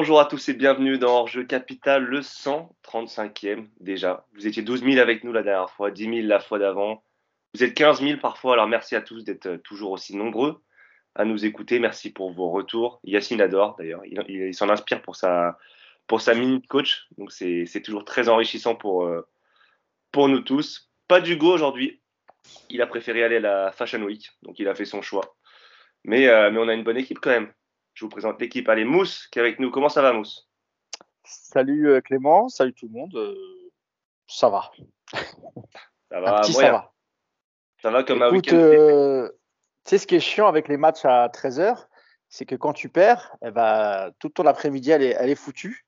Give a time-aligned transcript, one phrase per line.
[0.00, 4.24] Bonjour à tous et bienvenue dans Hors-jeu Capital, le 135e déjà.
[4.34, 7.02] Vous étiez 12 000 avec nous la dernière fois, 10 000 la fois d'avant.
[7.52, 10.62] Vous êtes 15 000 parfois, alors merci à tous d'être toujours aussi nombreux
[11.16, 11.80] à nous écouter.
[11.80, 13.00] Merci pour vos retours.
[13.02, 15.58] Yacine adore d'ailleurs, il, s'en inspire pour sa,
[16.06, 19.26] pour sa minute coach, donc c'est toujours très enrichissant pour, euh,
[20.12, 20.92] pour nous tous.
[21.08, 22.00] Pas d'Hugo aujourd'hui,
[22.70, 25.34] il a préféré aller à la Fashion Week, donc il a fait son choix.
[26.04, 27.52] Mais, euh, mais on a une bonne équipe quand même.
[27.98, 28.68] Je vous présente l'équipe.
[28.68, 29.72] Allez, Mousse qui est avec nous.
[29.72, 30.48] Comment ça va, Mousse?
[31.24, 33.12] Salut euh, Clément, salut tout le monde.
[33.16, 33.34] Euh,
[34.28, 34.70] ça va.
[36.08, 36.92] Ça va, ça va.
[37.82, 38.54] Ça va comme un week-end.
[38.54, 39.28] Euh,
[39.84, 41.88] tu sais, ce qui est chiant avec les matchs à 13h,
[42.28, 45.84] c'est que quand tu perds, eh ben, tout ton après-midi, elle est, elle est foutue.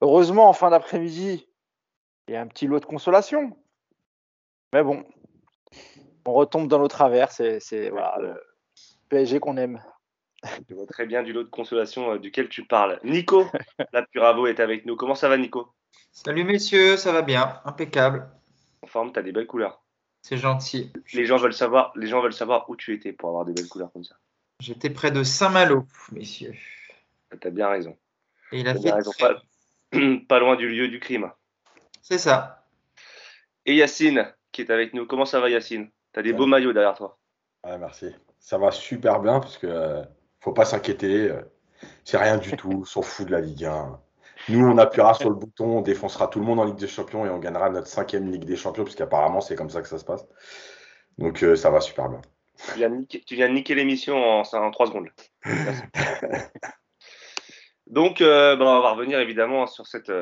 [0.00, 1.46] Heureusement, en fin d'après-midi,
[2.26, 3.54] il y a un petit lot de consolation.
[4.72, 5.04] Mais bon,
[6.24, 7.30] on retombe dans nos travers.
[7.32, 8.42] C'est voilà, le
[9.10, 9.82] PSG qu'on aime.
[10.68, 12.98] Je vois très bien du lot de consolation euh, duquel tu parles.
[13.04, 13.46] Nico,
[13.92, 14.96] la Puravo est avec nous.
[14.96, 15.72] Comment ça va, Nico?
[16.12, 18.28] Salut messieurs, ça va bien, impeccable.
[18.82, 19.82] En forme, tu as des belles couleurs.
[20.22, 20.92] C'est gentil.
[21.14, 23.68] Les gens veulent savoir, les gens veulent savoir où tu étais pour avoir des belles
[23.68, 24.16] couleurs comme ça.
[24.60, 26.54] J'étais près de Saint-Malo, messieurs.
[27.40, 27.96] Tu as bien raison.
[28.52, 29.12] Et il a fait raison.
[30.28, 31.30] Pas, loin du lieu du crime.
[32.02, 32.66] C'est ça.
[33.64, 35.06] Et Yacine, qui est avec nous.
[35.06, 35.90] Comment ça va, Yacine?
[36.12, 37.18] Tu as des beaux maillots derrière toi.
[37.64, 38.14] Ouais, merci.
[38.38, 40.02] Ça va super bien parce que euh,
[40.40, 41.30] faut pas s'inquiéter.
[41.30, 41.42] Euh,
[42.04, 42.80] c'est rien du tout.
[42.80, 44.00] On s'en fout de la Ligue 1.
[44.48, 47.26] Nous, on appuiera sur le bouton, on défoncera tout le monde en Ligue des Champions
[47.26, 50.04] et on gagnera notre cinquième Ligue des Champions, puisqu'apparemment, c'est comme ça que ça se
[50.04, 50.26] passe.
[51.18, 52.22] Donc, euh, ça va super bien.
[52.72, 52.78] Tu
[53.34, 55.08] viens de niquer, l'émission en, en 3 secondes.
[57.86, 60.12] Donc, euh, ben, on va revenir évidemment sur cette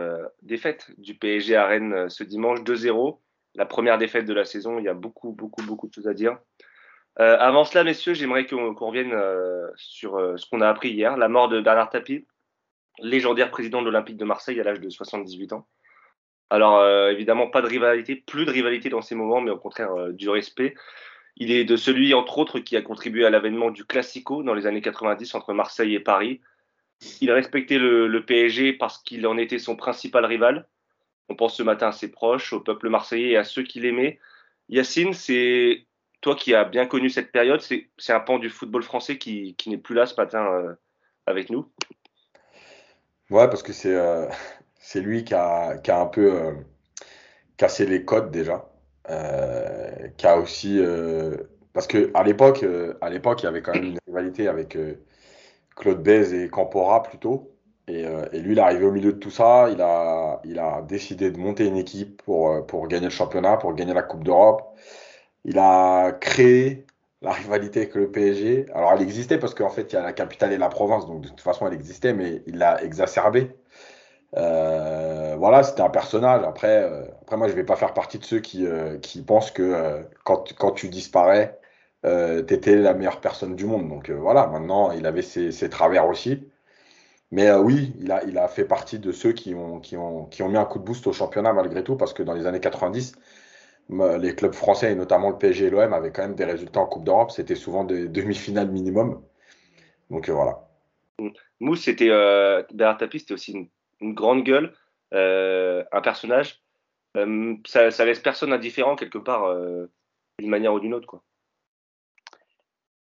[0.43, 3.19] défaite du PSG à Rennes ce dimanche 2-0.
[3.55, 4.79] La première défaite de la saison.
[4.79, 6.39] Il y a beaucoup, beaucoup, beaucoup de choses à dire.
[7.21, 11.17] Euh, avant cela, messieurs, j'aimerais qu'on revienne euh, sur euh, ce qu'on a appris hier,
[11.17, 12.27] la mort de Bernard Tapie,
[13.01, 15.67] légendaire président de l'Olympique de Marseille à l'âge de 78 ans.
[16.51, 20.31] Alors, évidemment, pas de rivalité, plus de rivalité dans ces moments, mais au contraire du
[20.31, 20.75] respect.
[21.37, 24.67] Il est de celui, entre autres, qui a contribué à l'avènement du Classico dans les
[24.67, 26.41] années 90 entre Marseille et Paris.
[27.21, 30.67] Il respectait le, le PSG parce qu'il en était son principal rival.
[31.29, 34.19] On pense ce matin à ses proches, au peuple marseillais et à ceux qui l'aimaient.
[34.71, 35.87] Yacine, c'est
[36.21, 39.79] toi qui as bien connu cette période, c'est un pan du football français qui, n'est
[39.79, 40.75] plus là ce matin euh,
[41.27, 41.71] avec nous?
[43.31, 44.27] Ouais, parce que c'est euh,
[44.97, 46.53] lui qui a, un peu euh,
[47.57, 48.69] cassé les codes déjà.
[50.17, 50.81] qui a aussi.
[51.73, 51.87] parce
[52.25, 52.65] l'époque,
[53.01, 54.77] à l'époque, il y avait quand même une rivalité avec
[55.77, 57.55] Claude Bez et Campora plutôt.
[57.87, 58.03] Et,
[58.41, 59.71] lui, il est arrivé au milieu de tout ça.
[59.71, 64.25] Il a, décidé de monter une équipe pour gagner le championnat, pour gagner la Coupe
[64.25, 64.75] d'Europe.
[65.45, 66.87] Il a créé
[67.23, 68.67] la rivalité avec le PSG.
[68.75, 71.23] Alors, elle existait parce qu'en fait, il y a la capitale et la province, donc
[71.23, 73.51] de toute façon, elle existait, mais il l'a exacerbée.
[74.37, 76.43] Euh, voilà, c'était un personnage.
[76.45, 79.51] Après, euh, après, moi, je vais pas faire partie de ceux qui, euh, qui pensent
[79.51, 81.59] que quand, quand, tu disparais,
[82.05, 83.89] tu étais la meilleure personne du monde.
[83.89, 86.49] Donc voilà, maintenant, il avait ses, ses travers aussi.
[87.31, 90.43] Mais oui, il a, il a fait partie de ceux qui ont, qui, ont, qui
[90.43, 92.61] ont mis un coup de boost au championnat malgré tout, parce que dans les années
[92.61, 93.13] 90,
[93.91, 96.87] les clubs français et notamment le PSG et l'OM avaient quand même des résultats en
[96.87, 97.31] Coupe d'Europe.
[97.31, 99.23] C'était souvent des demi-finales minimum.
[100.11, 100.69] Donc euh, voilà.
[101.61, 103.69] Mousse, c'était euh, Bernard Tapie, c'était aussi
[104.01, 104.75] une, grande gueule,
[105.15, 106.63] euh, un personnage.
[107.17, 109.53] Euh, ça, ça, laisse personne indifférent quelque part,
[110.39, 111.23] d'une manière ou d'une autre, quoi.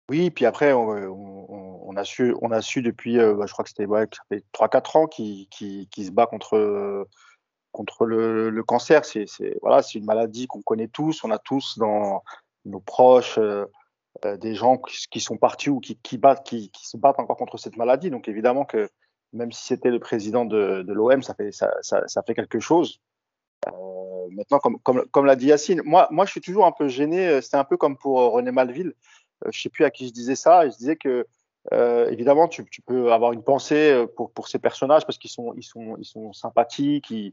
[0.10, 3.86] Oui, puis après, on, a su, on a su depuis, bah, je crois que c'était
[3.86, 4.08] ouais,
[4.54, 7.08] 3-4 ans qu'il se bat contre
[7.72, 9.06] contre le, cancer.
[9.06, 9.26] C'est
[9.62, 11.24] voilà, c'est une maladie qu'on connaît tous.
[11.24, 12.24] On a tous dans
[12.66, 13.66] nos proches euh,
[14.26, 18.10] euh, des gens qui, sont partis ou qui, se battent encore contre cette maladie.
[18.10, 18.90] Donc évidemment que
[19.34, 21.72] même si c'était le président de, l'OM, ça fait ça,
[22.28, 23.00] fait quelque chose.
[23.68, 27.42] Euh, maintenant, comme, comme, l'a dit Yacine, moi, moi, je suis toujours un peu gêné.
[27.42, 28.94] C'était un peu comme pour René Malville.
[29.50, 30.68] je sais plus à qui je disais ça.
[30.68, 31.26] Je disais que
[31.72, 35.64] euh, évidemment, tu, peux avoir une pensée pour, pour ces personnages parce qu'ils sont, ils
[35.64, 37.30] sont, ils sont sympathiques, euh,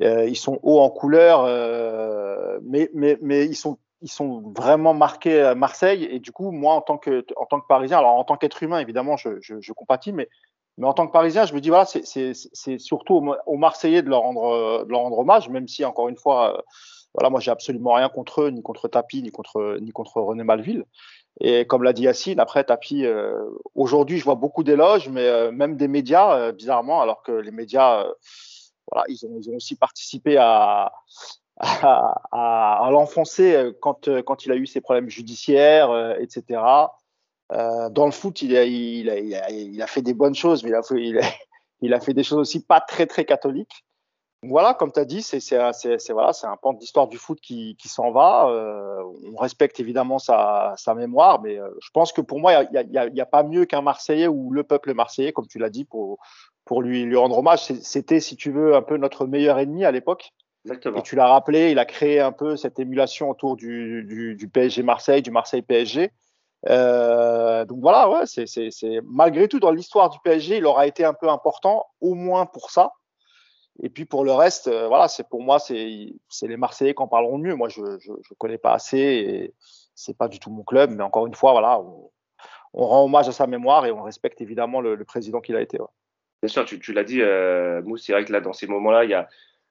[0.00, 5.40] ils sont hauts en couleur, euh, mais, mais, mais ils sont ils sont vraiment marqués
[5.40, 6.04] à Marseille.
[6.04, 8.62] Et du coup, moi, en tant que, en tant que Parisien, alors en tant qu'être
[8.62, 10.28] humain, évidemment, je, je, je, compatis, mais,
[10.76, 14.20] mais en tant que Parisien, je me dis, voilà, c'est surtout aux, Marseillais de leur,
[14.20, 16.60] rendre, de leur rendre hommage, même si, encore une fois, euh,
[17.14, 20.44] voilà, moi, j'ai absolument rien contre eux, ni contre Tapi, ni contre, ni contre René
[20.44, 20.84] Malville.
[21.40, 23.42] Et comme l'a dit Yacine, après Tapi, euh,
[23.74, 28.04] aujourd'hui, je vois beaucoup d'éloges, mais euh, même des médias, bizarrement, alors que les médias
[29.08, 30.92] ils ont, aussi participé à,
[32.90, 36.60] l'enfoncer euh, quand, euh, quand il a eu ses problèmes judiciaires, euh, etc.
[37.50, 40.70] Dans le foot, il a, fait des bonnes choses, mais
[41.80, 43.84] il a, fait des choses aussi pas très très catholiques.
[44.42, 45.72] Voilà, comme tu as dit, c'est un
[46.60, 48.48] pan de l'histoire du foot qui, s'en va.
[48.48, 53.44] On respecte évidemment sa, mémoire, mais je pense que pour moi, il n'y a, pas
[53.44, 55.86] mieux qu'un Marseillais ou le peuple marseillais, comme tu l'as dit,
[56.64, 57.64] pour lui, lui rendre hommage.
[57.64, 60.32] C'était, si tu veux, un peu notre meilleur ennemi à l'époque.
[60.64, 60.98] Exactement.
[60.98, 64.48] Et tu l'as rappelé, il a créé un peu cette émulation autour du, du, du
[64.48, 66.10] PSG Marseille, du Marseille PSG.
[66.68, 71.12] Euh, donc voilà, ouais, c'est malgré tout dans l'histoire du PSG, il aura été un
[71.12, 72.92] peu important, au moins pour ça.
[73.82, 77.08] Et puis pour le reste, euh, voilà, c'est pour moi, c'est les Marseillais qui en
[77.08, 77.54] parleront mieux.
[77.54, 79.54] Moi, je ne connais pas assez et
[79.94, 80.90] c'est pas du tout mon club.
[80.92, 82.10] Mais encore une fois, voilà, on,
[82.72, 85.60] on, rend hommage à sa mémoire et on respecte évidemment le, le président qu'il a
[85.60, 85.80] été.
[85.80, 85.86] Ouais.
[86.44, 89.04] Bien sûr, tu, tu l'as dit, euh, Mousse, c'est vrai que là, dans ces moments-là,
[89.04, 89.30] il y a,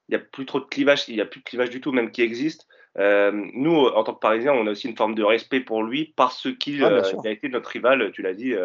[0.09, 1.91] il y a plus trop de clivage, il y a plus de clivage du tout,
[1.91, 2.67] même qui existe.
[2.97, 6.15] Euh, nous, en tant que Parisiens, on a aussi une forme de respect pour lui
[6.15, 8.55] parce qu'il euh, a été notre rival, tu l'as dit,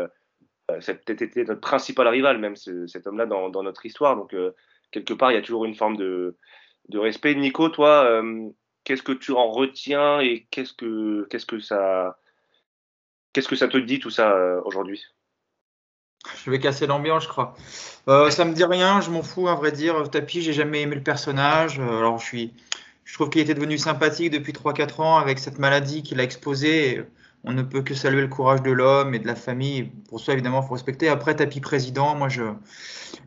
[0.80, 4.16] ça a peut-être été notre principal rival, même ce, cet homme-là, dans, dans, notre histoire.
[4.16, 4.34] Donc,
[4.90, 6.38] quelque part, il y a toujours une forme de,
[6.88, 7.34] de respect.
[7.34, 8.22] Nico, toi,
[8.84, 12.18] qu'est-ce que tu en retiens et qu'est-ce que, qu'est-ce que ça,
[13.34, 15.04] qu'est-ce que ça te dit tout ça aujourd'hui?
[16.44, 17.54] Je vais casser l'ambiance, je crois.
[18.08, 20.10] Euh, ça me dit rien, je m'en fous, à vrai dire.
[20.10, 21.78] Tapi, j'ai jamais aimé le personnage.
[21.80, 22.54] Alors, je suis,
[23.04, 27.02] je trouve qu'il était devenu sympathique depuis 3-4 ans avec cette maladie qu'il a exposée.
[27.44, 29.92] On ne peut que saluer le courage de l'homme et de la famille.
[30.08, 31.08] Pour ça, évidemment, il faut respecter.
[31.08, 32.42] Après, Tapi président, moi, je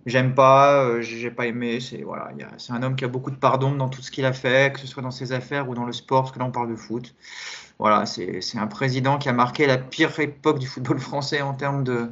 [0.06, 1.80] j'aime pas, euh, j'ai pas aimé.
[1.80, 4.34] C'est voilà, c'est un homme qui a beaucoup de pardon dans tout ce qu'il a
[4.34, 6.52] fait, que ce soit dans ses affaires ou dans le sport, parce que là, on
[6.52, 7.16] parle de foot.
[7.80, 11.84] Voilà, c'est un président qui a marqué la pire époque du football français en termes
[11.84, 12.12] de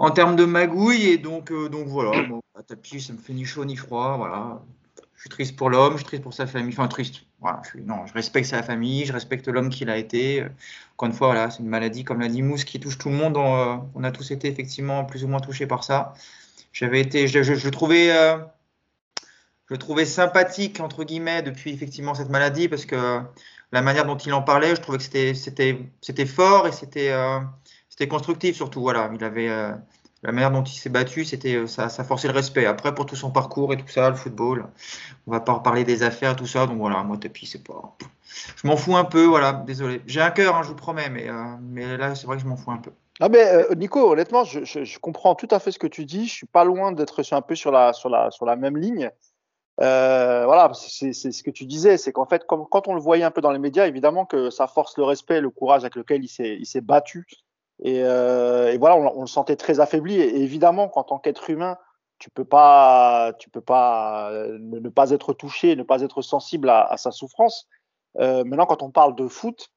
[0.00, 1.08] en termes de magouille.
[1.08, 4.16] Et donc, euh, voilà, bon, Tapi, ça me fait ni chaud ni froid.
[4.16, 4.60] Voilà,
[5.14, 6.74] je suis triste pour l'homme, je suis triste pour sa famille.
[6.74, 7.26] Enfin, triste.
[7.40, 10.44] Voilà, je, suis, non, je respecte sa famille, je respecte l'homme qu'il a été.
[10.94, 13.14] Encore une fois, voilà, c'est une maladie, comme l'a dit Mousse, qui touche tout le
[13.14, 13.36] monde.
[13.36, 16.14] On, euh, on, a tous été effectivement plus ou moins touchés par ça.
[16.72, 18.38] J'avais été, je, je, trouvais, euh,
[19.70, 23.20] je trouvais sympathique entre guillemets depuis effectivement cette maladie parce que
[23.72, 27.12] la manière dont il en parlait, je trouvais que c'était, fort et c'était,
[28.00, 28.80] c'était constructif surtout.
[28.80, 29.72] Voilà, il avait euh,
[30.22, 32.64] la manière dont il s'est battu, c'était ça, ça forçait le respect.
[32.64, 34.66] Après, pour tout son parcours et tout ça, le football,
[35.26, 36.66] on va pas reparler des affaires, tout ça.
[36.66, 37.94] Donc voilà, moi, Tapi, c'est pas.
[38.56, 40.00] Je m'en fous un peu, voilà, désolé.
[40.06, 42.48] J'ai un cœur, hein, je vous promets, mais, euh, mais là, c'est vrai que je
[42.48, 42.90] m'en fous un peu.
[43.22, 46.26] Ah mais euh, Nico, honnêtement, je, je, comprends tout à fait ce que tu dis.
[46.26, 49.10] Je suis pas loin d'être un peu sur la, sur la, sur la même ligne.
[49.82, 53.30] Euh, voilà, c'est ce que tu disais, c'est qu'en fait, quand on le voyait un
[53.30, 56.66] peu dans les médias, évidemment que ça force le respect, le courage avec lequel il
[56.66, 57.26] s'est battu
[57.82, 60.20] et, euh, et voilà, on, le sentait très affaibli.
[60.20, 61.78] Et, évidemment, qu'en tant qu'être humain,
[62.18, 66.96] tu peux pas, tu peux pas ne, pas être touché, ne pas être sensible à,
[66.96, 67.66] sa souffrance.
[68.18, 69.70] Euh, maintenant, quand on parle de foot,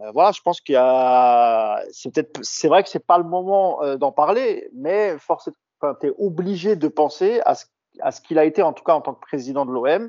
[0.00, 3.24] euh, voilà, je pense qu'il y a, c'est peut-être, c'est vrai que c'est pas le
[3.24, 5.50] moment d'en parler, mais force,
[5.80, 9.12] enfin, t'es obligé de penser à ce, qu'il a été en tout cas en tant
[9.12, 10.08] que président de l'OM.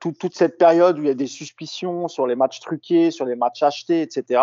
[0.00, 3.24] Tout, toute cette période où il y a des suspicions sur les matchs truqués, sur
[3.24, 4.42] les matchs achetés, etc.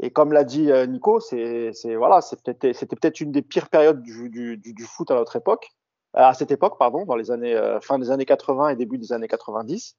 [0.00, 4.84] Et comme l'a dit euh, Nico, c'est voilà, c'était peut-être une des pires périodes du,
[4.84, 5.70] foot à notre époque,
[6.14, 9.12] à cette époque, pardon, dans les années euh, fin des années 80 et début des
[9.12, 9.96] années 90.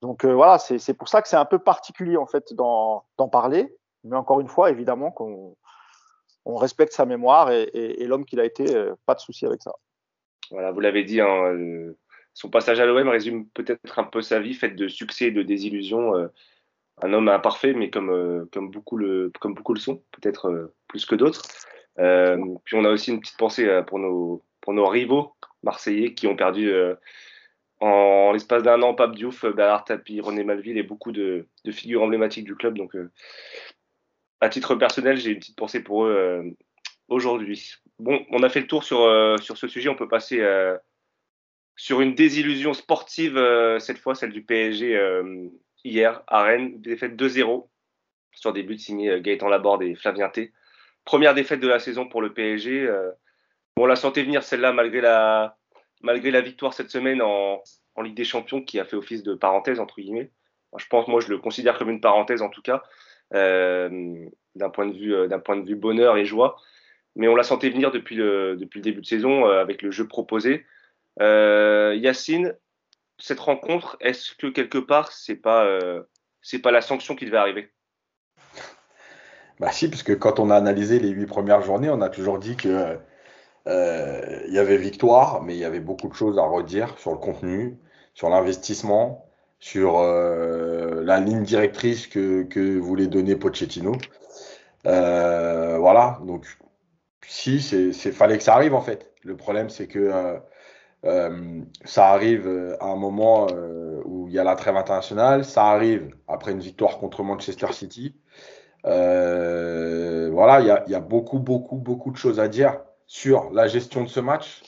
[0.00, 3.76] Donc euh, voilà, c'est pour ça que c'est un peu particulier en fait d'en parler.
[4.04, 5.56] Mais encore une fois, évidemment qu'on
[6.44, 9.72] on respecte sa mémoire et, l'homme qu'il a été, euh, pas de souci avec ça.
[10.50, 11.56] Voilà, vous l'avez dit, hein,
[12.34, 15.42] son passage à l'OM résume peut-être un peu sa vie, faite de succès et de
[15.42, 16.12] désillusions
[17.02, 19.32] un homme imparfait, mais comme, euh, beaucoup, le,
[19.76, 21.42] sont, peut-être euh, plus que d'autres.
[21.98, 24.42] Euh, puis on a aussi une petite pensée pour nos,
[24.86, 26.72] rivaux marseillais qui ont perdu
[27.80, 32.44] en l'espace d'un an Pape Diouf, Bernard Tapie, René Malville et beaucoup de, figures emblématiques
[32.44, 32.78] du club.
[32.78, 32.96] Donc,
[34.40, 36.54] à titre personnel, j'ai une petite pensée pour eux
[37.08, 37.74] aujourd'hui.
[37.98, 38.98] Bon, on a fait le tour sur
[39.38, 39.88] ce sujet.
[39.88, 40.42] On peut passer
[41.76, 43.38] sur une désillusion sportive,
[43.80, 44.98] cette fois, celle du PSG
[45.84, 47.68] hier à Rennes, défaite 2-0
[48.32, 50.52] sur des buts signés Gaëtan Laborde et Flavien T.
[51.04, 52.88] Première défaite de la saison pour le PSG.
[53.76, 55.56] Bon, on la sentait venir celle-là malgré la,
[56.02, 57.62] malgré la victoire cette semaine en,
[57.94, 60.30] en, Ligue des Champions qui a fait office de parenthèse entre guillemets.
[60.76, 62.82] Je pense, moi, je le considère comme une parenthèse en tout cas,
[63.34, 66.56] euh, d'un point de vue, point de vue bonheur et joie.
[67.14, 69.90] Mais on la sentait venir depuis le, depuis le début de saison euh, avec le
[69.90, 70.64] jeu proposé.
[71.20, 72.56] Euh, Yacine,
[73.22, 76.02] cette rencontre, est-ce que quelque part, c'est pas, euh,
[76.40, 77.70] c'est pas la sanction qui devait arriver?
[79.60, 82.40] Bah si, parce que quand on a analysé les huit premières journées, on a toujours
[82.40, 82.98] dit que
[83.68, 87.12] euh, il y avait victoire, mais il y avait beaucoup de choses à redire sur
[87.12, 87.78] le contenu,
[88.12, 89.24] sur l'investissement,
[89.60, 93.92] sur euh, la ligne directrice que, que voulait donner Pochettino.
[94.84, 96.44] Voilà, donc
[97.24, 99.12] si, c'est fallait que ça arrive en fait.
[99.22, 100.40] Le problème, c'est que
[101.04, 103.48] ça arrive à un moment
[104.04, 105.44] où il y a la trêve internationale.
[105.44, 108.14] Ça arrive après une victoire contre Manchester City.
[108.84, 113.68] voilà, il y a, y a, beaucoup, beaucoup, beaucoup de choses à dire sur la
[113.68, 114.62] gestion de ce match,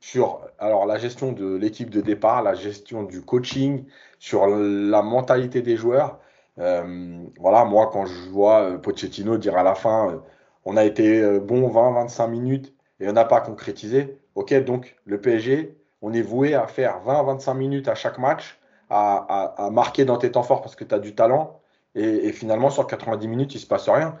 [0.00, 3.84] sur alors la gestion de l'équipe de départ, la gestion du coaching,
[4.18, 6.20] sur la mentalité des joueurs.
[6.58, 10.18] Euh, voilà, moi quand je vois euh, Pochettino dire à la fin, euh,
[10.64, 14.18] on a été bon 20-25 minutes et on n'a pas concrétisé.
[14.34, 18.58] Ok, donc le PSG, on est voué à faire 20-25 minutes à chaque match,
[18.90, 21.60] à, marquer dans tes temps forts parce que tu as du talent.
[21.94, 24.16] Et, finalement, sur 90 minutes, il ne se passe rien.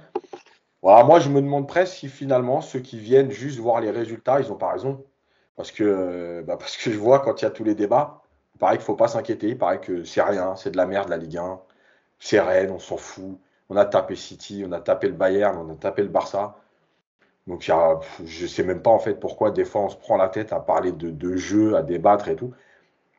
[0.82, 4.48] Moi, je me demande presque si finalement, ceux qui viennent juste voir les résultats, ils
[4.48, 5.04] n'ont pas raison.
[5.56, 8.22] Parce que, bah, parce que je vois quand il y a tous les débats,
[8.54, 9.48] il paraît qu'il ne faut pas s'inquiéter.
[9.48, 11.60] Il paraît que c'est rien, c'est de la merde la Ligue 1.
[12.18, 13.38] C'est Rennes, on s'en fout.
[13.68, 16.56] On a tapé City, on a tapé le Bayern, on a tapé le Barça.
[17.50, 20.28] Donc je ne sais même pas en fait pourquoi des fois on se prend la
[20.28, 22.54] tête à parler de, de jeu, à débattre et tout.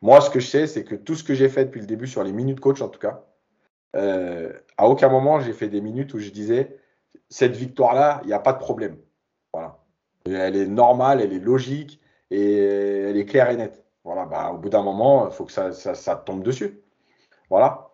[0.00, 2.06] Moi, ce que je sais, c'est que tout ce que j'ai fait depuis le début
[2.06, 3.26] sur les minutes coach en tout cas,
[3.94, 6.78] euh, à aucun moment j'ai fait des minutes où je disais
[7.28, 8.96] cette victoire-là, il n'y a pas de problème.
[9.52, 9.78] Voilà.
[10.24, 13.84] Elle est normale, elle est logique et elle est claire et nette.
[14.02, 16.80] Voilà, bah, au bout d'un moment, il faut que ça, ça, tombe dessus.
[17.50, 17.90] Voilà.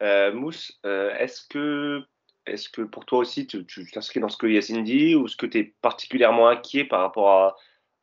[0.00, 2.04] Euh, Mousse, euh, est-ce que,
[2.48, 5.46] est que pour toi aussi, tu t'inscris dans ce que Yacine dit ou est-ce que
[5.46, 7.56] tu es particulièrement inquiet par rapport à,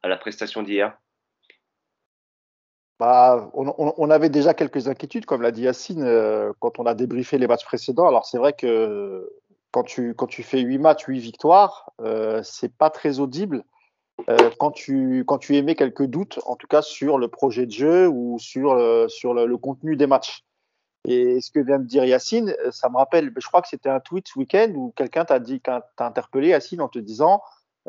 [0.03, 0.97] à la prestation d'hier?
[2.97, 7.37] Bah, on, avait déjà quelques inquiétudes, comme l'a dit Yacine, euh, quand on a débriefé
[7.37, 8.07] les matchs précédents.
[8.07, 9.29] Alors c'est vrai que
[9.71, 13.65] quand tu, quand tu fais 8 matchs, 8 victoires, euh, c'est pas très audible.
[14.29, 17.71] Euh, quand, tu, quand tu émets quelques doutes, en tout cas sur le projet de
[17.71, 20.45] jeu ou sur, euh, sur le, contenu des matchs.
[21.05, 23.99] Et ce que vient de dire Yacine, ça me rappelle, je crois que c'était un
[23.99, 27.41] tweet ce week-end où quelqu'un t'a dit, t'a interpellé Yacine en te disant,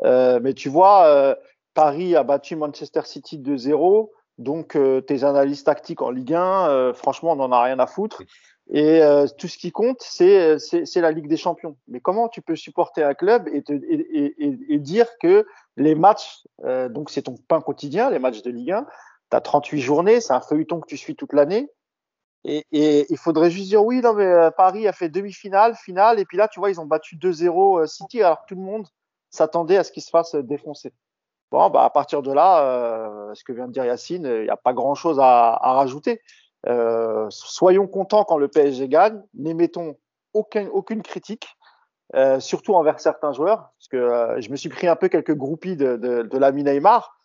[0.03, 1.35] euh, mais tu vois,
[1.73, 7.37] Paris a battu Manchester City 2-0, donc tes analyses tactiques en Ligue 1, franchement, on
[7.37, 8.21] n'en a rien à foutre.
[8.69, 10.57] Et euh, tout ce qui compte, c'est
[10.95, 11.77] la Ligue des Champions.
[11.87, 15.45] Mais comment tu peux supporter un club et, et, dire que
[15.77, 18.85] les matchs, euh, donc c'est ton pain quotidien, les matchs de Ligue 1,
[19.31, 21.69] tu as 38 journées, c'est un feuilleton que tu suis toute l'année.
[22.49, 26.25] Et, il faudrait juste dire oui, non, mais euh, Paris a fait demi-finale, finale, et
[26.25, 28.87] puis là, tu vois, ils ont battu 2-0 City, alors que tout le monde
[29.29, 30.93] s'attendait à ce qu'ils se fasse défoncer.
[31.51, 34.57] Bon, bah, à partir de là, ce que vient de dire Yacine, il n'y a
[34.57, 36.21] pas grand-chose à, à rajouter.
[36.67, 39.95] Euh, soyons contents quand le PSG gagne, n'émettons
[40.33, 41.47] aucun, aucune critique,
[42.15, 45.35] euh, surtout envers certains joueurs, parce que euh, je me suis pris un peu quelques
[45.35, 47.16] groupies de, de, de l'ami Neymar.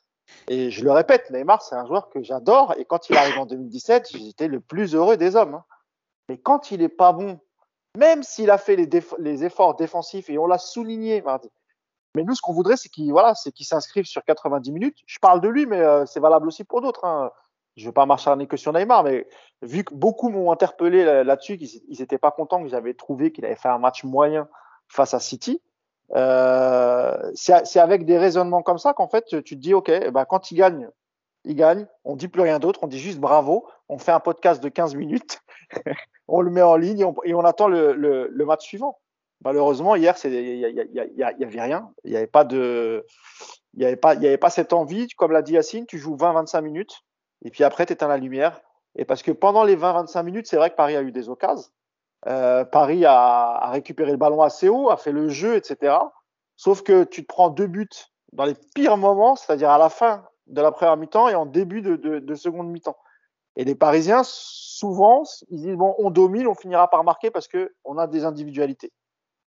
[0.48, 2.74] Et je le répète, Neymar, c'est un joueur que j'adore.
[2.78, 5.54] Et quand il arrive en 2017, j'étais le plus heureux des hommes.
[5.54, 5.64] Hein.
[6.28, 7.40] Mais quand il est pas bon,
[7.96, 11.48] même s'il a fait les, efforts défensifs, et on l'a souligné mardi,
[12.14, 14.98] mais nous, ce qu'on voudrait, c'est qu'il voilà, s'inscrive sur 90 minutes.
[15.06, 17.04] Je parle de lui, mais euh, c'est valable aussi pour d'autres.
[17.04, 17.30] Hein
[17.76, 19.26] je ne veux pas m'acharner que sur Neymar, mais
[19.62, 23.56] vu que beaucoup m'ont interpellé là-dessus, qu'ils n'étaient pas contents que j'avais trouvé qu'il avait
[23.56, 24.48] fait un match moyen
[24.88, 25.62] face à City,
[26.14, 30.24] euh, c'est avec des raisonnements comme ça qu'en fait, tu te dis, OK, eh ben,
[30.24, 30.88] quand il gagne,
[31.44, 34.62] il gagne, on dit plus rien d'autre, on dit juste bravo, on fait un podcast
[34.62, 35.40] de 15 minutes,
[36.28, 38.98] on le met en ligne et on, attend le, match suivant.
[39.44, 40.30] Malheureusement, hier, il
[41.16, 43.04] n'y avait rien, il n'y avait pas de...
[43.74, 47.00] Il pas, avait pas cette envie, comme l'a dit Yacine, tu joues 20-25 minutes,
[47.42, 48.60] et puis après, tu éteins la lumière.
[48.96, 51.70] Et parce que pendant les 20-25 minutes, c'est vrai que Paris a eu des occasions.
[52.28, 55.96] Euh, Paris a, récupéré le ballon assez haut, a fait le jeu, etc.
[56.56, 57.88] Sauf que tu te prends deux buts
[58.32, 61.82] dans les pires moments, c'est-à-dire à la fin de la première mi-temps et en début
[61.82, 62.96] de, de, de seconde mi-temps.
[63.56, 67.74] Et les Parisiens, souvent, ils disent bon, on domine, on finira par marquer parce que
[67.84, 68.92] on a des individualités.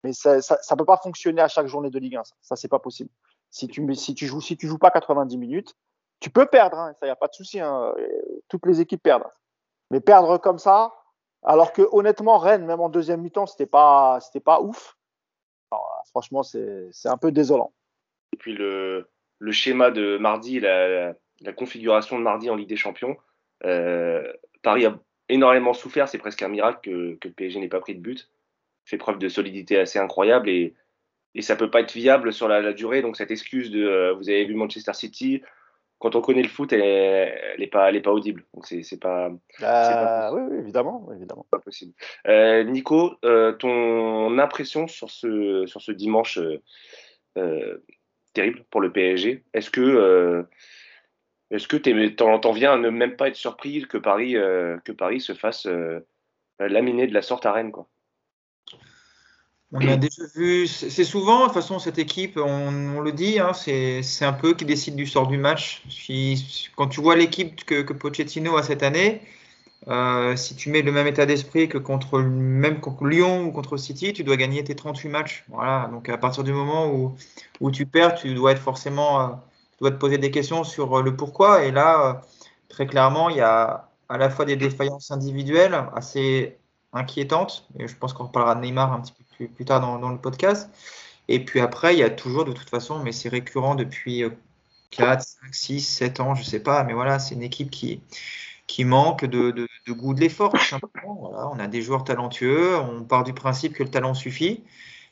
[0.03, 2.25] Mais ça, ça, ça peut pas fonctionner à chaque journée de Ligue 1.
[2.25, 3.11] Ça, ça c'est pas possible.
[3.51, 5.75] Si tu, si tu joues, si tu joues pas 90 minutes,
[6.21, 7.61] tu peux perdre, hein, ça a pas de souci.
[7.61, 7.95] Hein,
[8.49, 9.25] toutes les équipes perdent.
[9.91, 10.93] Mais perdre comme ça,
[11.45, 14.97] alors que honnêtement Rennes, même en deuxième mi-temps, c'était pas, c'était pas ouf.
[16.07, 17.73] franchement, c'est, c'est un peu désolant.
[18.33, 19.09] Et puis le,
[19.39, 23.17] le schéma de mardi, la, la, configuration de mardi en Ligue des Champions,
[23.65, 24.33] euh,
[24.63, 24.99] Paris a
[25.29, 26.09] énormément souffert.
[26.09, 28.31] C'est presque un miracle que, le PSG n'ait pas pris de but.
[28.87, 30.75] Fait preuve de solidité assez incroyable et,
[31.35, 33.03] et ça peut pas être viable sur la, la durée.
[33.03, 35.43] Donc cette excuse de, euh, vous avez vu Manchester City,
[36.05, 38.45] quand on connaît le foot, elle n'est pas, pas audible.
[38.53, 41.09] Donc, c'est pas, pas oui, oui, évidemment.
[41.17, 41.47] évidemment.
[41.51, 41.95] Pas possible.
[42.29, 46.39] Euh, Nico, euh, ton impression sur ce, sur ce dimanche
[47.39, 47.79] euh,
[48.35, 50.45] terrible pour le PSG Est-ce que
[51.51, 55.33] est-ce que t'en viens à ne même pas être surpris que Paris, que Paris se
[55.33, 55.67] fasse
[56.59, 57.89] laminer de la sorte à Rennes quoi?
[59.73, 63.53] On a déjà vu, c'est souvent, de toute façon, cette équipe, on, le dit, hein,
[63.55, 65.83] c'est un peu qui décide du sort du match.
[66.77, 69.23] quand tu vois l'équipe que, Pochettino a cette année,
[69.89, 74.23] euh, si tu mets le même état d'esprit que contre Lyon ou contre City, tu
[74.25, 75.45] dois gagner tes 38 matchs.
[75.91, 76.93] Donc à partir du moment
[77.61, 79.29] où, tu perds, tu dois être forcément, euh,
[79.73, 81.65] tu dois te poser des questions sur le pourquoi.
[81.65, 82.23] Et là,
[82.69, 86.59] très clairement, il y a à la fois des défaillances individuelles assez
[86.93, 87.69] inquiétantes.
[87.79, 90.71] Et je pense qu'on reparlera de Neymar un petit peu plus, tard dans, le podcast.
[91.29, 94.25] Et puis après, il y a toujours, de toute façon, mais c'est récurrent depuis
[94.91, 98.01] 4, 5, 6, 7 ans, je ne sais pas, mais voilà, c'est une équipe qui,
[98.67, 100.55] qui manque de, de, goût de l'effort.
[101.05, 104.63] Voilà, on a des joueurs talentueux, on part du principe que le talent suffit.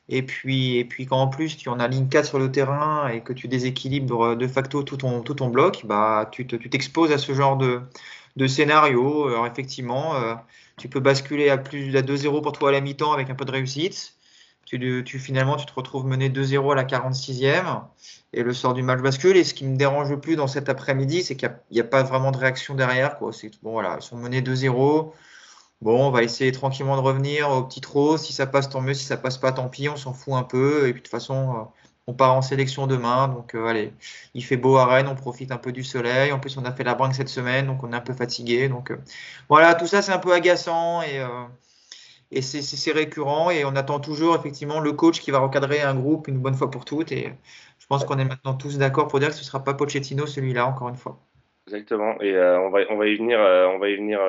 [0.09, 3.09] Et puis, et puis quand en plus tu en as ligne 4 sur le terrain
[3.09, 7.15] et que tu déséquilibres de facto tout ton, tout ton bloc, bah, tu t'exposes te,
[7.15, 7.81] à ce genre de,
[8.37, 9.29] de scénario.
[9.29, 10.35] Alors effectivement, euh,
[10.77, 13.45] tu peux basculer à plus à 2-0 pour toi à la mi-temps avec un peu
[13.45, 14.15] de réussite.
[14.65, 17.83] Tu, finalement, tu te retrouves mené 2-0 à la 46e
[18.33, 19.37] et le sort du match bascule.
[19.37, 22.03] Et ce qui me dérange le plus dans cet après-midi, c'est qu'il n'y a, pas
[22.03, 23.19] vraiment de réaction derrière.
[23.19, 23.33] Quoi.
[23.63, 25.13] Bon, voilà, ils sont menés 2-0.
[25.83, 28.17] Bon, on va essayer tranquillement de revenir au petit trot.
[28.17, 28.95] Si ça passe, tant mieux.
[28.95, 29.91] Si ça passe pas, tant pis.
[29.91, 30.89] On s'en fout un peu.
[30.89, 31.65] Et puis de toute façon, euh,
[32.13, 33.95] on part en sélection demain, donc euh, allez,
[34.35, 36.31] il fait beau à Rennes, on profite un peu du soleil.
[36.31, 38.69] En plus, on a fait la brinque cette semaine, donc on est un peu fatigué.
[38.69, 38.99] Donc euh,
[39.49, 43.51] voilà, tout ça c'est un peu agaçant et, euh, c'est récurrent.
[43.51, 46.71] Et on attend toujours effectivement le coach qui va recadrer un groupe une bonne fois
[46.71, 47.13] pour toutes.
[47.13, 47.33] Et
[47.79, 50.27] je pense qu'on est maintenant tous d'accord pour dire que ce ne sera pas Pochettino
[50.27, 51.19] celui-là, encore une fois.
[51.67, 52.21] Exactement.
[52.21, 53.39] Et on va y venir.
[53.39, 54.21] on va y venir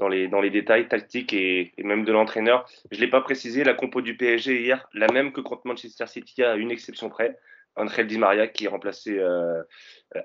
[0.00, 2.66] dans les, dans les détails tactiques et, même de l'entraîneur.
[2.90, 6.06] Je ne l'ai pas précisé, la compo du PSG hier, la même que contre Manchester
[6.06, 7.38] City, à une exception près.
[7.76, 9.62] André Di Maria qui a remplacé euh,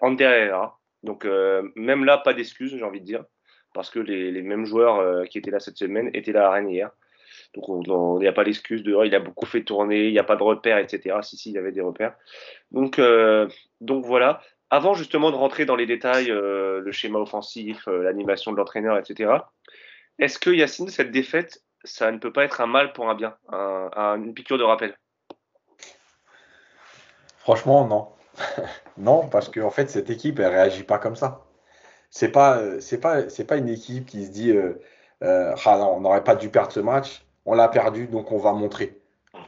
[0.02, 0.52] Ander
[1.04, 3.24] Donc euh, même là, pas d'excuses, j'ai envie de dire,
[3.74, 6.52] parce que les, les mêmes joueurs euh, qui étaient là cette semaine étaient là à
[6.52, 6.90] Rennes hier.
[7.54, 7.66] Donc
[8.18, 10.24] il n'y a pas d'excuse de oh, il a beaucoup fait tourner, il n'y a
[10.24, 11.18] pas de repères, etc.
[11.22, 12.16] Si, si, il y avait des repères.
[12.72, 13.48] Donc, euh,
[13.82, 14.42] donc voilà.
[14.76, 18.98] Avant justement de rentrer dans les détails, euh, le schéma offensif, euh, l'animation de l'entraîneur,
[18.98, 19.32] etc.,
[20.20, 23.38] est-ce que Yacine, cette défaite, ça ne peut pas être un mal pour un bien,
[23.54, 24.98] une piqûre de rappel?
[27.38, 28.10] Franchement, non.
[28.98, 31.46] non, parce qu'en en fait, cette équipe, elle réagit pas comme ça.
[32.10, 36.02] C'est pas, c'est pas, c'est pas une équipe qui se dit, euh, ah non, on
[36.02, 39.00] n'aurait pas dû perdre ce match, on l'a perdu, donc on va montrer.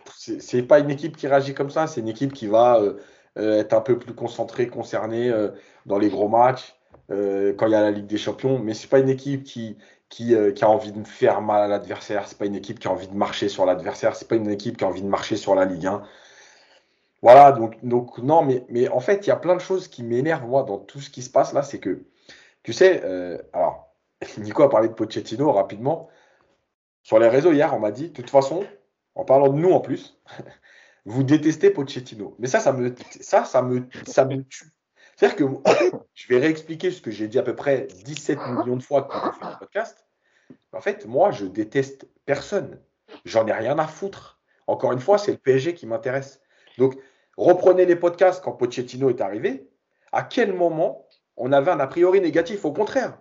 [0.06, 2.94] C'est pas une équipe qui réagit comme ça, c'est une équipe qui va euh,
[3.38, 5.50] être un peu plus concentré, concerné euh,
[5.86, 6.76] dans les gros matchs,
[7.12, 8.60] euh, quand il y a la Ligue des Champions.
[8.60, 9.78] Mais c'est pas une équipe qui,
[10.10, 12.28] qui, a envie de faire mal à l'adversaire.
[12.28, 14.15] C'est pas une équipe qui a envie de marcher sur l'adversaire.
[14.15, 16.04] C'est pas une équipe qui a envie de marcher sur la Ligue 1.
[17.23, 20.04] Voilà, donc, donc non, mais, mais en fait, il y a plein de choses qui
[20.04, 21.63] m'énervent, moi, dans tout ce qui se passe là.
[21.63, 22.04] C'est que,
[22.63, 23.04] tu sais,
[23.54, 23.88] alors,
[24.38, 26.10] Nico a parlé de Pochettino rapidement.
[27.04, 28.65] Sur les réseaux hier, on m'a dit, de toute façon,
[29.15, 30.19] en parlant de nous en plus,
[31.08, 32.36] vous détestez Pochettino.
[32.38, 34.74] Mais ça, ça me, ça, ça me, ça me tue.
[35.15, 35.72] C'est-à-dire que
[36.13, 39.30] je vais réexpliquer ce que j'ai dit à peu près 17 millions de fois quand
[39.30, 40.06] on fait le podcast.
[40.74, 42.82] En fait, moi, je déteste personne.
[43.24, 44.41] J'en ai rien à foutre.
[44.67, 46.41] Encore une fois, c'est le PSG qui m'intéresse.
[46.78, 46.98] Donc,
[47.38, 49.70] reprenez les podcasts quand Pochettino est arrivé.
[50.12, 52.65] À quel moment on avait un a priori négatif?
[52.65, 53.17] Au contraire,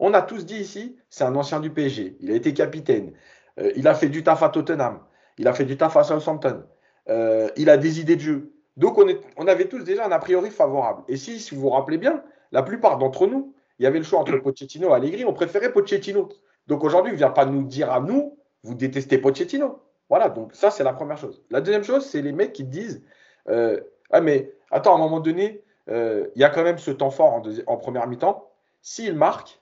[0.00, 2.16] on a tous dit ici, c'est un ancien du PSG.
[2.20, 3.12] Il a été capitaine.
[3.60, 5.00] Euh, il a fait du taf à Tottenham.
[5.36, 6.64] Il a fait du taf à Southampton.
[7.08, 8.52] Euh, il a des idées de jeu.
[8.76, 11.02] Donc on, avait tous déjà un a priori favorable.
[11.08, 14.04] Et si, si vous vous rappelez bien, la plupart d'entre nous, il y avait le
[14.04, 16.28] choix entre Pochettino et Allegri, on préférait Pochettino.
[16.66, 19.80] Donc aujourd'hui, il ne vient pas nous dire à nous, vous détestez Pochettino.
[20.08, 21.42] Voilà, donc ça c'est la première chose.
[21.50, 23.02] La deuxième chose, c'est les mecs qui disent,
[23.48, 26.90] euh, ah mais attends, à un moment donné, euh, il y a quand même ce
[26.90, 28.50] temps fort en, première mi-temps.
[28.82, 29.60] S'il marque,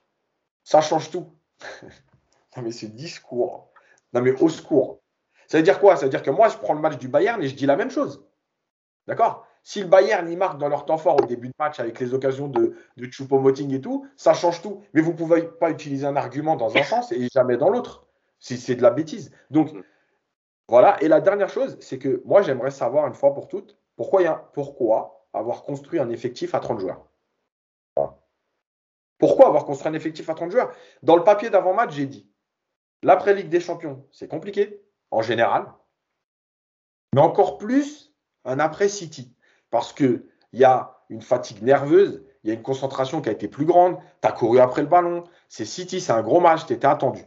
[0.63, 1.31] ça change tout.
[2.57, 3.69] non mais ce discours,
[4.13, 5.01] non mais au secours.
[5.47, 5.95] Ça veut dire quoi?
[5.95, 7.75] Ça veut dire que moi, je prends le match du Bayern et je dis la
[7.75, 8.25] même chose.
[9.07, 9.45] D'accord?
[9.63, 12.13] Si le Bayern y marque dans leur temps fort au début de match avec les
[12.13, 14.83] occasions de, de Choupo-Moting et tout, ça change tout.
[14.93, 18.05] Mais vous ne pouvez pas utiliser un argument dans un sens et jamais dans l'autre.
[18.39, 19.31] C'est de la bêtise.
[19.49, 19.71] Donc,
[20.67, 21.01] voilà.
[21.01, 24.25] Et la dernière chose, c'est que moi, j'aimerais savoir une fois pour toutes pourquoi, y
[24.25, 27.07] a, pourquoi avoir construit un effectif à 30 joueurs?
[29.17, 30.75] Pourquoi avoir construit un effectif à 30 joueurs?
[31.01, 32.29] Dans le papier d'avant-match, j'ai dit
[33.01, 34.84] l'après-Ligue des Champions, c'est compliqué
[35.15, 35.65] en général,
[37.13, 39.33] mais encore plus un après City,
[39.71, 43.47] parce qu'il y a une fatigue nerveuse, il y a une concentration qui a été
[43.47, 46.73] plus grande, tu as couru après le ballon, c'est City, c'est un gros match, tu
[46.73, 47.23] étais attendu.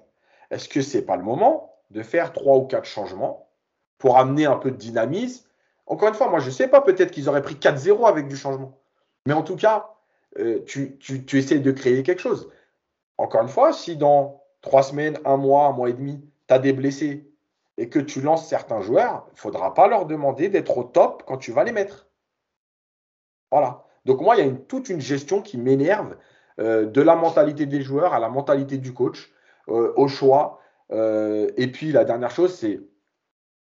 [0.50, 3.48] Est-ce que ce n'est pas le moment de faire trois ou quatre changements
[3.96, 5.46] pour amener un peu de dynamisme?
[5.86, 8.36] Encore une fois, moi je ne sais pas, peut-être qu'ils auraient pris 4-0 avec du
[8.36, 8.78] changement.
[9.24, 9.94] Mais en tout cas,
[10.38, 12.50] euh, tu, tu, tu essaies de créer quelque chose.
[13.16, 16.58] Encore une fois, si dans trois semaines, un mois, un mois et demi, tu as
[16.58, 17.27] des blessés
[17.78, 21.22] et que tu lances certains joueurs, il ne faudra pas leur demander d'être au top
[21.26, 22.08] quand tu vas les mettre.
[23.50, 23.84] Voilà.
[24.04, 26.16] Donc moi, il y a toute une gestion qui m'énerve
[26.58, 29.32] euh, de la mentalité des joueurs à la mentalité du coach,
[29.68, 30.60] euh, au choix.
[30.90, 32.80] Euh, et puis la dernière chose, c'est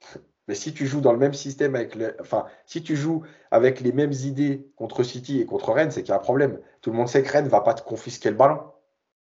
[0.47, 3.79] mais si tu joues dans le même système avec les, enfin, si tu joues avec
[3.79, 6.59] les mêmes idées contre City et contre Rennes, c'est qu'il y a un problème.
[6.81, 8.61] Tout le monde sait que Rennes ne va pas te confisquer le ballon.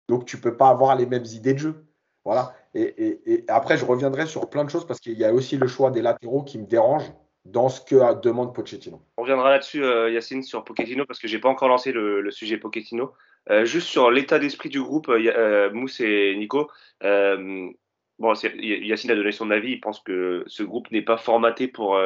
[0.07, 1.85] Donc tu ne peux pas avoir les mêmes idées de jeu.
[2.23, 2.53] Voilà.
[2.75, 5.91] Et, après, je reviendrai sur plein de choses parce qu'il y a aussi le choix
[5.91, 7.03] des latéraux qui me dérange
[7.45, 9.01] dans ce que demande Pochettino.
[9.17, 12.29] On reviendra là-dessus, euh, Yacine, sur Pochettino, parce que je n'ai pas encore lancé le,
[12.31, 13.13] sujet Pochettino.
[13.49, 16.69] Euh, juste sur l'état d'esprit du groupe, euh, Mousse et Nico.
[17.01, 19.71] bon, Yacine a donné son avis.
[19.71, 21.99] Il pense que ce groupe n'est pas formaté pour,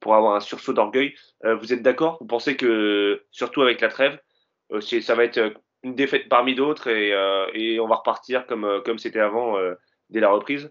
[0.00, 1.14] pour avoir un sursaut d'orgueil.
[1.44, 2.18] vous êtes d'accord?
[2.20, 4.18] Vous pensez que, surtout avec la trêve,
[4.80, 9.56] ça va être une défaite parmi d'autres et, on va repartir comme comme c'était avant
[10.12, 10.70] dès la reprise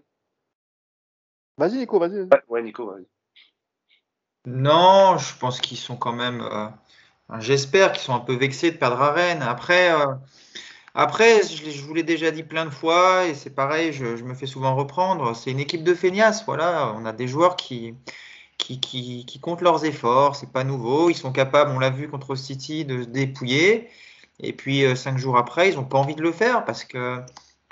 [1.58, 2.28] Vas-y, Nico, vas-y.
[2.48, 3.06] ouais, Nico, vas-y.
[4.46, 6.40] Non, je pense qu'ils sont quand même.
[6.40, 6.68] Euh,
[7.38, 9.42] j'espère qu'ils sont un peu vexés de perdre à Rennes.
[9.42, 10.14] Après, euh,
[10.94, 14.46] après je, vous l'ai déjà dit plein de fois, et c'est pareil, je, me fais
[14.46, 15.36] souvent reprendre.
[15.36, 16.44] C'est une équipe de feignasses.
[16.46, 17.94] Voilà, on a des joueurs qui,
[18.58, 20.36] qui, qui, comptent leurs efforts.
[20.36, 21.10] C'est pas nouveau.
[21.10, 23.90] Ils sont capables, on l'a vu contre City, de se dépouiller.
[24.40, 27.22] Et puis, euh, cinq jours après, ils n'ont pas envie de le faire parce que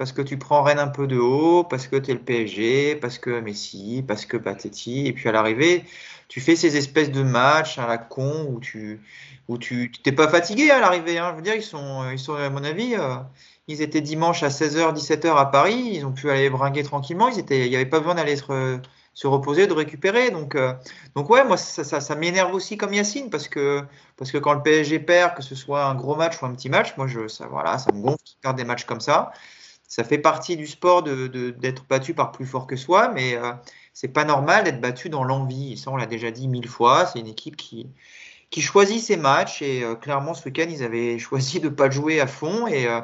[0.01, 2.97] parce que tu prends Rennes un peu de haut, parce que tu es le PSG,
[2.97, 5.85] parce que Messi, parce que Patetti, et puis à l'arrivée,
[6.29, 9.03] tu fais ces espèces de matchs à la con où tu
[9.49, 11.19] où tu t'es pas fatigué à l'arrivée.
[11.19, 11.33] Hein.
[11.33, 13.17] Je veux dire, ils sont, ils sont à mon avis, euh,
[13.69, 17.39] ils étaient dimanche à 16h, 17h à Paris, ils ont pu aller bringuer tranquillement, ils
[17.39, 18.79] étaient, il n'y avait pas besoin d'aller se,
[19.13, 20.31] se, reposer, de récupérer.
[20.31, 20.73] Donc, euh,
[21.15, 23.83] donc ouais, moi ça, ça, ça m'énerve aussi comme Yacine parce que
[24.17, 26.71] parce que quand le PSG perd, que ce soit un gros match ou un petit
[26.71, 29.33] match, moi je ça voilà, ça me gonfle de faire des matchs comme ça
[29.91, 33.53] ça fait partie du sport d'être de, battu par plus fort que soi, mais euh,
[33.93, 35.77] c'est pas normal d'être battu dans l'envie.
[35.77, 37.07] Ça, on l'a déjà dit mille fois.
[37.07, 37.89] C'est une équipe qui,
[38.51, 42.21] qui choisit ses matchs et euh, clairement ce week-end ils avaient choisi de pas jouer
[42.21, 43.01] à fond et, euh,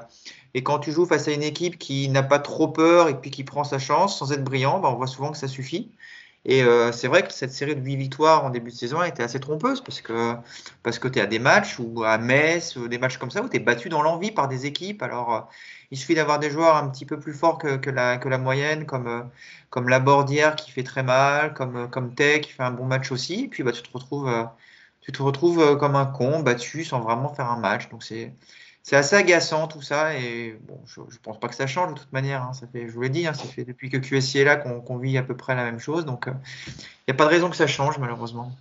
[0.54, 3.32] et quand tu joues face à une équipe qui n'a pas trop peur et puis
[3.32, 5.90] qui prend sa chance sans être brillant, bah, on voit souvent que ça suffit.
[6.48, 9.08] Et euh, c'est vrai que cette série de 8 victoires en début de saison a
[9.08, 10.36] été assez trompeuse parce que,
[10.84, 13.48] parce que tu es à des matchs ou à Metz, des matchs comme ça où
[13.48, 15.02] tu es battu dans l'envie par des équipes.
[15.02, 15.48] Alors,
[15.90, 19.06] il suffit d'avoir des joueurs un petit peu plus forts que, que, la, moyenne, comme,
[19.06, 19.22] euh,
[19.70, 22.86] comme la Bordière qui fait très mal, comme, euh, comme Tech qui fait un bon
[22.86, 23.44] match aussi.
[23.44, 24.44] Et puis bah, tu te retrouves, euh,
[25.00, 27.88] tu te retrouves comme un con, battu sans vraiment faire un match.
[27.90, 28.32] Donc c'est,
[28.86, 30.16] c'est assez agaçant tout ça.
[30.16, 32.42] Et bon, je ne pense pas que ça change de toute manière.
[32.42, 32.52] Hein.
[32.52, 34.96] Ça fait, je vous l'ai dit, hein, ça fait depuis que QSI est là qu'on,
[34.96, 36.06] vit à peu près la même chose.
[36.06, 36.32] Donc il
[37.08, 38.52] n'y a pas de raison que ça change malheureusement.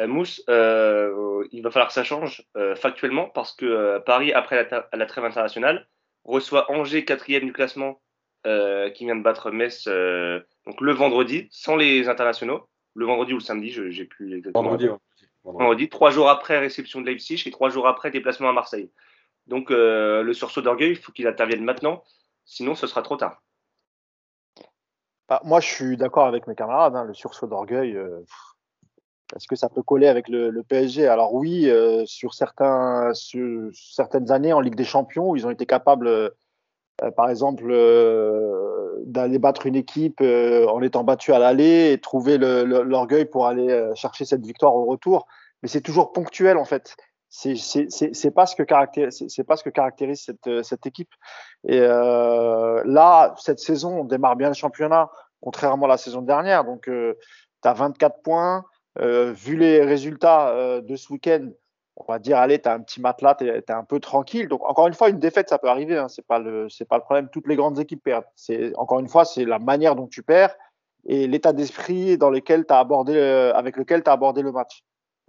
[0.00, 2.44] Mousse, il va falloir que ça change
[2.76, 5.86] factuellement parce que Paris, après la, la trêve internationale,
[6.24, 8.00] reçoit Angers, quatrième du classement,
[8.46, 12.68] euh, qui vient de battre Metz euh, donc le vendredi, sans les internationaux.
[12.94, 14.62] Le vendredi ou le samedi, je j'ai plus exactement.
[14.62, 14.88] Vendredi,
[15.44, 15.88] vendredi.
[15.88, 18.90] Trois jours après réception de Leipzig et trois jours après déplacement à Marseille.
[19.48, 22.04] Donc euh, le sursaut d'orgueil, il faut qu'il intervienne maintenant,
[22.44, 23.42] sinon ce sera trop tard.
[25.28, 26.96] Bah, moi, je suis d'accord avec mes camarades.
[26.96, 27.98] Hein, le sursaut d'orgueil,
[29.36, 33.12] est-ce que ça peut coller avec le, PSG Alors oui, euh, sur, certaines
[34.30, 36.30] années en Ligue des Champions, ils ont été capables, euh,
[37.16, 43.26] par exemple, euh, d'aller battre une équipe en étant battu à l'aller et trouver l'orgueil
[43.26, 45.26] pour aller chercher cette victoire au retour.
[45.62, 46.96] Mais c'est toujours ponctuel en fait.
[47.28, 51.12] C'est pas ce que caractérise c'est pas ce que caractérise cette, cette équipe.
[51.66, 55.10] Et là, cette saison, on démarre bien le championnat,
[55.40, 56.64] contrairement à la saison dernière.
[56.64, 58.64] Donc, tu as 24 points.
[59.00, 61.50] Euh, vu les résultats euh, de ce week-end,
[61.96, 64.48] on va dire, allez, tu as un petit matelas, tu es, un peu tranquille.
[64.48, 65.96] Donc, encore une fois, une défaite, ça peut arriver.
[65.96, 67.28] Hein, c'est pas le, c'est pas le problème.
[67.30, 68.24] Toutes les grandes équipes perdent.
[68.34, 70.54] C'est encore une fois, c'est la manière dont tu perds
[71.06, 74.82] et l'état d'esprit dans lequel as abordé, euh, avec lequel tu as abordé le match.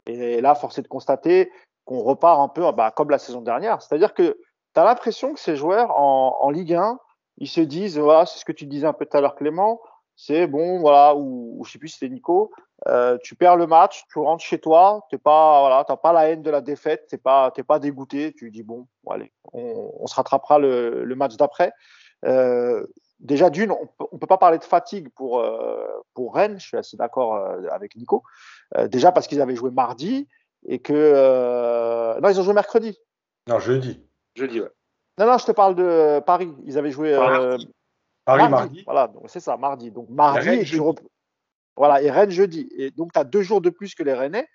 [0.08, 1.52] Et là, force est de constater
[1.90, 3.82] qu'on repart un peu bah, comme la saison dernière.
[3.82, 4.38] C'est-à-dire que
[4.76, 7.00] tu as l'impression que ces joueurs en, Ligue 1,
[7.40, 9.82] ils se disent, voilà, c'est ce que tu disais un peu tout à l'heure, Clément,
[10.16, 12.52] c'est bon, voilà, ou, ou je sais plus si c'était Nico,
[12.88, 16.44] euh, tu perds le match, tu rentres chez toi, t'es pas, voilà, pas la haine
[16.44, 21.12] de la défaite, t'es pas, pas dégoûté, tu dis bon, allez, on, se rattrapera le,
[21.16, 21.74] match d'après.
[22.24, 22.86] Euh,
[23.20, 26.78] déjà d'une, on, on peut pas parler de fatigue pour euh, pour Rennes, je suis
[26.78, 27.36] assez d'accord
[27.72, 28.22] avec Nico.
[28.90, 30.28] Déjà parce qu'ils avaient joué mardi
[30.68, 32.98] et que non, ils ont joué mercredi.
[33.48, 34.06] Non, jeudi.
[34.36, 34.70] Jeudi, ouais.
[35.18, 36.54] Non, non, je te parle de Paris.
[36.66, 37.14] Ils avaient joué.
[38.26, 38.84] Paris, mardi.
[38.86, 39.92] Voilà, c'est ça, mardi.
[39.92, 40.80] Donc mardi, tu
[41.80, 42.70] voilà, et Rennes jeudi.
[42.78, 44.48] Et donc tu as deux jours de plus que les Rennais.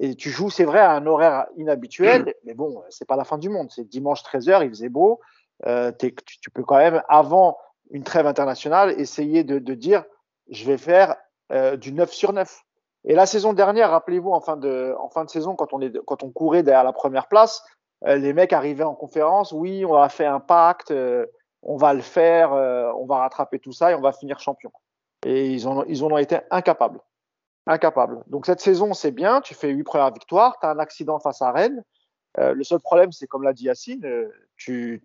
[0.00, 2.32] Et tu joues, c'est vrai, à un horaire inhabituel, mmh.
[2.44, 3.68] mais bon, c'est pas la fin du monde.
[3.72, 5.18] C'est dimanche 13h, il faisait beau.
[5.66, 7.58] Euh, tu, tu, peux quand même, avant
[7.90, 10.04] une trêve internationale, essayer de, de dire
[10.50, 11.16] je vais faire
[11.50, 12.62] euh, du 9 sur 9.
[13.08, 14.94] Et la saison dernière, rappelez-vous, en fin de,
[15.28, 17.64] saison, quand on, courait derrière la première place,
[18.06, 21.24] euh, les mecs arrivaient en conférence, oui, on a fait un pacte, euh,
[21.62, 24.70] on va le faire, on va rattraper tout ça et on va finir champion.
[25.24, 27.00] Et ils, en ont été incapables.
[27.66, 28.22] Incapables.
[28.26, 31.40] Donc cette saison, c'est bien, tu fais huit premières victoires, tu as un accident face
[31.40, 31.82] à Rennes.
[32.36, 34.06] le seul problème, c'est comme l'a dit Yacine,
[34.56, 35.00] tu,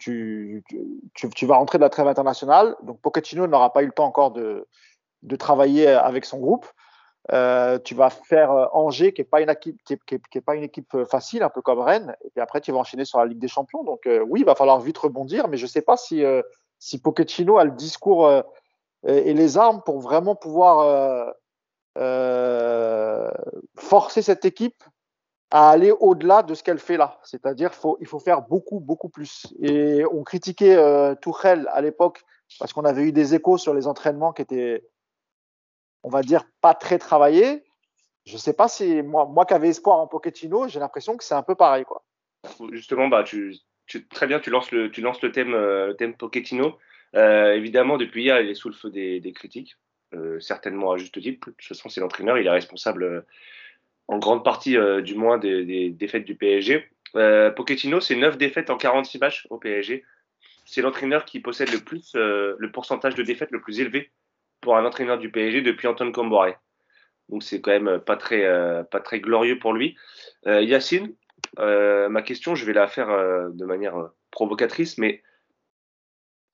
[1.43, 2.75] vas rentrer de la trêve internationale.
[2.83, 6.67] Donc Pochettino n'aura pas eu le temps encore de travailler avec son groupe.
[7.31, 10.63] Euh, tu vas faire euh, Angers, qui n'est pas une équipe, qui est, pas une
[10.63, 12.15] équipe euh, facile, un peu comme Rennes.
[12.25, 13.83] Et puis après, tu vas enchaîner sur la Ligue des Champions.
[13.83, 16.23] Donc oui, il va falloir vite rebondir, mais je sais pas si
[16.79, 18.29] si Pochettino a le discours
[19.07, 21.33] et les armes pour vraiment pouvoir
[23.77, 24.83] forcer cette équipe
[25.53, 27.19] à aller au-delà de ce qu'elle fait là.
[27.23, 29.53] C'est-à-dire, faut, il faut faire beaucoup, beaucoup plus.
[29.62, 32.23] Et on critiquait euh, Tourelle à l'époque
[32.59, 34.83] parce qu'on avait eu des échos sur les entraînements qui étaient
[36.03, 37.63] on va dire, pas très travaillé.
[38.25, 41.33] Je sais pas si moi, moi qui avais espoir en Pochettino, j'ai l'impression que c'est
[41.33, 41.85] un peu pareil.
[41.85, 42.03] Quoi.
[42.71, 43.23] Justement, bah,
[44.09, 44.89] très bien, tu lances le,
[45.31, 45.93] thème, euh.
[47.15, 49.77] Euh, évidemment, depuis hier, il est sous le feu des, critiques,
[50.13, 51.47] euh, certainement à juste titre.
[51.47, 53.21] De toute façon, c'est l'entraîneur, il est responsable euh,
[54.07, 56.89] en grande partie, du moins, des, des, défaites du PSG.
[57.55, 60.03] Pochettino, c'est 9 défaites en 46 matchs au PSG.
[60.65, 64.11] C'est l'entraîneur qui possède le plus, le pourcentage de défaites le plus élevé
[64.63, 66.56] pour un entraîneur du PSG depuis Antoine Comboré.
[67.30, 69.95] Donc c'est quand même pas très, euh, pas très glorieux pour lui.
[70.47, 71.13] Euh, Yacine,
[71.60, 75.21] euh, ma question, je vais la faire de manière provocatrice, mais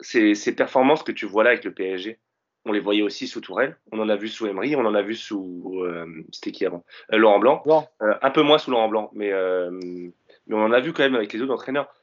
[0.01, 2.19] ces, ces, performances que tu vois là avec le PSG,
[2.65, 5.01] on les voyait aussi sous Tourelle, on en a vu sous Emery, on en a
[5.01, 5.85] vu sous
[6.31, 6.83] c'était qui avant?
[7.11, 7.63] Laurent Blanc,
[7.99, 9.31] un peu moins sous Laurent Blanc, mais,
[9.71, 11.93] mais on en a vu quand même avec les autres entraîneurs.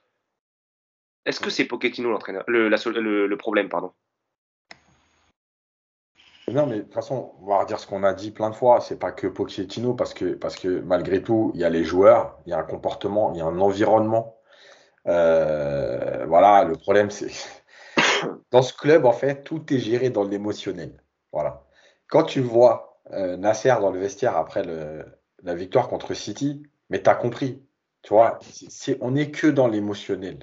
[1.24, 3.92] Est-ce que c'est Pochettino l'entraîneur, le, le problème, pardon?
[6.52, 8.80] Non, mais de toute façon, on va redire ce qu'on a dit plein de fois.
[8.80, 12.38] C'est pas que Pochettino, parce que, parce que malgré tout, il y a les joueurs,
[12.46, 14.38] il y a un comportement, il y a un environnement.
[15.08, 17.32] Euh, voilà, le problème, c'est
[18.52, 21.02] dans ce club, en fait, tout est géré dans l'émotionnel.
[21.32, 21.64] Voilà.
[22.08, 24.62] Quand tu vois euh, Nasser dans le vestiaire après
[25.42, 27.62] la victoire contre City, mais tu as compris.
[28.02, 28.38] Tu vois,
[29.00, 30.38] on n'est que dans l'émotionnel.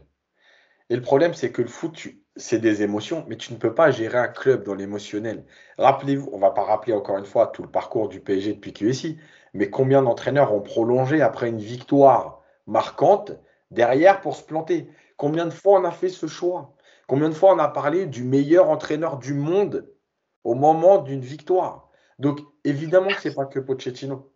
[0.90, 3.74] Et le problème, c'est que le foot, tu, c'est des émotions, mais tu ne peux
[3.74, 5.46] pas gérer un club dans l'émotionnel.
[5.78, 8.74] Rappelez-vous, on ne va pas rappeler encore une fois tout le parcours du PSG depuis
[8.74, 9.20] QSI,
[9.54, 13.34] mais combien d'entraîneurs ont prolongé après une victoire marquante
[13.72, 14.90] derrière pour se planter?
[15.18, 16.74] Combien de fois on a fait ce choix?
[17.08, 19.88] Combien de fois on a parlé du meilleur entraîneur du monde
[20.44, 21.90] au moment d'une victoire?
[22.18, 24.32] Donc évidemment que ce n'est pas que Pochettino.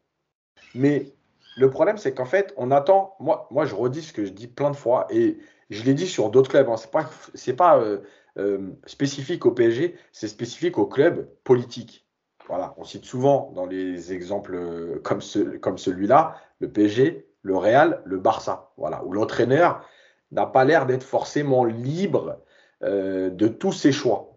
[0.76, 1.14] Mais
[1.58, 3.16] le problème, c'est qu'en fait, on attend.
[3.20, 6.30] Moi, je redis ce que je dis plein de fois, et je l'ai dit sur
[6.30, 6.78] d'autres clubs, hein.
[6.78, 8.00] ce n'est pas, c'est pas euh,
[8.38, 12.08] euh, spécifique au PSG, c'est spécifique aux clubs politiques.
[12.48, 17.58] Voilà, on cite souvent dans les exemples euh, comme, ce, comme celui-là, le PSG, le
[17.58, 19.86] Real, le Barça, voilà, où l'entraîneur
[20.32, 22.42] n'a pas l'air d'être forcément libre
[22.82, 24.36] de tous ses choix.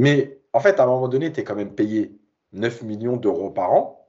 [0.00, 2.16] mais en fait, à un moment donné, tu es quand même payé
[2.52, 3.99] 9 millions d'euros par an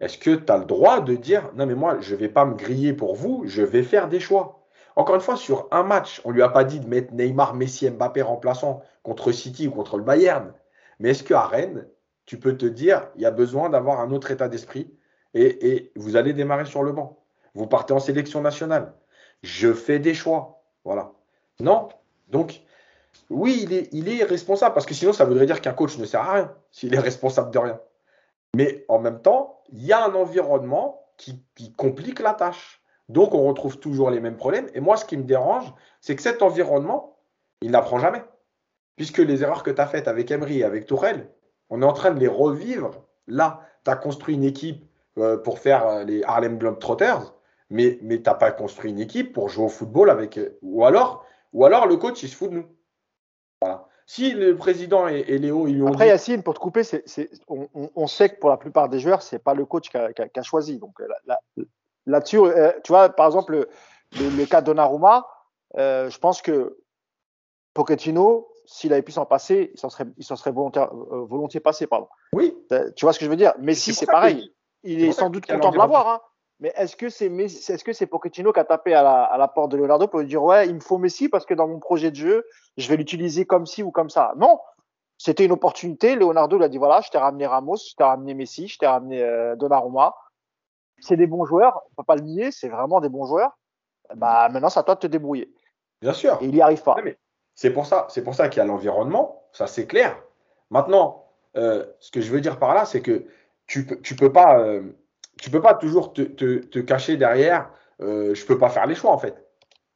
[0.00, 2.44] est-ce que tu as le droit de dire non mais moi je ne vais pas
[2.44, 4.60] me griller pour vous, je vais faire des choix
[4.96, 7.54] Encore une fois, sur un match, on ne lui a pas dit de mettre Neymar,
[7.54, 10.52] Messi, Mbappé remplaçant contre City ou contre le Bayern.
[11.00, 11.86] Mais est-ce qu'à Rennes,
[12.26, 14.92] tu peux te dire il y a besoin d'avoir un autre état d'esprit
[15.34, 17.18] et, vous allez démarrer sur le banc
[17.54, 18.94] Vous partez en sélection nationale.
[19.42, 20.62] Je fais des choix.
[20.84, 21.12] Voilà.
[21.60, 21.88] Non?
[22.28, 22.62] Donc,
[23.30, 26.04] oui, il est, il est responsable parce que sinon, ça voudrait dire qu'un coach ne
[26.04, 27.80] sert à rien s'il est responsable de rien.
[28.56, 31.44] Mais en même temps, il y a un environnement qui,
[31.76, 32.82] complique la tâche.
[33.08, 34.68] Donc, on retrouve toujours les mêmes problèmes.
[34.74, 37.18] Et moi, ce qui me dérange, c'est que cet environnement,
[37.60, 38.22] il n'apprend jamais.
[38.96, 41.30] Puisque les erreurs que tu as faites avec Emery et avec Tourelle,
[41.70, 43.06] on est en train de les revivre.
[43.26, 44.84] Là, tu as construit une équipe
[45.18, 47.34] euh, pour faire euh, les Harlem Globetrotters,
[47.70, 50.38] mais, mais tu n'as pas construit une équipe pour jouer au football avec.
[50.38, 52.66] Euh, ou alors, ou alors le coach, il se fout de nous.
[54.10, 56.80] Si le président et, Léo, ils ont Après, Yacine, pour te couper,
[57.46, 60.78] on, sait que pour la plupart des joueurs, c'est pas le coach qui a, choisi.
[60.78, 60.98] Donc
[62.06, 63.68] là-dessus, euh, tu vois, par exemple,
[64.12, 65.26] le, cas de Donnarumma,
[65.76, 66.78] euh, je pense que
[67.74, 71.86] Pochettino, s'il avait pu s'en passer, il s'en serait, il serait euh, volontiers passé.
[71.86, 72.08] Pardon.
[72.32, 72.56] Oui.
[72.96, 73.52] Tu vois ce que je veux dire?
[73.60, 74.54] Mais si c'est pareil.
[74.84, 76.08] Il est sans doute content de l'avoir.
[76.08, 76.20] Hein.
[76.60, 79.46] Mais est-ce que c'est est-ce que c'est Pochettino qui a tapé à la, à la,
[79.48, 81.78] porte de Leonardo pour lui dire ouais il me faut Messi parce que dans mon
[81.78, 82.44] projet de jeu
[82.76, 84.32] je vais l'utiliser comme ci ou comme ça?
[84.36, 84.58] Non,
[85.18, 86.16] c'était une opportunité.
[86.16, 88.86] Leonardo lui a dit voilà je t'ai ramené Ramos, je t'ai ramené Messi, je t'ai
[88.86, 90.14] ramené euh, Donnarumma.
[91.00, 93.56] C'est des bons joueurs, on peut pas le nier, c'est vraiment des bons joueurs.
[94.16, 95.52] Bah maintenant c'est à toi de te débrouiller.
[96.00, 96.38] Bien sûr.
[96.40, 96.96] Et il y arrive pas.
[97.54, 100.16] C'est pour ça, c'est pour ça qu'il y a l'environnement, ça c'est clair.
[100.70, 101.24] Maintenant,
[101.56, 103.26] euh, ce que je veux dire par là, c'est que
[103.66, 104.82] tu peux, tu peux pas, euh,
[105.40, 107.70] tu peux pas toujours te, cacher derrière.
[108.00, 109.46] Euh, je peux pas faire les choix en fait.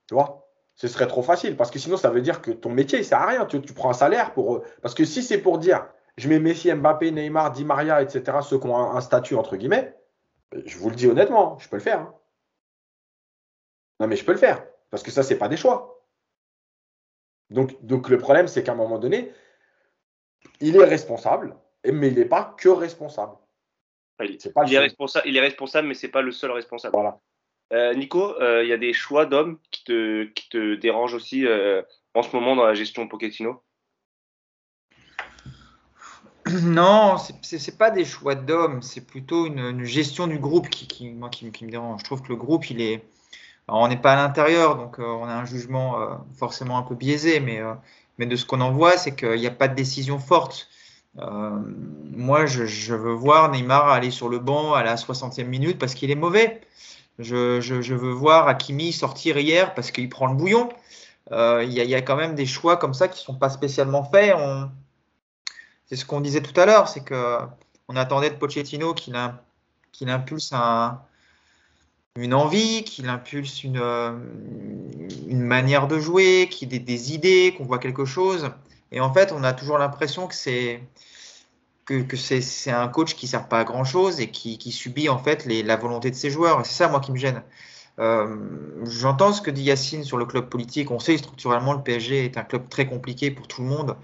[0.08, 0.48] Tu vois?
[0.74, 3.20] Ce serait trop facile parce que sinon ça veut dire que ton métier il sert
[3.20, 3.46] à rien.
[3.46, 4.62] Tu, prends un salaire pour.
[4.80, 8.38] Parce que si c'est pour dire, je mets Messi, Mbappé, Neymar, Di Maria, etc.
[8.42, 9.96] Ceux qui ont un, statut entre guillemets,
[10.64, 12.00] je vous le dis honnêtement, je peux le faire.
[12.00, 12.14] Hein.
[14.00, 16.04] Non mais je peux le faire parce que ça c'est pas des choix.
[17.50, 19.32] Donc, donc le problème c'est qu'à un moment donné,
[20.60, 23.36] il est responsable, mais il n'est pas que responsable.
[24.20, 26.94] Il, est, pas il est, responsable, il est responsable, mais c'est pas le seul responsable.
[26.94, 27.18] Voilà.
[27.72, 31.46] Euh, Nico, euh, il y a des choix d'hommes qui te, qui te dérangent aussi
[31.46, 31.82] euh,
[32.14, 33.62] en ce moment dans la gestion Pochettino?
[36.62, 40.86] Non, ce n'est pas des choix d'hommes, c'est plutôt une, une, gestion du groupe qui,
[40.88, 42.00] qui, moi, qui, qui, me dérange.
[42.00, 43.04] Je trouve que le groupe, il est.
[43.68, 46.82] Alors, on n'est pas à l'intérieur, donc euh, on a un jugement euh, forcément un
[46.82, 47.74] peu biaisé, mais euh,
[48.18, 50.68] mais de ce qu'on en voit, c'est qu'il n'y a pas de décision forte.
[51.18, 51.58] Euh,
[52.10, 56.10] moi, je, veux voir Neymar aller sur le banc à la 60e minute parce qu'il
[56.10, 56.60] est mauvais.
[57.18, 60.68] Je, veux voir Hakimi sortir hier parce qu'il prend le bouillon.
[61.30, 64.04] Euh, il y, a, quand même des choix comme ça qui ne sont pas spécialement
[64.04, 64.34] faits.
[65.86, 67.38] C'est ce qu'on disait tout à l'heure, c'est que
[67.88, 69.14] on attendait de Pochettino qu'il
[69.92, 71.00] qu impulse un,
[72.16, 74.18] une envie, qu'il impulse une, euh,
[75.28, 78.50] une manière de jouer, qu'il ait des idées, qu'on voit quelque chose.
[78.92, 80.82] Et en fait, on a toujours l'impression que c'est
[81.84, 85.46] que, c'est un coach qui sert pas à grand chose et qui, subit en fait
[85.46, 86.64] la volonté de ses joueurs.
[86.64, 87.42] C'est ça moi qui me gêne.
[87.98, 88.36] Euh,
[88.84, 90.90] J'entends ce que dit Yacine sur le club politique.
[90.90, 93.96] On sait structurellement le PSG est un club très compliqué pour tout le monde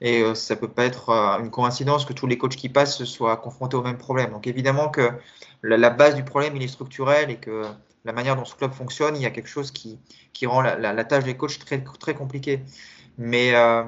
[0.00, 3.02] et euh, ça peut pas être euh, une coïncidence que tous les coachs qui passent
[3.04, 4.30] soient confrontés au même problème.
[4.32, 5.10] Donc évidemment que
[5.62, 7.62] la, base du problème il est structurel et que
[8.04, 9.98] la manière dont ce club fonctionne, il y a quelque chose qui,
[10.44, 12.62] rend la tâche des coachs très, très compliquée.
[13.18, 13.84] Mais euh,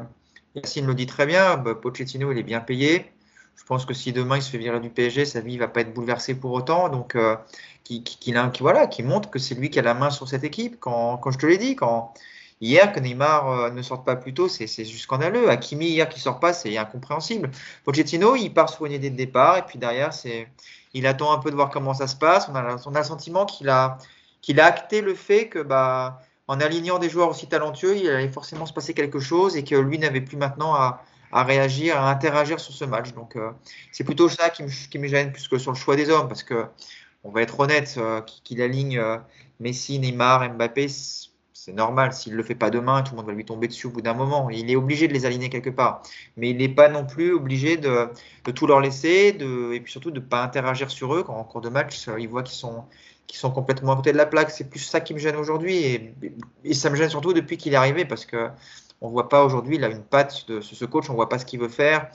[0.55, 3.11] Yacine le dit très bien, bah, Pochettino il est bien payé.
[3.57, 5.81] Je pense que si demain il se fait virer du PSG, sa vie va pas
[5.81, 6.89] être bouleversée pour autant.
[6.89, 7.37] Donc, euh,
[7.85, 10.29] qui, qui, qui, qui, voilà, qui montre que c'est lui qui a la main sur
[10.29, 10.79] cette équipe.
[10.81, 12.15] Quand, quand je te l'ai dit, quand
[12.61, 15.51] hier que Neymar euh, ne sorte pas plus tôt, c'est juste scandaleux.
[15.51, 17.51] Hakimi hier qui sort pas, c'est incompréhensible.
[17.85, 20.49] Pochettino, il part sur une idée de départ et puis derrière, c'est
[20.95, 22.49] il attend un peu de voir comment ça se passe.
[22.49, 23.99] On a, on a le sentiment qu'il a,
[24.41, 28.29] qu'il a acté le fait que bah en alignant des joueurs aussi talentueux, il allait
[28.29, 31.03] forcément se passer quelque chose et que lui n'avait plus maintenant à,
[31.33, 33.13] réagir, à interagir sur ce match.
[33.15, 33.51] Donc euh,
[33.93, 36.67] c'est plutôt ça qui me, gêne plus que sur le choix des hommes parce que
[37.25, 39.17] on va être honnête, euh, qu'il aligne euh,
[39.59, 42.13] Messi, Neymar, Mbappé, c'est normal.
[42.13, 44.13] S'il le fait pas demain, tout le monde va lui tomber dessus au bout d'un
[44.13, 44.51] moment.
[44.51, 46.03] Il est obligé de les aligner quelque part,
[46.37, 48.11] mais il n'est pas non plus obligé de,
[48.55, 51.71] tout leur laisser, et puis surtout de pas interagir sur eux quand en cours de
[51.71, 52.85] match, il voit qu'ils sont
[53.27, 54.51] qui sont complètement à côté de la plaque.
[54.51, 56.15] C'est plus ça qui me gêne aujourd'hui
[56.65, 58.49] et, ça me gêne surtout depuis qu'il est arrivé parce que
[59.01, 61.61] on voit pas aujourd'hui là une patte de ce coach, on voit pas ce qu'il
[61.61, 62.11] veut faire.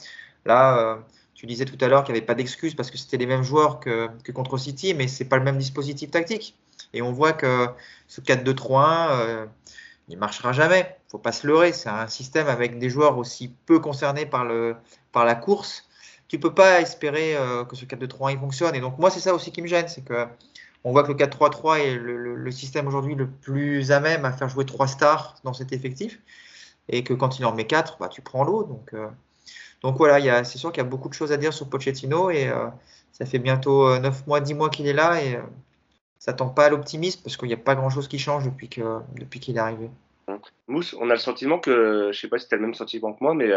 [0.46, 0.96] Là, euh,
[1.36, 3.44] tu disais tout à l'heure qu'il n'y avait pas d'excuses parce que c'était les mêmes
[3.44, 6.56] joueurs que, que contre City, mais c'est pas le même dispositif tactique.
[6.94, 7.68] Et on voit que
[8.08, 9.46] ce 4-2-3-1, euh,
[10.08, 10.98] il marchera jamais.
[11.08, 11.72] Faut pas se leurrer.
[11.72, 14.76] C'est un système avec des joueurs aussi peu concernés par le
[15.12, 15.88] par la course.
[16.28, 18.76] Tu peux pas espérer euh, que ce 4-2-3-1 il fonctionne.
[18.76, 20.28] Et donc moi c'est ça aussi qui me gêne, c'est que
[20.84, 24.50] on voit que le 4-3-3 est le, système aujourd'hui le plus à même à faire
[24.50, 26.20] jouer trois stars dans cet effectif.
[26.88, 28.64] Et que quand il en met quatre, bah, tu prends l'eau.
[28.64, 29.08] Donc, euh,
[29.84, 32.32] voilà, c'est sûr qu'il y a beaucoup de choses à dire sur Pochettino.
[32.32, 32.68] Et euh,
[33.12, 35.22] ça fait bientôt 9 euh, mois, 10 mois qu'il est là.
[35.22, 35.42] Et euh,
[36.18, 38.70] ça tend pas à l'optimisme parce qu'il n'y a pas grand chose qui change depuis
[39.40, 39.90] qu'il est arrivé.
[40.68, 43.14] Mousse, on a le sentiment que, je sais pas si tu as le même sentiment
[43.14, 43.50] que moi, mais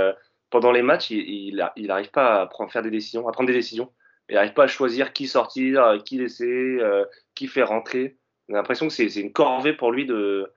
[0.50, 3.90] pendant les matchs, il n'arrive pas à faire des décisions, à prendre des décisions
[4.28, 7.04] il n'arrive pas à choisir qui sortir, euh, qui laisser, euh,
[7.34, 8.18] qui faire rentrer.
[8.48, 10.52] On a l'impression que c'est une corvée pour lui de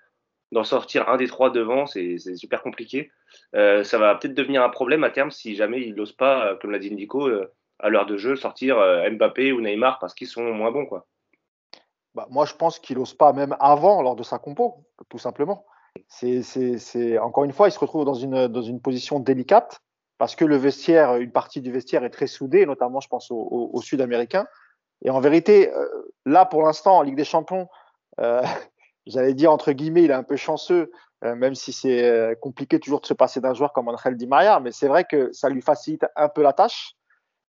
[0.51, 3.11] d'en sortir un des trois devant, c'est super compliqué.
[3.55, 6.71] Euh, ça va peut-être devenir un problème à terme si jamais il n'ose pas, comme
[6.71, 7.27] l'a dit Nico,
[7.79, 8.77] à l'heure de jeu, sortir
[9.11, 10.85] Mbappé ou Neymar parce qu'ils sont moins bons.
[10.85, 11.07] Quoi.
[12.13, 15.65] Bah, moi, je pense qu'il n'ose pas même avant, lors de sa compo, tout simplement.
[16.07, 19.81] C'est encore une fois, il se retrouve dans une, dans une position délicate
[20.17, 23.81] parce que le vestiaire, une partie du vestiaire est très soudée, notamment je pense aux,
[23.81, 24.47] Sud-Américains.
[25.03, 25.87] Et en vérité, euh,
[26.25, 27.67] là pour l'instant en Ligue des Champions,
[28.19, 28.41] euh,
[29.05, 30.91] j'allais dire entre guillemets, il est un peu chanceux,
[31.23, 34.59] euh, même si c'est compliqué toujours de se passer d'un joueur comme Angel Di Maria,
[34.59, 36.95] mais c'est vrai que ça lui facilite un peu la tâche.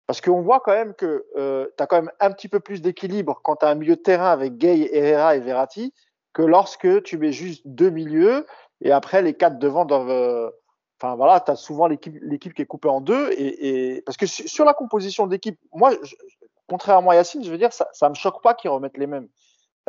[0.06, 2.82] Parce qu'on voit quand même que euh, tu as quand même un petit peu plus
[2.82, 5.94] d'équilibre quand tu as un milieu de terrain avec Gay, Herrera et Verratti
[6.34, 8.46] que lorsque tu mets juste deux milieux
[8.82, 10.52] et après les quatre devant doivent
[11.04, 13.32] Enfin voilà, tu as souvent l'équipe qui est coupée en deux.
[13.38, 15.92] Et, parce que sur la composition d'équipe, moi,
[16.70, 19.28] contrairement à Yacine, je veux dire, ça ne me choque pas qu'ils remettent les mêmes.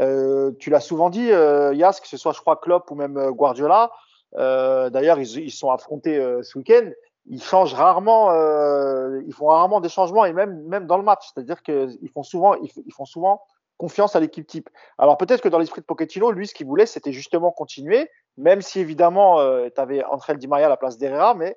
[0.00, 3.30] Euh, tu l'as souvent dit, euh, que ce soit, je crois, Klopp ou même euh,
[3.30, 3.92] Guardiola.
[4.34, 6.90] Euh, D'ailleurs, ils, ils sont affrontés ce week-end.
[7.26, 8.32] ils changent rarement,
[9.24, 12.54] ils font rarement des changements et même même dans le match, c'est-à-dire qu'ils font souvent
[12.56, 13.40] ils, font souvent
[13.76, 14.70] confiance à l'équipe type.
[14.98, 18.62] Alors peut-être que dans l'esprit de Pochettino, lui ce qu'il voulait c'était justement continuer, même
[18.62, 21.56] si évidemment euh, tu avais André Di Maria à la place d'Herrera, mais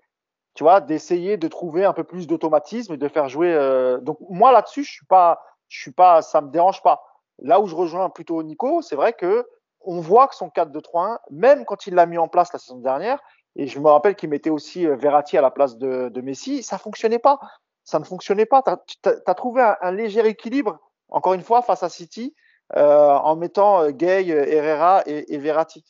[0.54, 3.54] tu vois d'essayer de trouver un peu plus d'automatisme et de faire jouer.
[3.54, 4.00] Euh...
[4.00, 7.04] Donc moi là-dessus je suis pas je suis pas ça me dérange pas.
[7.40, 9.48] Là où je rejoins plutôt Nico, c'est vrai que
[9.82, 13.20] on voit que son 4-2-3-1, même quand il l'a mis en place la saison dernière,
[13.58, 16.62] et je me rappelle qu'il mettait aussi euh, Verratti à la place de, de, Messi,
[16.62, 17.40] ça fonctionnait pas.
[17.84, 18.64] Ça ne fonctionnait pas.
[18.86, 22.36] Tu as, trouvé un, léger équilibre, encore une fois, face à City,
[22.76, 25.86] euh, en mettant euh, Gay, euh, Herrera et, et Verratti.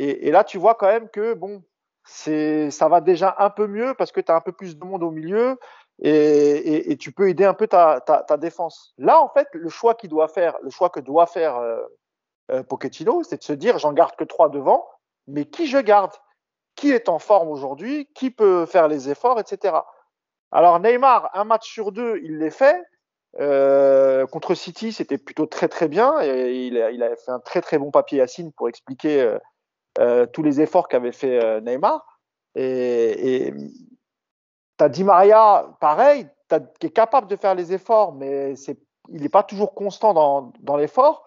[0.00, 1.64] Et, là, tu vois quand même que bon,
[2.04, 5.02] ça va déjà un peu mieux parce que tu as un peu plus de monde
[5.02, 5.58] au milieu
[6.00, 8.94] et, tu peux aider un peu ta, ta, défense.
[8.96, 11.60] Là, en fait, le choix qu'il doit faire, le choix que doit faire
[12.68, 14.86] Pochettino, c'est de se dire j'en garde que trois devant,
[15.26, 16.12] mais qui je garde?
[16.76, 18.08] Qui est en forme aujourd'hui?
[18.14, 19.78] Qui peut faire les efforts, etc.
[20.52, 22.80] Alors Neymar, un match sur deux, il l'est fait.
[23.40, 26.20] Euh, contre City, c'était plutôt très très bien.
[26.22, 29.38] Et il, a, fait un très très bon papier Yacine pour expliquer euh,
[29.98, 32.04] euh, tous les efforts qu'avait fait Neymar.
[32.54, 33.54] Et, et
[34.80, 36.28] as Di Maria, pareil,
[36.80, 38.54] qui est capable de faire les efforts, mais
[39.10, 40.14] il n'est pas toujours constant
[40.60, 41.24] dans, l'effort.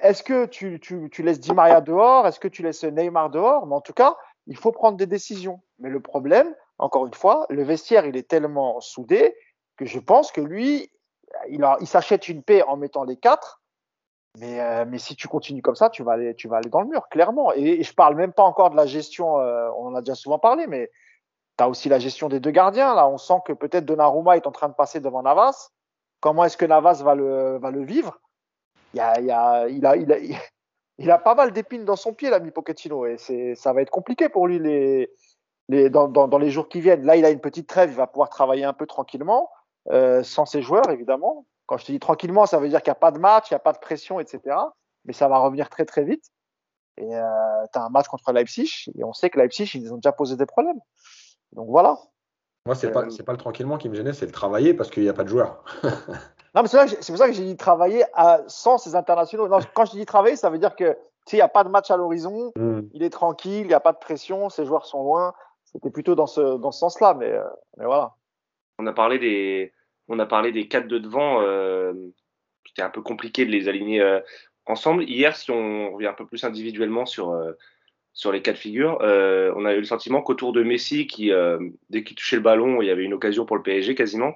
[0.00, 2.26] Est-ce que tu, tu, tu, laisses Di Maria dehors?
[2.26, 3.66] Est-ce que tu laisses Neymar dehors?
[3.66, 5.60] Mais en tout cas, il faut prendre des décisions.
[5.78, 9.36] Mais le problème, encore une fois, le vestiaire, il est tellement soudé
[9.76, 10.90] que je pense que lui,
[11.48, 13.60] il, s'achète une paix en mettant les quatre.
[14.38, 16.80] Mais, euh, mais si tu continues comme ça, tu vas aller, tu vas aller dans
[16.80, 17.52] le mur, clairement.
[17.54, 20.16] Et, et je parle même pas encore de la gestion, euh, on en a déjà
[20.16, 20.90] souvent parlé, mais
[21.56, 22.94] tu as aussi la gestion des deux gardiens.
[22.94, 25.70] Là, on sent que peut-être Donnarumma est en train de passer devant Navas.
[26.20, 28.18] Comment est-ce que Navas va le, va le vivre?
[28.94, 29.68] Il, a, il, a,
[30.98, 34.28] il, a, pas mal d'épines dans son pied, l'ami Pochettino, et ça va être compliqué
[34.28, 35.10] pour lui les,
[35.68, 37.04] les, dans, dans, dans, les jours qui viennent.
[37.04, 39.50] Là, il a une petite trêve, il va pouvoir travailler un peu tranquillement,
[39.90, 41.46] euh, sans ses joueurs, évidemment.
[41.66, 43.54] Quand je te dis tranquillement, ça veut dire qu'il n'y a pas de match, il
[43.54, 44.56] n'y a pas de pression, etc.
[45.04, 46.24] Mais ça va revenir très, très vite.
[46.96, 49.96] Et euh, tu as un match contre Leipzig, et on sait que Leipzig, ils ont
[49.96, 50.78] déjà posé des problèmes.
[51.52, 51.98] Donc voilà.
[52.66, 55.02] Moi, c'est euh, pas, pas le tranquillement qui me gênait, c'est le travailler parce qu'il
[55.02, 55.64] n'y a pas de joueurs.
[56.54, 59.48] non, mais c'est pour ça que j'ai dit travailler à, sans ces internationaux.
[59.48, 60.96] Non, quand je dis travailler, ça veut dire que
[61.32, 62.80] il n'y a pas de match à l'horizon, mm.
[62.92, 65.34] il est tranquille, il n'y a pas de pression, ses joueurs sont loin.
[65.64, 67.44] C'était plutôt dans ce, dans ce sens-là, mais, euh,
[67.76, 68.14] mais, voilà.
[68.78, 69.72] On a parlé des,
[70.08, 71.42] on a parlé des de devant.
[71.42, 71.92] Euh,
[72.66, 74.20] C'était un peu compliqué de les aligner euh,
[74.66, 75.04] ensemble.
[75.04, 77.52] Hier, si on revient un peu plus individuellement sur, euh,
[78.12, 81.30] sur les quatre figures, euh, on a eu le sentiment qu'autour de Messi, qui
[81.90, 84.34] dès qu'il touchait le ballon, il y avait une occasion pour le PSG quasiment,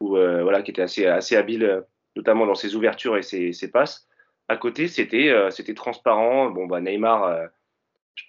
[0.00, 1.84] ou voilà, qui était assez, assez habile,
[2.16, 4.06] notamment dans ses ouvertures et ses, ses passes.
[4.48, 6.50] À côté, c'était c'était transparent.
[6.50, 7.48] Bon, bah, Neymar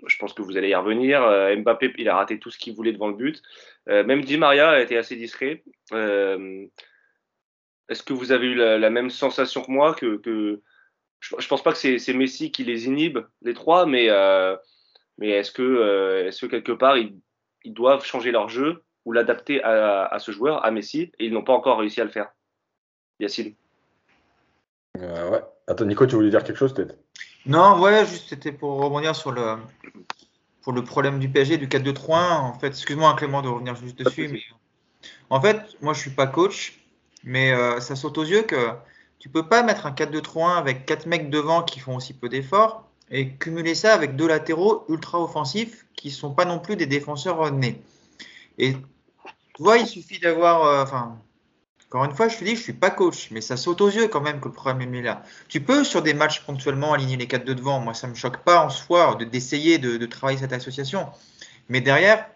[0.08, 1.24] je pense que vous allez y revenir.
[1.24, 3.42] Euh, Mbappé, il a raté tout ce qu'il voulait devant le but.
[3.90, 5.64] Euh, même Di Maria a été assez discret.
[5.94, 6.66] Euh,
[7.90, 10.20] est-ce que vous avez eu la, même sensation que moi que,
[11.20, 14.10] je, ne pense pas que c'est Messi qui les inhibe, les trois, mais,
[15.20, 17.16] mais est-ce que, quelque part ils,
[17.64, 21.32] ils, doivent changer leur jeu ou l'adapter à, à, ce joueur, à Messi, et ils
[21.32, 22.32] n'ont pas encore réussi à le faire?
[23.20, 23.54] Yacine?
[24.98, 25.42] Ouais.
[25.68, 26.98] Attends, Nico, tu voulais dire quelque chose peut-être?
[27.46, 29.58] Non, ouais, juste c'était pour rebondir sur le,
[30.62, 32.40] pour le problème du PSG, du 4-2-3-1.
[32.40, 34.42] En fait, excuse-moi Clément de revenir juste dessus, mais
[35.30, 36.80] en fait, moi je suis pas coach,
[37.24, 38.72] mais euh, ça saute aux yeux que
[39.20, 42.90] tu peux pas mettre un 4-2-3-1 avec quatre mecs devant qui font aussi peu d'efforts
[43.12, 47.52] et cumuler ça avec deux latéraux ultra offensifs qui sont pas non plus des défenseurs
[47.52, 47.82] nés.
[48.58, 51.18] Et tu vois, il suffit d'avoir, euh, enfin,
[51.88, 54.08] encore une fois, je te dis, je suis pas coach, mais ça saute aux yeux
[54.08, 55.24] quand même que le problème est là.
[55.48, 57.80] Tu peux, sur des matchs ponctuellement, aligner les quatre de devant.
[57.80, 61.08] Moi, ça me choque pas en soi d'essayer de, de, travailler cette association.
[61.70, 62.28] Mais derrière,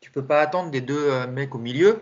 [0.00, 2.00] tu peux pas attendre des deux euh, mecs au milieu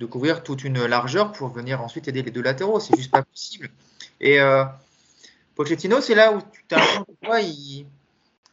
[0.00, 2.80] de couvrir toute une largeur pour venir ensuite aider les deux latéraux.
[2.80, 3.70] C'est juste pas possible.
[4.20, 4.64] Et euh,
[5.54, 7.86] Pochettino, c'est là où tu as l'impression il,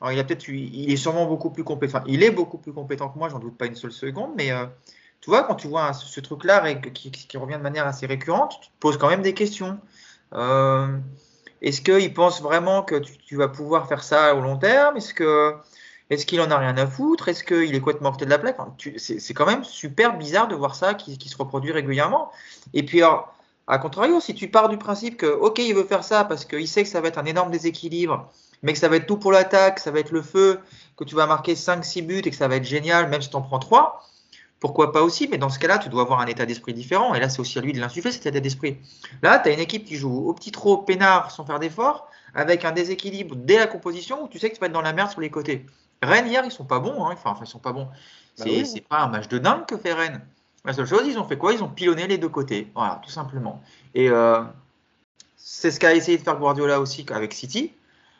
[0.03, 2.03] alors, il a il est sûrement beaucoup plus compétent.
[2.07, 4.65] Il est beaucoup plus compétent que moi, j'en doute pas une seule seconde, mais euh,
[5.24, 8.67] tu vois, quand tu vois ce, truc-là qui, qui, revient de manière assez récurrente, tu
[8.67, 9.80] te poses quand même des questions.
[10.34, 10.97] Euh,
[11.61, 14.97] est-ce qu'il pense vraiment que tu, vas pouvoir faire ça au long terme?
[14.97, 15.55] Est-ce que
[16.09, 17.30] est-ce qu'il en a rien à foutre?
[17.30, 18.57] Est-ce qu'il est complètement mortel de la plaque?
[18.97, 22.30] C'est quand même super bizarre de voir ça qui, se reproduit régulièrement.
[22.74, 23.34] Et puis, alors,
[23.67, 26.67] à contrario, si tu pars du principe que, OK, il veut faire ça parce qu'il
[26.67, 28.30] sait que ça va être un énorme déséquilibre,
[28.61, 30.59] mais que ça va être tout pour l'attaque, ça va être le feu,
[30.97, 33.38] que tu vas marquer 5-6 buts et que ça va être génial, même si tu
[33.38, 34.03] en prends 3,
[34.64, 37.14] pourquoi pas aussi, mais dans ce cas-là, tu dois avoir un état d'esprit différent.
[37.14, 38.78] Et là, c'est aussi à lui de l'insuffler, cet état d'esprit.
[39.22, 42.64] Là, tu as une équipe qui joue au petit trop peinard sans faire d'efforts, avec
[42.64, 45.11] un déséquilibre dès la composition où tu sais que tu vas être dans la merde
[45.11, 45.66] sur les côtés.
[46.01, 47.05] Rennes, hier, ils sont pas bons.
[47.05, 47.09] Hein.
[47.11, 47.89] Enfin, ils sont pas bons.
[48.38, 50.22] Bah c'est pas un match de dingue que fait Rennes.
[50.64, 51.51] La seule chose, ils ont fait quoi?
[51.51, 52.72] Ils ont pilonné les deux côtés.
[52.74, 53.61] Voilà, tout simplement.
[53.93, 54.43] Et euh,
[55.36, 57.74] c'est ce qu'a essayé de faire Guardiola aussi avec City,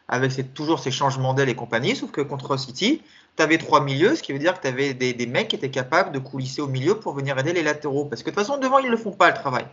[0.10, 1.96] avec toujours ces changements d'aile et compagnie.
[1.96, 3.02] Sauf que contre City,
[3.36, 5.72] tu avais trois milieux, ce qui veut dire que tu avais des, mecs qui étaient
[5.72, 8.06] capables de coulisser au milieu pour venir aider les latéraux.
[8.06, 9.66] Parce que de toute façon, devant, ils ne le font pas le travail.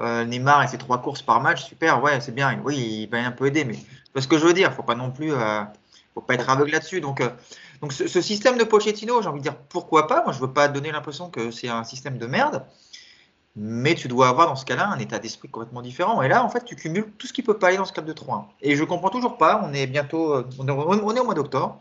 [0.00, 2.60] Euh, Neymar et ses trois courses par match, super, ouais, c'est bien.
[2.64, 3.76] Oui, il va un peu aider, mais
[4.14, 4.72] c'est ce que je veux dire.
[4.72, 5.60] Faut pas non plus, euh,
[6.14, 7.00] faut pas être aveugle là-dessus.
[7.00, 7.28] Donc, euh,
[7.80, 10.22] donc ce, système de Pochettino, j'ai envie de dire pourquoi pas?
[10.24, 12.64] Moi, je veux pas donner l'impression que c'est un système de merde,
[13.54, 16.22] mais tu dois avoir dans ce cas-là un état d'esprit complètement différent.
[16.22, 18.08] Et là, en fait, tu cumules tout ce qui peut pas aller dans ce cadre
[18.08, 19.60] de 3 Et je comprends toujours pas.
[19.62, 20.70] On est bientôt, on est
[21.20, 21.78] au mois d'octobre.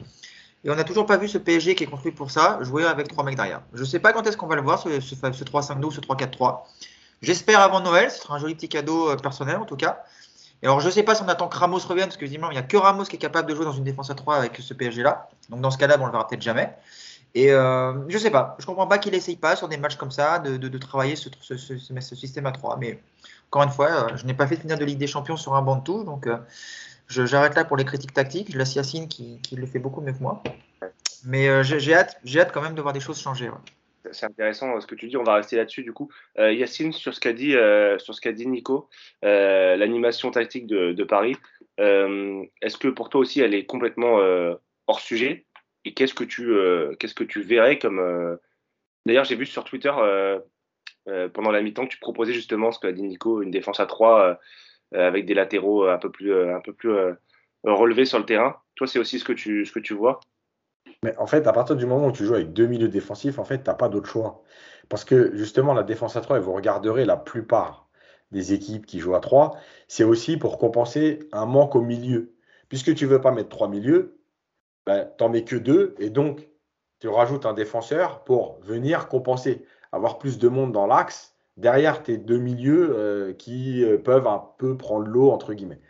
[0.63, 3.09] Et on n'a toujours pas vu ce PSG qui est construit pour ça jouer avec
[3.09, 3.61] trois mecs derrière.
[3.73, 5.99] Je ne sais pas quand est-ce qu'on va le voir, ce, ce, 3-5-2 ou ce
[5.99, 6.61] 3-4-3.
[7.21, 10.03] J'espère avant Noël, ce sera un joli petit cadeau euh, personnel en tout cas.
[10.61, 12.39] Et alors je ne sais pas si on attend que Ramos revienne, parce que il
[12.39, 14.57] n'y a que Ramos qui est capable de jouer dans une défense à 3 avec
[14.57, 15.27] ce PSG-là.
[15.49, 16.73] Donc dans ce cas-là, on le verra peut-être jamais.
[17.35, 19.77] Et euh, je ne sais pas, je ne comprends pas qu'il n'essaye pas sur des
[19.77, 21.29] matchs comme ça de, travailler ce,
[22.15, 22.77] système à 3.
[22.77, 23.01] Mais
[23.49, 25.61] encore une fois, euh, je n'ai pas fait finir de Ligue des Champions sur un
[25.61, 26.27] banc de tout, donc
[27.25, 28.51] j'arrête là pour les critiques tactiques.
[28.51, 30.43] Je laisse Yacine qui, qui, le fait beaucoup mieux que moi.
[31.25, 33.49] Mais j'ai hâte, hâte quand même de voir des choses changer
[34.11, 35.17] c'est intéressant ce que tu dis.
[35.17, 36.09] On va rester là-dessus du coup.
[36.39, 38.89] Euh, Yacine, sur ce qu'a dit, euh, sur ce qu'a dit Nico,
[39.23, 41.35] euh, l'animation tactique de, Paris.
[41.77, 44.19] est-ce que pour toi aussi, elle est complètement
[44.87, 45.45] hors sujet?
[45.85, 46.53] Et qu'est-ce que tu,
[46.99, 48.37] qu'est-ce que tu verrais comme
[49.05, 49.91] D'ailleurs, j'ai vu sur Twitter
[51.33, 54.39] pendant la mi-temps que tu proposais justement ce qu'a dit Nico, une défense à 3
[54.93, 56.33] avec des latéraux un peu plus,
[56.63, 56.93] peu plus
[57.63, 58.57] relevés sur le terrain.
[58.75, 60.19] Toi, c'est aussi ce que tu, vois?
[61.03, 63.43] Mais en fait, à partir du moment où tu joues avec deux milieux défensifs, en
[63.43, 64.43] fait, tu n'as pas d'autre choix.
[64.89, 67.87] Parce que justement, la défense à 3, et vous regarderez la plupart
[68.31, 72.33] des équipes qui jouent à 3, c'est aussi pour compenser un manque au milieu.
[72.69, 74.17] Puisque tu ne veux pas mettre trois milieux,
[74.85, 76.47] ben, tu n'en mets que deux, et donc
[76.99, 82.17] tu rajoutes un défenseur pour venir compenser, avoir plus de monde dans l'axe derrière tes
[82.17, 85.81] deux milieux euh, qui euh, peuvent un peu prendre l'eau, entre guillemets.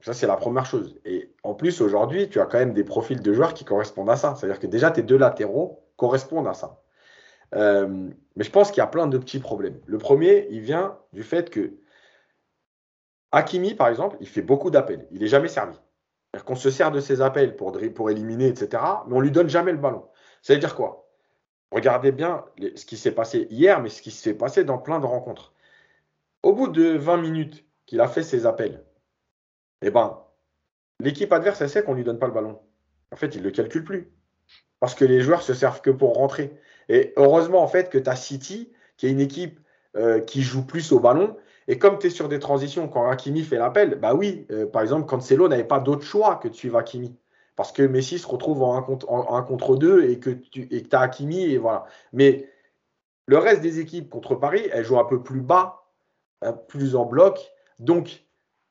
[0.00, 0.98] Ça, c'est la première chose.
[1.04, 4.16] Et en plus, aujourd'hui, tu as quand même des profils de joueurs qui correspondent à
[4.16, 4.34] ça.
[4.34, 6.82] C'est-à-dire que déjà, tes deux latéraux correspondent à ça.
[7.54, 9.80] Euh, mais je pense qu'il y a plein de petits problèmes.
[9.86, 11.74] Le premier, il vient du fait que
[13.30, 15.06] Hakimi, par exemple, il fait beaucoup d'appels.
[15.12, 15.74] Il n'est jamais servi.
[15.74, 18.82] C'est-à-dire qu'on se sert de ses appels pour, pour éliminer, etc.
[19.06, 20.04] Mais on lui donne jamais le ballon.
[20.42, 21.01] Ça veut dire quoi?
[21.72, 22.44] Regardez bien
[22.76, 25.54] ce qui s'est passé hier, mais ce qui s'est passé dans plein de rencontres.
[26.42, 28.84] Au bout de 20 minutes qu'il a fait ses appels,
[29.80, 30.20] eh ben,
[31.00, 32.60] l'équipe adverse, elle sait qu'on ne lui donne pas le ballon.
[33.10, 34.12] En fait, il ne le calcule plus.
[34.80, 36.52] Parce que les joueurs se servent que pour rentrer.
[36.90, 39.58] Et heureusement, en fait, que tu as City, qui est une équipe
[39.96, 41.38] euh, qui joue plus au ballon.
[41.68, 44.82] Et comme tu es sur des transitions, quand Hakimi fait l'appel, bah oui, euh, par
[44.82, 47.16] exemple, Cancelo n'avait pas d'autre choix que de suivre Hakimi.
[47.56, 51.00] Parce que Messi se retrouve en 1 contre, en, contre 2 et que tu as
[51.00, 51.84] Hakimi, et voilà.
[52.12, 52.48] Mais
[53.26, 55.84] le reste des équipes contre Paris, elles jouent un peu plus bas,
[56.68, 57.52] plus en bloc.
[57.78, 58.24] Donc,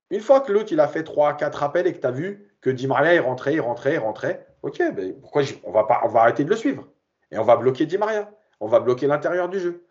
[0.09, 2.51] une fois que l'autre, il a fait 3, 4 appels et que tu as vu
[2.59, 6.43] que Di Maria, il rentrait, il rentrait, il rentrait, ok, ben pourquoi on va, arrêter
[6.43, 6.87] de le suivre
[7.31, 8.31] Et on va bloquer Di Maria.
[8.59, 9.85] On va bloquer l'intérieur du jeu.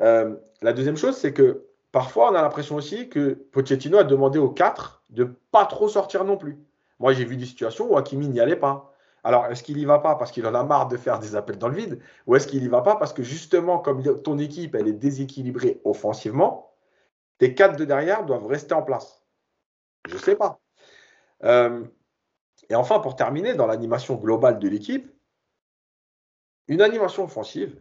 [0.00, 4.38] Euh, la deuxième chose, c'est que parfois, on a l'impression aussi que Pochettino a demandé
[4.38, 6.58] aux 4 de pas trop sortir non plus.
[6.98, 8.92] Moi, j'ai vu des situations où Hakimi n'y allait pas.
[9.24, 11.58] Alors, est-ce qu'il n'y va pas parce qu'il en a marre de faire des appels
[11.58, 14.74] dans le vide Ou est-ce qu'il n'y va pas parce que justement, comme ton équipe,
[14.74, 16.72] elle est déséquilibrée offensivement,
[17.38, 19.24] tes 4 de derrière doivent rester en place?
[20.08, 20.60] Je ne sais pas.
[21.44, 21.84] Euh,
[22.70, 25.12] et enfin, pour terminer, dans l'animation globale de l'équipe,
[26.68, 27.80] une animation offensive,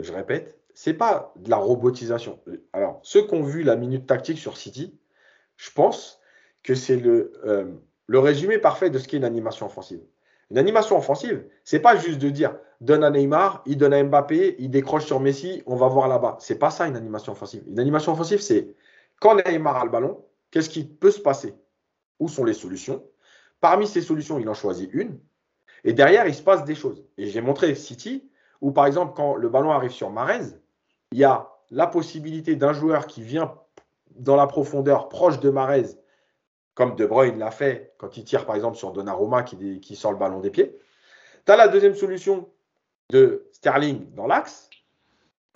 [0.00, 2.40] je répète, c'est pas de la robotisation.
[2.72, 4.98] Alors, ceux qui ont vu la minute tactique sur City,
[5.56, 6.20] je pense
[6.62, 7.72] que c'est le, euh,
[8.06, 10.00] le résumé parfait de ce qu'est une animation offensive.
[10.50, 14.56] Une animation offensive, c'est pas juste de dire donne à Neymar, il donne à Mbappé,
[14.58, 16.36] il décroche sur Messi, on va voir là-bas.
[16.40, 17.62] C'est pas ça une animation offensive.
[17.66, 18.74] Une animation offensive, c'est
[19.20, 21.54] quand Neymar a le ballon, qu'est-ce qui peut se passer?
[22.20, 23.02] Où sont les solutions?
[23.60, 25.18] Parmi ces solutions, il en choisit une.
[25.84, 27.04] Et derrière, il se passe des choses.
[27.16, 28.28] Et j'ai montré City,
[28.60, 30.44] où par exemple, quand le ballon arrive sur Marez,
[31.12, 33.54] il y a la possibilité d'un joueur qui vient
[34.10, 35.86] dans la profondeur proche de Marez,
[36.74, 40.12] comme De Bruyne l'a fait quand il tire par exemple sur Donnarumma qui, qui sort
[40.12, 40.76] le ballon des pieds.
[41.46, 42.48] Tu as la deuxième solution
[43.10, 44.70] de Sterling dans l'axe.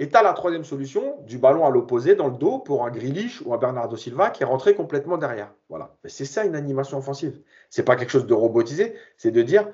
[0.00, 2.90] Et tu as la troisième solution du ballon à l'opposé dans le dos pour un
[2.90, 5.52] Grilich ou un Bernardo Silva qui est rentré complètement derrière.
[5.68, 5.96] Voilà.
[6.04, 7.40] C'est ça une animation offensive.
[7.68, 9.68] C'est pas quelque chose de robotisé, c'est de dire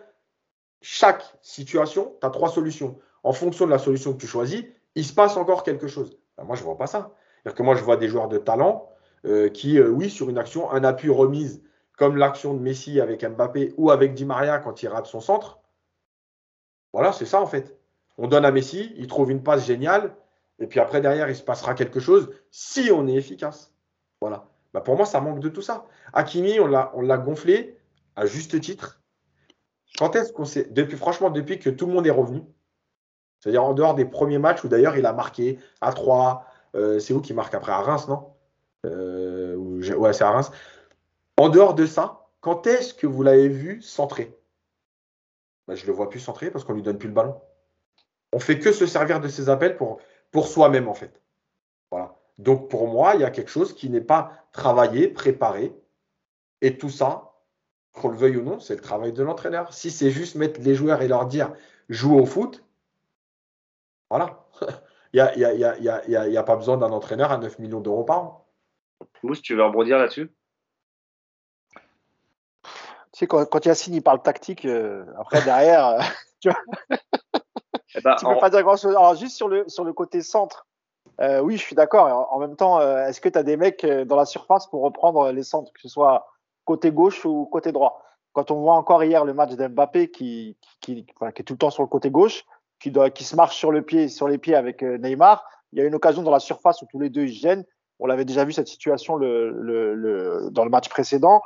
[0.81, 2.99] chaque situation, tu as trois solutions.
[3.23, 4.65] En fonction de la solution que tu choisis,
[4.95, 6.19] il se passe encore quelque chose.
[6.39, 7.15] Ben, moi, je vois pas ça.
[7.43, 8.89] C'est-à-dire que moi, je vois des joueurs de talent
[9.25, 11.63] euh, qui, euh, oui, sur une action, un appui remise,
[11.97, 15.61] comme l'action de Messi avec Mbappé ou avec Di Maria quand il rate son centre,
[16.93, 17.77] Voilà, c'est ça en fait.
[18.19, 20.15] On donne à Messi, il trouve une passe géniale,
[20.59, 23.75] et puis après, derrière, il se passera quelque chose si on est efficace.
[24.21, 24.49] Voilà.
[24.73, 25.87] Bah, pour moi, ça manque de tout ça.
[26.13, 27.79] Hakimi, on l'a gonflé
[28.17, 29.01] à juste titre.
[29.99, 30.69] Quand est-ce qu'on s'est.
[30.71, 32.43] Depuis, franchement, depuis que tout le monde est revenu,
[33.41, 37.15] c'est-à-dire en dehors des premiers matchs où d'ailleurs il a marqué à 3, euh, c'est
[37.15, 37.73] où qui marque après?
[37.73, 38.34] À Reims, non?
[38.85, 39.57] Euh,
[39.97, 40.51] Ouais, c'est à Reims.
[41.37, 44.37] En dehors de ça, quand est-ce que vous l'avez vu centrer?
[45.67, 47.41] Bah, Je ne le vois plus centrer parce qu'on ne lui donne plus le ballon.
[48.33, 50.01] On fait que se servir de ses appels pour,
[50.47, 51.21] soi-même, en fait.
[51.91, 52.17] Voilà.
[52.39, 55.75] Donc pour moi, il y a quelque chose qui n'est pas travaillé, préparé.
[56.61, 57.35] Et tout ça,
[57.93, 59.73] qu'on le veuille ou non, c'est le travail de l'entraîneur.
[59.73, 61.53] Si c'est juste mettre les joueurs et leur dire
[61.89, 62.65] joue au foot,
[64.11, 64.47] voilà.
[65.13, 68.44] Il n'y a, pas besoin d'un entraîneur à 9 millions d'euros par an.
[69.25, 70.31] Mousse, tu veux rebondir là-dessus?
[72.55, 76.01] Tu sais, quand, quand Yacine il parle tactique, euh, après derrière, euh,
[76.41, 76.61] tu vois,
[77.95, 78.95] eh ben, peux pas dire grand-chose.
[78.95, 80.67] Alors, juste sur le, sur le côté centre,
[81.21, 82.29] euh, oui, je suis d'accord.
[82.33, 85.43] En même temps, est-ce que tu as des mecs dans la surface pour reprendre les
[85.43, 86.27] centres, que ce soit
[86.65, 88.03] côté gauche ou côté droit?
[88.33, 91.59] Quand on voit encore hier le match d'Mbappé qui, qui, qui, qui, est tout le
[91.59, 92.45] temps sur le côté gauche,
[92.81, 95.83] qui, doit, qui se marche sur, le pied, sur les pieds avec Neymar, il y
[95.83, 97.65] a une occasion dans la surface où tous les deux ils gênent.
[98.01, 101.41] On l'avait déjà vu cette situation le, le, le, dans le match précédent.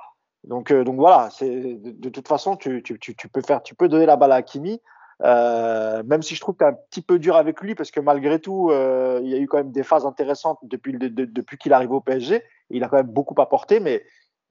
[0.45, 3.89] Donc, euh, donc voilà, de, de, toute façon, tu, tu, tu, peux faire, tu peux
[3.89, 4.81] donner la balle à Hakimi,
[5.25, 7.91] euh, même si je trouve que tu es un petit peu dur avec lui, parce
[7.91, 11.09] que malgré tout, euh, il y a eu quand même des phases intéressantes depuis, de,
[11.09, 12.43] depuis qu'il arrive au PSG.
[12.71, 14.05] Il a quand même beaucoup apporté, mais,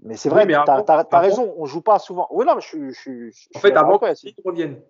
[0.04, 2.28] mais c'est vrai, oui, tu as, raison, on joue pas souvent.
[2.32, 4.82] Oui, non, mais je, je En fait, avant qu'ils reviennent.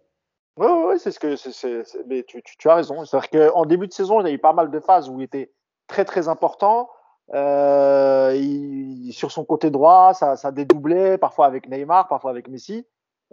[0.57, 1.83] Oui, oui, ouais, c'est ce que c'est.
[2.07, 3.05] Mais tu, tu, tu, as raison.
[3.05, 5.23] C'est-à-dire qu'en début de saison, il y a eu pas mal de phases où il
[5.23, 5.51] était
[5.85, 6.89] très très important.
[7.33, 12.85] Euh, il, sur son côté droit, ça, ça dédoublait, parfois avec Neymar, parfois avec Messi.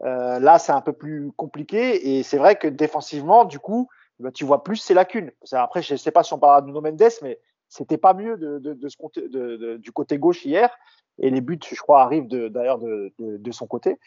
[0.02, 3.88] Euh, là, c'est un peu plus compliqué et c'est vrai que défensivement, du coup,
[4.18, 5.30] bah, tu vois plus ses lacunes.
[5.52, 7.38] Après, je ne sais pas si on parle de Nuno Mendes, mais
[7.68, 10.76] c'était pas mieux de, de, de ce côté, de, du côté gauche hier.
[11.18, 14.00] Et les buts, je crois, arrivent d'ailleurs de, de, son côté.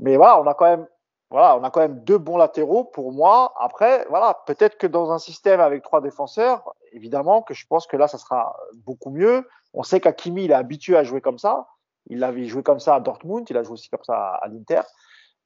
[0.00, 0.86] Mais voilà, on a quand même
[1.30, 3.54] voilà, on a quand même deux bons latéraux pour moi.
[3.58, 7.96] Après, voilà, peut-être que dans un système avec trois défenseurs, évidemment que je pense que
[7.96, 9.46] là, ça sera beaucoup mieux.
[9.72, 11.68] On sait qu'Akimi, il est habitué à jouer comme ça.
[12.06, 14.82] Il avait joué comme ça à Dortmund, il a joué aussi comme ça à, l'Inter.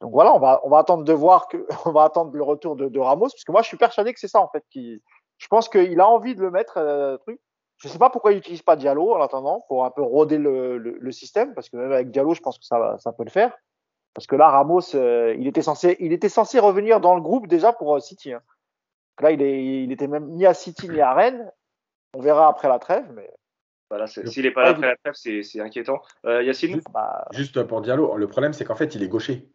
[0.01, 2.77] Donc voilà, on va, on va attendre de voir que, on va attendre le retour
[2.77, 5.03] de, Ramos, parce que moi, je suis persuadé que c'est ça en fait qui,
[5.39, 6.77] je pense qu'il a envie de le mettre.
[6.77, 7.41] Euh, truc.
[7.79, 10.79] Je sais pas pourquoi il n'utilise pas Diallo en attendant pour un peu roder le,
[10.79, 13.31] le, le, système, parce que même avec Diallo, je pense que ça, ça peut le
[13.31, 13.57] faire.
[14.15, 17.47] Parce que là, Ramos, euh, il, était censé, il était censé revenir dans le groupe
[17.47, 18.33] déjà pour euh, City.
[18.33, 18.41] Hein.
[19.21, 21.51] Là, il, est, il était même ni à City ni à Rennes.
[22.15, 23.05] On verra après la trêve.
[23.15, 23.31] Mais...
[23.91, 26.01] Voilà, s'il n'est pas là après la trêve, c'est inquiétant.
[26.27, 27.27] Euh, Yacine juste, bah...
[27.33, 29.49] juste, pour Diallo, le problème, c'est qu'en fait, il est gaucher.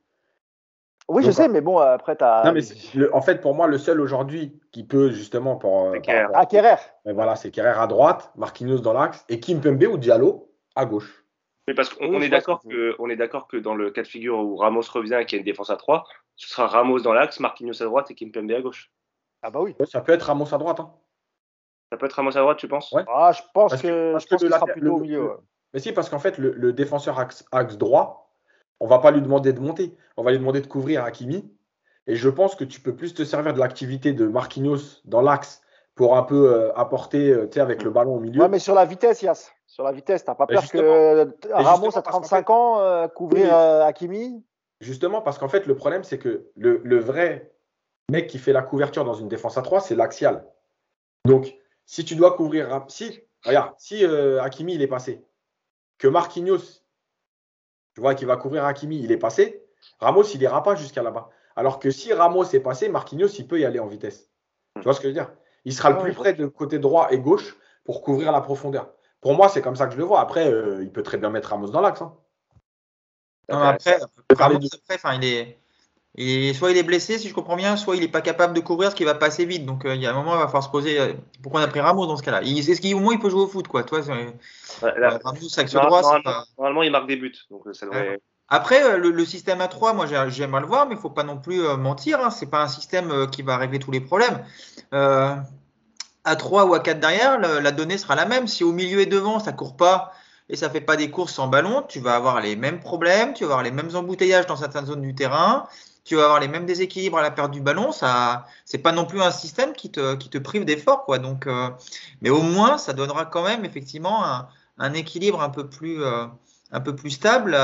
[1.09, 2.43] Oui, Donc, je sais, mais bon, après, tu as.
[2.45, 2.61] Non, mais
[2.95, 5.57] le, en fait, pour moi, le seul aujourd'hui qui peut justement.
[5.57, 6.32] Pour, Kerrer.
[6.34, 6.78] Ah, Kerrer.
[7.05, 11.24] voilà, c'est Kerrer à droite, Marquinhos dans l'axe et Kim Pembe ou Diallo à gauche.
[11.68, 14.38] Mais parce qu'on est d'accord que, on est d'accord que dans le cas de figure
[14.39, 16.05] où Ramos revient et qu'il y a une défense à 3,
[16.36, 18.91] ce sera Ramos dans l'axe, Marquinhos à droite et Kimpembe à gauche.
[19.44, 19.76] Ah bah oui.
[19.86, 20.80] ça peut être Ramos à droite.
[20.80, 20.91] Hein.
[21.91, 22.91] Ça peut être Ramos à droite, tu penses?
[22.91, 23.04] Ouais.
[23.08, 25.38] Ah, je pense parce que, parce que, sera plutôt au milieu.
[25.74, 28.32] Mais si, parce qu'en fait, le, le, défenseur axe, axe droit,
[28.80, 31.52] on va pas lui demander de monter, on va lui demander de couvrir Hakimi.
[32.08, 35.62] Et je pense que tu peux plus te servir de l'activité de Marquinhos dans l'axe
[35.96, 38.41] pour un peu euh, apporter, euh, tu sais, avec le ballon au milieu.
[38.41, 40.24] Ouais, mais sur la vitesse, Yass sur la vitesse.
[40.24, 44.44] T'as pas peur que Ramos à 35 ans euh, couvrir euh, Hakimi?
[44.82, 47.53] Justement, parce qu'en fait, le problème, c'est que le, le, vrai
[48.10, 50.45] mec qui fait la couverture dans une défense à 3, c'est l'axial.
[51.26, 52.86] Donc, si tu dois couvrir.
[52.88, 55.26] Si, regarde, si euh, Hakimi, il est passé,
[55.97, 56.84] que Marquinhos,
[57.93, 59.66] tu vois, qui va couvrir Hakimi, il est passé,
[59.99, 61.30] Ramos, il ira pas jusqu'à là-bas.
[61.56, 64.30] Alors que si Ramos est passé, Marquinhos, il peut y aller en vitesse.
[64.76, 65.32] Tu vois ce que je veux dire?
[65.66, 68.93] Il sera le plus près de côté droit et gauche pour couvrir la profondeur.
[69.22, 70.20] Pour moi, c'est comme ça que je le vois.
[70.20, 72.01] Après, euh, il peut très bien mettre Ramos dans l'axe.
[72.01, 72.14] Hein.
[73.49, 73.99] après,
[74.36, 75.60] Ramos, après il est,
[76.16, 78.59] et soit il est blessé, si je comprends bien, soit il n'est pas capable de
[78.59, 79.66] couvrir, ce qui va passer vite.
[79.66, 81.64] Donc euh, il y a un moment, il va falloir se poser euh, pourquoi on
[81.64, 82.43] a pris Ramos dans ce cas-là?
[82.43, 86.84] Est-ce qu'au moins il peut jouer au foot quoi Toi, Ramos, axe droit, normalement, normalement,
[86.84, 87.34] il marque des buts.
[87.49, 88.20] Donc, ça devrait...
[88.49, 91.24] Après, le, le, système à 3, moi j'aimerais le voir, mais il ne faut pas
[91.24, 92.20] non plus mentir.
[92.20, 92.30] Hein.
[92.30, 94.45] Ce n'est pas un système qui va régler tous les problèmes.
[94.93, 95.34] Euh,
[96.24, 98.47] à 3 ou à 4 derrière, la donnée sera la même.
[98.47, 100.11] Si au milieu et devant, ça court pas
[100.49, 103.43] et ça fait pas des courses sans ballon, tu vas avoir les mêmes problèmes, tu
[103.43, 105.68] vas avoir les mêmes embouteillages dans certaines zones du terrain,
[106.06, 107.91] tu vas avoir les mêmes déséquilibres à la perte du ballon.
[107.91, 111.18] Ça, c'est pas non plus un système qui te, qui te prive d'effort, quoi.
[111.18, 111.70] Donc, euh,
[112.22, 114.47] mais au moins, ça donnera quand même effectivement un,
[114.78, 116.26] un équilibre un peu plus, euh,
[116.72, 117.58] un peu plus stable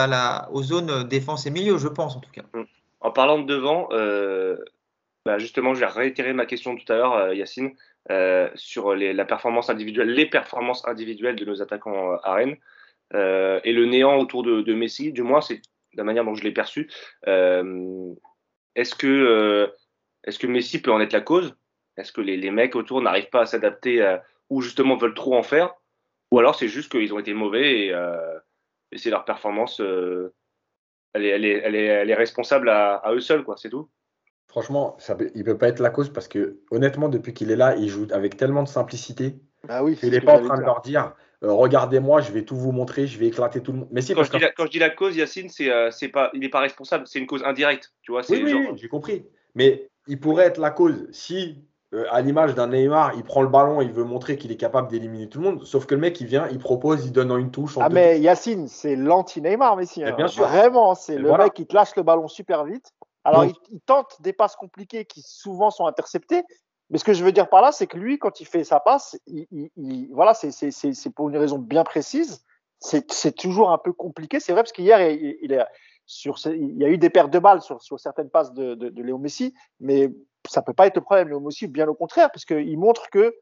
[0.52, 2.44] aux zones défense et milieu, je pense en tout cas.
[3.02, 4.58] En parlant de devant, euh,
[5.26, 7.72] bah, justement, je vais réitérer ma question tout à l'heure, Yacine,
[8.56, 12.56] sur les, la performance individuelle, les performances individuelles de nos attaquants à Rennes
[13.14, 15.12] et le néant autour de, de Messi.
[15.12, 15.62] Du moins, c'est
[15.96, 16.90] la manière dont je l'ai perçu.
[18.76, 19.72] Est-ce que,
[20.24, 21.56] est-ce que Messi peut en être la cause?
[21.98, 24.18] Est-ce que les, les, mecs autour n'arrivent pas à s'adapter
[24.50, 25.74] ou justement veulent trop en faire?
[26.32, 27.90] Ou alors c'est juste qu'ils ont été mauvais et,
[28.92, 29.82] et c'est leur performance
[31.14, 33.70] elle est, elle, est, elle, est, elle est, responsable à, à eux seuls, quoi, c'est
[33.70, 33.90] tout?
[34.48, 37.56] Franchement, ça il ne peut pas être la cause parce que, honnêtement, depuis qu'il est
[37.56, 39.40] là, il joue avec tellement de simplicité.
[39.68, 41.14] Ah oui, il n'est pas en train de leur dire
[41.44, 43.88] euh, regardez-moi, je vais tout vous montrer, je vais éclater tout le monde.
[43.92, 46.10] Mais si, quand, je dis la, quand, je dis la, cause, Yacine, c'est, euh, c'est
[46.10, 47.94] pas, il n'est pas responsable, c'est une cause indirecte.
[48.02, 49.26] Tu vois, oui, oui, oui j'ai compris.
[49.56, 51.64] Mais il pourrait être la cause si,
[51.94, 54.90] euh, à l'image d'un Neymar, il prend le ballon, il veut montrer qu'il est capable
[54.90, 55.66] d'éliminer tout le monde.
[55.66, 57.78] Sauf que le mec, il vient, il propose, il donne en une touche.
[57.78, 60.04] En ah, mais Yacine, c'est l'anti-Neymar, Messi.
[60.04, 60.14] Hein.
[60.18, 60.46] Bien sûr.
[60.46, 62.94] Vraiment, c'est le mec qui te lâche le ballon super vite.
[63.24, 66.44] Alors, il, il, tente des passes compliquées qui souvent sont interceptées,
[66.90, 68.80] mais ce que je veux dire par là, c'est que lui, quand il fait sa
[68.80, 72.44] passe, il, il, voilà, c'est pour une raison bien précise.
[72.80, 74.40] C'est toujours un peu compliqué.
[74.40, 75.66] C'est vrai parce qu'hier, il, il,
[76.26, 79.04] il y a eu des pertes de balles sur, sur certaines passes de, de, de,
[79.04, 80.10] Léo Messi, mais
[80.48, 81.28] ça peut pas être le problème.
[81.28, 83.36] Léo Messi, bien au contraire, parce qu'il montre que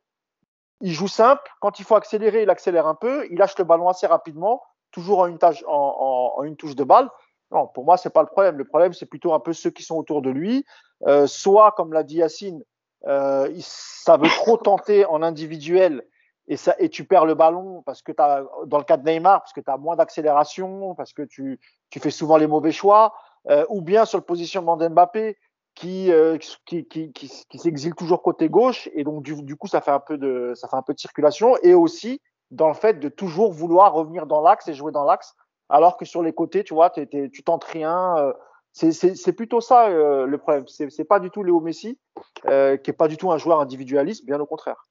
[0.82, 1.50] il joue simple.
[1.62, 3.28] Quand il faut accélérer, il accélère un peu.
[3.32, 6.76] Il lâche le ballon assez rapidement, toujours en une, tâche, en, en, en une touche
[6.76, 7.10] de balle.
[7.52, 8.58] Non, pour moi, c'est pas le problème.
[8.58, 10.66] Le problème, c'est plutôt un peu ceux qui sont autour de lui.
[11.08, 12.64] Euh, soit, comme l'a dit Yacine,
[13.06, 16.04] euh, ça veut trop tenter en individuel
[16.48, 19.42] et, ça, et tu perds le ballon parce que as, dans le cas de Neymar,
[19.42, 23.14] parce que tu as moins d'accélération, parce que tu, tu fais souvent les mauvais choix,
[23.50, 25.38] euh, ou bien sur le positionnement d'Mbappé
[25.76, 29.92] qui, euh, qui, qui, qui, s'exile toujours côté gauche et donc du, coup ça fait
[29.92, 32.20] un peu de ça fait un peu de circulation et aussi
[32.50, 35.36] dans le fait de toujours vouloir revenir dans l'axe et jouer dans l'axe
[35.70, 38.34] alors que sur les côtés tu vois t tu tentes rien euh,
[38.78, 40.66] c'est plutôt ça euh, le problème.
[40.68, 42.00] C'est pas du tout Léo Messi,
[42.46, 44.86] euh, qui est pas du tout un joueur individualiste, bien au contraire.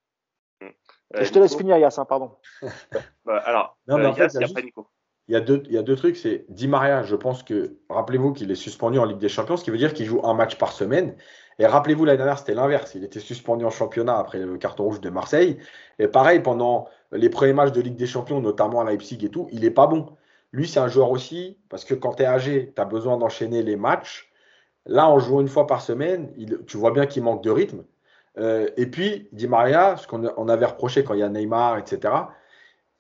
[0.63, 2.33] Euh, je te laisse finir, Yass, hein, pardon.
[3.25, 4.33] Bah, alors, non, mais en fait,
[5.29, 6.17] il y a deux, il y a deux trucs.
[6.17, 9.65] C'est Di Maria, je pense que, rappelez-vous qu'il est suspendu en Ligue des Champions, ce
[9.65, 11.17] qui veut dire qu'il joue un match par semaine.
[11.59, 12.95] Et rappelez-vous, l'année dernière, c'était l'inverse.
[12.95, 15.59] Il était suspendu en championnat après le carton rouge de Marseille.
[15.99, 19.49] Et pareil, pendant les premiers matchs de Ligue des Champions, notamment à Leipzig et tout,
[19.51, 20.17] il n'est pas bon.
[20.57, 23.63] Lui, c'est un joueur aussi, parce que quand tu es âgé, tu as besoin d'enchaîner
[23.63, 24.33] les matchs.
[24.87, 27.85] Là, en jouant une fois par semaine, il, tu vois bien qu'il manque de rythme.
[28.39, 31.77] Euh, et puis, Di Maria, ce qu'on on avait reproché quand il y a Neymar,
[31.77, 32.15] etc.,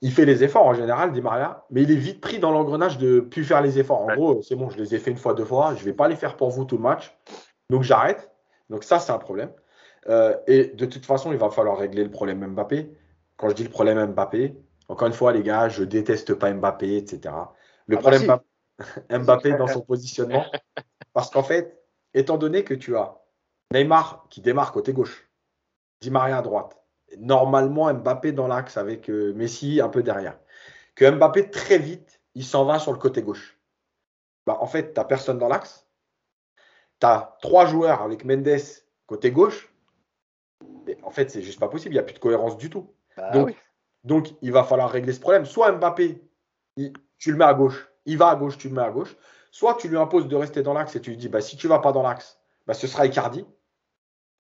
[0.02, 2.98] il fait les efforts en général, Di Maria, mais il est vite pris dans l'engrenage
[2.98, 4.02] de plus faire les efforts.
[4.02, 5.94] En gros, c'est bon, je les ai fait une fois, deux fois, je ne vais
[5.94, 7.16] pas les faire pour vous tout le match.
[7.70, 8.30] Donc j'arrête.
[8.68, 9.50] Donc ça, c'est un problème.
[10.10, 12.90] Euh, et de toute façon, il va falloir régler le problème Mbappé.
[13.38, 14.54] Quand je dis le problème Mbappé,
[14.88, 17.34] encore une fois, les gars, je déteste pas Mbappé, etc.
[17.86, 18.42] Le ah, problème, bah
[19.18, 20.46] Mbappé dans son positionnement,
[21.12, 21.82] parce qu'en fait,
[22.14, 23.20] étant donné que tu as
[23.72, 25.28] Neymar qui démarre côté gauche,
[26.00, 26.80] Di Maria à droite,
[27.18, 30.38] normalement Mbappé dans l'axe avec euh, Messi un peu derrière,
[30.94, 33.58] que Mbappé très vite, il s'en va sur le côté gauche.
[34.46, 35.88] Bah, en fait, tu n'as personne dans l'axe.
[37.00, 38.60] Tu as trois joueurs avec Mendes
[39.06, 39.72] côté gauche.
[40.86, 41.94] Mais en fait, c'est juste pas possible.
[41.94, 42.94] Il n'y a plus de cohérence du tout.
[43.16, 43.56] Bah Donc,
[44.06, 45.44] donc, il va falloir régler ce problème.
[45.44, 46.22] Soit Mbappé,
[47.18, 49.16] tu le mets à gauche, il va à gauche, tu le mets à gauche.
[49.50, 51.66] Soit tu lui imposes de rester dans l'axe et tu lui dis, bah, si tu
[51.66, 53.44] ne vas pas dans l'axe, bah, ce sera Icardi.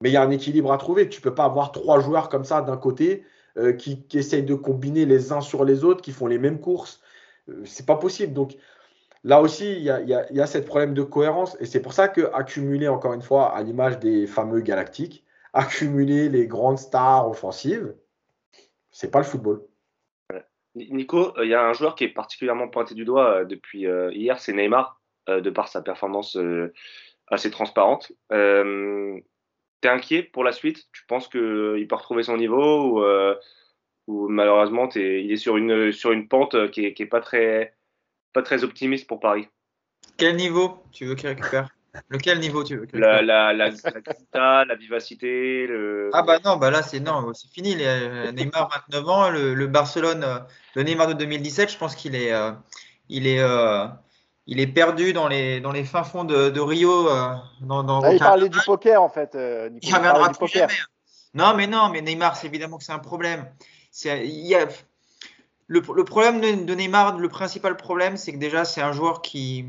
[0.00, 1.08] Mais il y a un équilibre à trouver.
[1.08, 3.24] Tu ne peux pas avoir trois joueurs comme ça d'un côté
[3.56, 7.00] euh, qui, essayent de combiner les uns sur les autres, qui font les mêmes courses.
[7.48, 8.34] Euh, c'est pas possible.
[8.34, 8.56] Donc
[9.24, 11.56] là aussi, il y a, y, a, y a ce problème de cohérence.
[11.58, 16.28] Et c'est pour ça que accumuler, encore une fois, à l'image des fameux galactiques, accumuler
[16.28, 17.94] les grandes stars offensives,
[18.96, 19.62] c'est pas le football.
[20.74, 23.86] Nico, euh, il y a un joueur qui est particulièrement pointé du doigt euh, depuis
[23.86, 26.38] euh, hier, c'est Neymar, de par sa performance
[27.26, 28.12] assez transparente.
[28.30, 30.86] T'es inquiet pour la suite?
[30.92, 33.02] Tu penses qu'il peut retrouver son niveau
[34.06, 37.74] ou, malheureusement il est sur une, sur une pente qui est, pas, très,
[38.32, 39.48] pas très optimiste pour Paris?
[40.16, 41.75] Quel niveau tu veux qu'il récupère?
[42.08, 43.70] Lequel niveau tu veux la, la, la,
[44.34, 45.66] la, la, vivacité.
[45.66, 46.10] Le...
[46.12, 47.74] Ah bah non, bah là c'est non, c'est fini.
[47.74, 50.24] Les, Neymar 29 ans, le, le, Barcelone,
[50.74, 52.52] le Neymar de 2017, je pense qu'il est, euh,
[53.08, 53.86] il est, euh,
[54.46, 57.08] il est perdu dans les, dans les fins fonds de, de Rio.
[57.08, 59.34] Euh, dans, dans ah, il parlait du poker en fait.
[59.34, 60.72] Euh, il reviendra plus jamais.
[61.34, 63.46] Non mais non, mais Neymar, c'est évidemment que c'est un problème.
[63.90, 64.66] C'est, il y a,
[65.66, 69.22] le, le problème de, de Neymar, le principal problème, c'est que déjà c'est un joueur
[69.22, 69.66] qui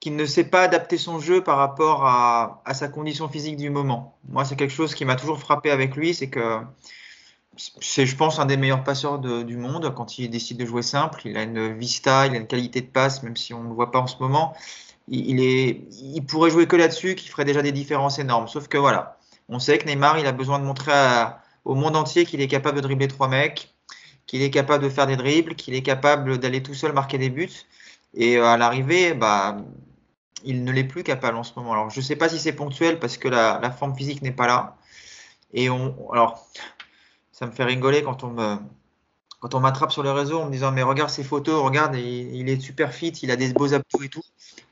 [0.00, 4.18] qu'il ne sait pas adapter son jeu par rapport à, sa condition physique du moment.
[4.28, 6.60] Moi, c'est quelque chose qui m'a toujours frappé avec lui, c'est que
[7.80, 11.22] c'est, je pense, un des meilleurs passeurs du monde quand il décide de jouer simple.
[11.24, 13.74] Il a une vista, il a une qualité de passe, même si on ne le
[13.74, 14.54] voit pas en ce moment.
[15.08, 18.48] il, est, il pourrait jouer que là-dessus, qui ferait déjà des différences énormes.
[18.48, 19.16] Sauf que voilà,
[19.48, 20.92] on sait que Neymar, il a besoin de montrer
[21.64, 23.74] au monde entier qu'il est capable de dribbler trois mecs,
[24.26, 27.30] qu'il est capable de faire des dribbles, qu'il est capable d'aller tout seul marquer des
[27.30, 27.50] buts.
[28.14, 29.58] Et euh, à l'arrivée, bah,
[30.44, 31.72] il ne l'est plus capable en ce moment.
[31.72, 34.46] Alors, je ne sais pas si c'est ponctuel parce que la, forme physique n'est pas
[34.46, 34.76] là.
[35.52, 36.46] Et on, alors,
[37.32, 38.56] ça me fait rigoler quand on me,
[39.40, 42.48] quand on m'attrape sur les réseaux en me disant mais regarde ses photos, regarde, il,
[42.48, 44.22] est super fit, il a des beaux abdos et tout.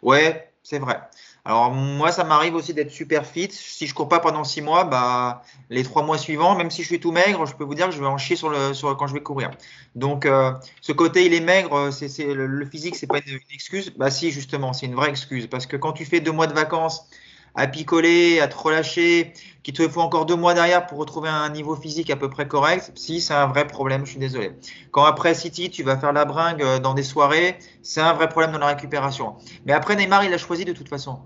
[0.02, 1.00] Ouais, c'est vrai.
[1.46, 3.50] Alors moi, ça m'arrive aussi d'être super fit.
[3.50, 6.86] Si je cours pas pendant six mois, bah les trois mois suivants, même si je
[6.88, 8.96] suis tout maigre, je peux vous dire que je vais en chier sur le sur
[8.96, 9.50] quand je vais courir.
[9.94, 13.40] Donc euh, ce côté il est maigre, c'est le, le, physique, c'est pas une, une,
[13.52, 13.92] excuse.
[13.96, 16.54] Bah si justement, c'est une vraie excuse parce que quand tu fais deux mois de
[16.54, 17.08] vacances
[17.54, 19.32] à picoler, à te relâcher,
[19.62, 22.48] qu'il te faut encore deux mois derrière pour retrouver un niveau physique à peu près
[22.48, 24.52] correct, si c'est un vrai problème, je suis désolé.
[24.90, 28.28] Quand après City, tu vas faire la bringue euh, dans des soirées, c'est un vrai
[28.28, 29.36] problème dans la récupération.
[29.66, 31.20] Mais après Neymar, il a choisi de toute façon.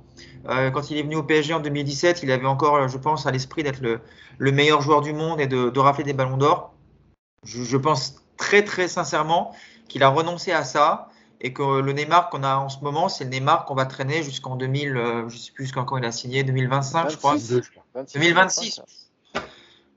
[0.47, 3.31] Euh, quand il est venu au PSG en 2017, il avait encore, je pense, à
[3.31, 4.01] l'esprit d'être le,
[4.39, 6.75] le, meilleur joueur du monde et de, de rafler des ballons d'or.
[7.45, 9.55] Je, je pense très très sincèrement
[9.89, 11.09] qu'il a renoncé à ça
[11.41, 14.23] et que le Neymar qu'on a en ce moment, c'est le Neymar qu'on va traîner
[14.23, 17.37] jusqu'en 2000, euh, je sais plus quand il a signé, 2025, je crois.
[18.15, 18.83] 2026.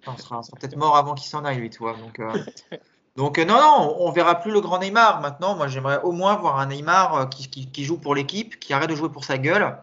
[0.08, 1.96] on sera, peut-être mort avant qu'il s'en aille, lui, tu vois.
[1.96, 2.32] Donc, euh,
[3.16, 5.22] donc euh, non, non, on, verra plus le grand Neymar.
[5.22, 8.74] Maintenant, moi, j'aimerais au moins voir un Neymar qui, qui, qui joue pour l'équipe, qui
[8.74, 9.78] arrête de jouer pour sa gueule.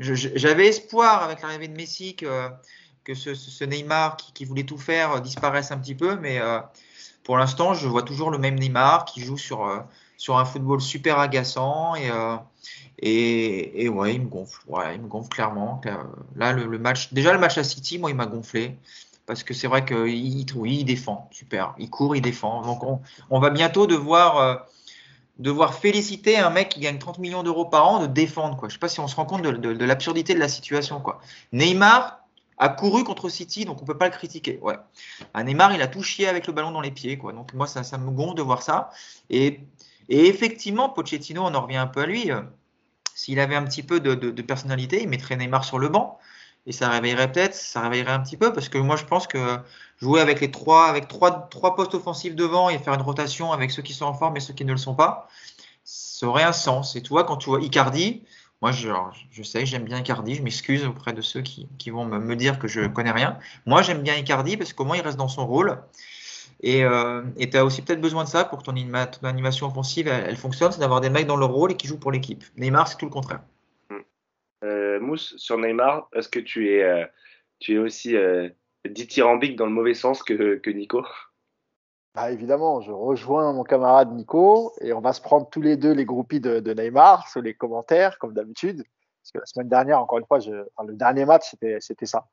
[0.00, 2.48] J'avais espoir avec l'arrivée de Messi que,
[3.04, 6.40] que ce, Neymar qui, voulait tout faire disparaisse un petit peu, mais
[7.22, 9.84] pour l'instant, je vois toujours le même Neymar qui joue sur
[10.20, 12.36] sur un football super agaçant et, euh,
[12.98, 14.60] et, ouais, il me gonfle.
[14.68, 15.80] Ouais, il me gonfle clairement.
[16.36, 18.76] Là, le, match, déjà le match à City, moi, il m'a gonflé
[19.24, 21.74] parce que c'est vrai qu'il il défend, super.
[21.78, 22.60] Il court, il défend.
[22.60, 22.82] Donc,
[23.30, 24.56] on, va bientôt devoir, euh,
[25.40, 28.56] devoir féliciter un mec qui gagne 30 millions d'euros par an de défendre.
[28.56, 28.68] Quoi.
[28.68, 31.00] Je sais pas si on se rend compte de, l'absurdité de la situation.
[31.00, 31.20] Quoi.
[31.52, 32.20] Neymar
[32.58, 34.58] a couru contre City, donc on peut pas le critiquer.
[34.62, 34.76] Ouais.
[35.34, 37.18] À Neymar, il a tout chié avec le ballon dans les pieds.
[37.18, 37.32] Quoi.
[37.32, 38.90] Donc, moi, ça, ça me gonfle de voir ça.
[39.30, 39.60] Et
[40.10, 42.30] et effectivement, Pochettino, on en revient un peu à lui.
[42.30, 42.42] Euh,
[43.14, 46.18] s'il avait un petit peu de, personnalité, il mettrait Neymar sur le banc.
[46.66, 49.58] Et ça réveillerait peut-être, ça réveillerait un petit peu, parce que moi je pense que
[50.00, 53.70] jouer avec les trois, avec trois, trois postes offensifs devant et faire une rotation avec
[53.70, 55.28] ceux qui sont en forme et ceux qui ne le sont pas,
[55.84, 56.96] ça aurait un sens.
[56.96, 58.24] Et tu vois, quand tu vois Icardi,
[58.62, 58.90] moi je,
[59.30, 62.58] je sais, j'aime bien Icardi, je m'excuse auprès de ceux qui, vont me, me, dire
[62.58, 63.38] que je connais rien.
[63.66, 65.78] Moi j'aime bien Icardi parce qu'au moins il reste dans son rôle.
[66.62, 68.74] Et euh, tu as aussi peut-être besoin de ça pour que ton,
[69.26, 72.12] animation offensive elle, fonctionne, c'est d'avoir des mecs dans leur rôle et qui jouent pour
[72.12, 72.44] l'équipe.
[72.56, 73.40] Neymar, c'est tout le contraire.
[73.88, 74.00] Hmm.
[74.64, 77.06] Euh, Mousse, sur Neymar, est-ce que tu es, euh,
[77.60, 78.50] tu es aussi euh,
[78.88, 81.04] dithyrambique dans le mauvais sens que, Nico
[82.14, 85.92] bah, Évidemment, je rejoins mon camarade Nico et on va se prendre tous les deux
[85.92, 88.84] les groupies de, Neymar sur les commentaires, comme d'habitude.
[89.22, 92.26] Parce que la semaine dernière, encore une fois, le dernier match, c'était ça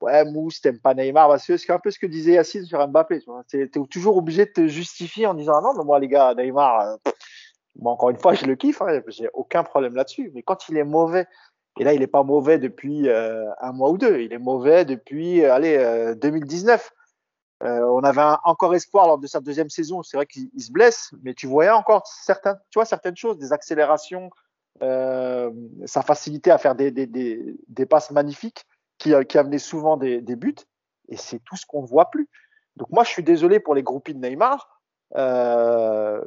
[0.00, 3.20] ouais, Mousse, t'aimes pas Neymar, que c'est un peu ce que disait Yacine sur Mbappé.
[3.48, 6.34] Tu es toujours obligé de te justifier en disant ah non, mais moi les gars,
[6.34, 6.96] Neymar, euh,
[7.76, 10.30] moi encore une fois, je le kiffe, hein, j'ai aucun problème là-dessus.
[10.34, 11.26] Mais quand il est mauvais,
[11.78, 14.84] et là il est pas mauvais depuis euh, un mois ou deux, il est mauvais
[14.84, 16.90] depuis euh, allez 2019.
[17.62, 20.02] on avait encore espoir lors de sa deuxième saison.
[20.02, 23.52] C'est vrai qu'il se blesse, mais tu voyais encore certains, tu vois certaines choses, des
[23.52, 24.30] accélérations,
[24.80, 28.64] sa facilité à faire des, des, des, des passes magnifiques
[29.00, 30.54] qui, qui amenait souvent des, buts,
[31.08, 32.28] et c'est tout ce qu'on ne voit plus.
[32.76, 34.80] Donc moi, je suis désolé pour les groupies de Neymar.
[35.16, 36.22] Euh,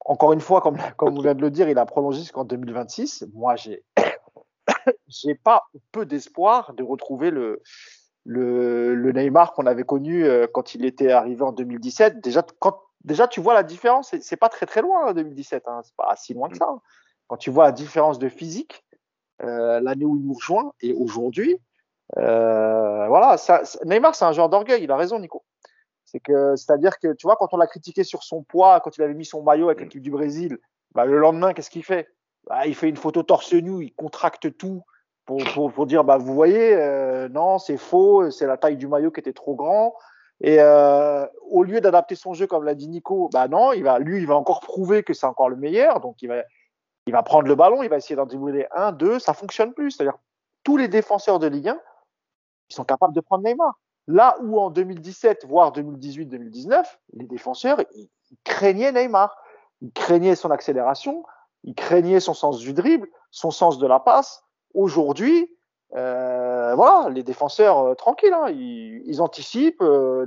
[0.00, 3.26] encore une fois, comme, comme vous vient de le dire, il a prolongé jusqu'en 2026.
[3.34, 3.84] Moi, j'ai
[5.08, 7.62] j'ai pas peu d'espoir de retrouver le,
[8.24, 12.20] le, le Neymar qu'on avait connu euh, quand il était arrivé en 2017.
[12.20, 15.80] Déjà, quand, déjà tu vois la différence, c'est pas très très loin en 2017, hein,
[15.84, 16.68] c'est pas si loin que ça.
[16.70, 16.80] Hein.
[17.26, 18.84] Quand tu vois la différence de physique,
[19.42, 21.58] euh, l'année où il nous rejoint et aujourd'hui,
[22.16, 24.82] euh, voilà, ça, Neymar, c'est un genre d'orgueil.
[24.82, 25.44] Il a raison, Nico.
[26.04, 29.02] C'est que, c'est-à-dire que, tu vois, quand on l'a critiqué sur son poids, quand il
[29.02, 30.58] avait mis son maillot avec l'équipe du Brésil,
[30.94, 32.08] bah, le lendemain, qu'est-ce qu'il fait?
[32.48, 34.82] Bah, Il fait une photo torse nu, il contracte tout
[35.26, 39.20] pour, dire, bah, vous voyez, euh, non, c'est faux, c'est la taille du maillot qui
[39.20, 39.94] était trop grand.
[40.40, 43.98] Et euh, au lieu d'adapter son jeu, comme l'a dit Nico, bah non, il va,
[43.98, 46.00] lui, il va encore prouver que c'est encore le meilleur.
[46.00, 49.74] Donc, il va, prendre le ballon, il va essayer d'en dérouler un, deux, ça fonctionne
[49.74, 49.90] plus.
[49.90, 50.16] C'est-à-dire
[50.64, 51.78] tous les défenseurs de Ligue 1
[52.70, 53.78] ils sont capables de prendre Neymar.
[54.06, 56.84] Là où en 2017, voire 2018-2019,
[57.14, 58.08] les défenseurs, ils,
[58.44, 59.36] craignaient Neymar.
[59.80, 61.24] Ils craignaient son accélération,
[61.68, 64.42] ils craignaient son sens du dribble, son sens de la passe.
[64.72, 65.54] Aujourd'hui,
[65.94, 69.82] euh, voilà, les défenseurs euh, tranquilles, hein, ils, ils, anticipent.
[69.82, 70.24] Euh,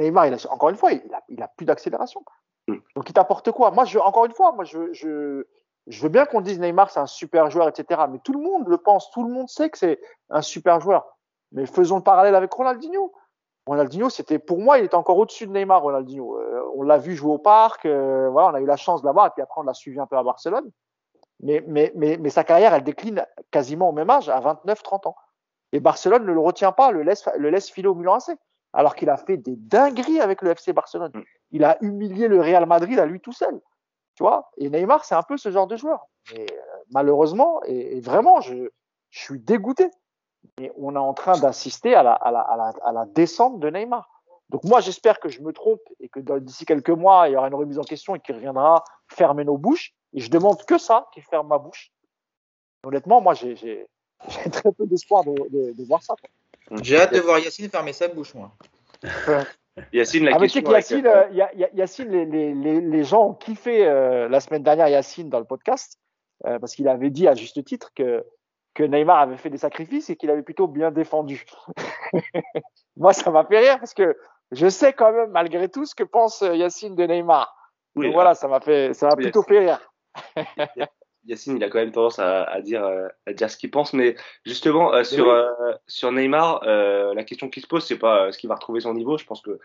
[0.00, 2.24] Neymar, il a, encore une fois, il a, il a plus d'accélération.
[2.68, 3.70] Donc il t'apporte quoi?
[3.70, 5.46] Moi, je, encore une fois, moi, je, je,
[5.86, 8.00] je veux bien qu'on dise Neymar c'est un super joueur, etc.
[8.10, 10.00] Mais tout le monde le pense, tout le monde sait que c'est
[10.30, 11.04] un super joueur.
[11.52, 13.12] Mais faisons le parallèle avec Ronaldinho.
[13.68, 15.82] Ronaldinho, c'était pour moi, il était encore au-dessus de Neymar.
[15.82, 19.02] Ronaldinho, euh, on l'a vu jouer au parc, euh, voilà, on a eu la chance
[19.02, 20.70] de l'avoir, et puis après on l'a suivi un peu à Barcelone.
[21.40, 25.16] Mais, mais, mais, mais sa carrière, elle décline quasiment au même âge, à 29-30 ans.
[25.72, 28.36] Et Barcelone ne le retient pas, le laisse, le laisse filer au Milan AC.
[28.72, 31.12] Alors qu'il a fait des dingueries avec le FC Barcelone.
[31.14, 31.22] Mm.
[31.52, 33.60] Il a humilié le Real Madrid à lui tout seul.
[34.14, 36.06] Tu vois Et Neymar, c'est un peu ce genre de joueur.
[36.32, 38.68] Mais euh, malheureusement, et, vraiment, je,
[39.10, 39.90] je, suis dégoûté.
[40.58, 43.60] Mais on est en train d'assister à la, à, la, à, la, à la descente
[43.60, 44.08] de Neymar.
[44.50, 47.48] Donc moi, j'espère que je me trompe et que d'ici quelques mois, il y aura
[47.48, 49.94] une remise en question et qu'il reviendra fermer nos bouches.
[50.14, 51.90] Et je demande que ça, qu'il ferme ma bouche.
[52.84, 53.86] Honnêtement, moi, j'ai
[54.52, 56.14] très peu d'espoir de, de, de, voir ça.
[56.82, 58.52] J'ai hâte de voir Yacine fermer sa bouche, moi.
[59.92, 60.62] Yacine, la ah, question.
[60.62, 65.38] Yacine, euh, Yacine les, les, les, gens ont kiffé euh, la semaine dernière Yacine dans
[65.38, 65.98] le podcast
[66.46, 68.24] euh, parce qu'il avait dit à juste titre que,
[68.74, 71.44] que Neymar avait fait des sacrifices et qu'il avait plutôt bien défendu.
[72.96, 74.16] moi, ça m'a fait rire parce que
[74.52, 77.54] je sais quand même, malgré tout, ce que pense Yacine de Neymar.
[77.96, 79.80] Oui, Donc, voilà, ça m'a fait, ça m'a plutôt fait rire.
[81.28, 83.92] Yacine, il a quand même tendance à, à dire, euh, à dire ce qu'il pense,
[83.92, 85.46] mais justement euh, sur euh,
[85.86, 88.94] sur Neymar, euh, la question qui se pose, c'est pas ce qu'il va retrouver son
[88.94, 89.18] niveau.
[89.18, 89.58] Je pense que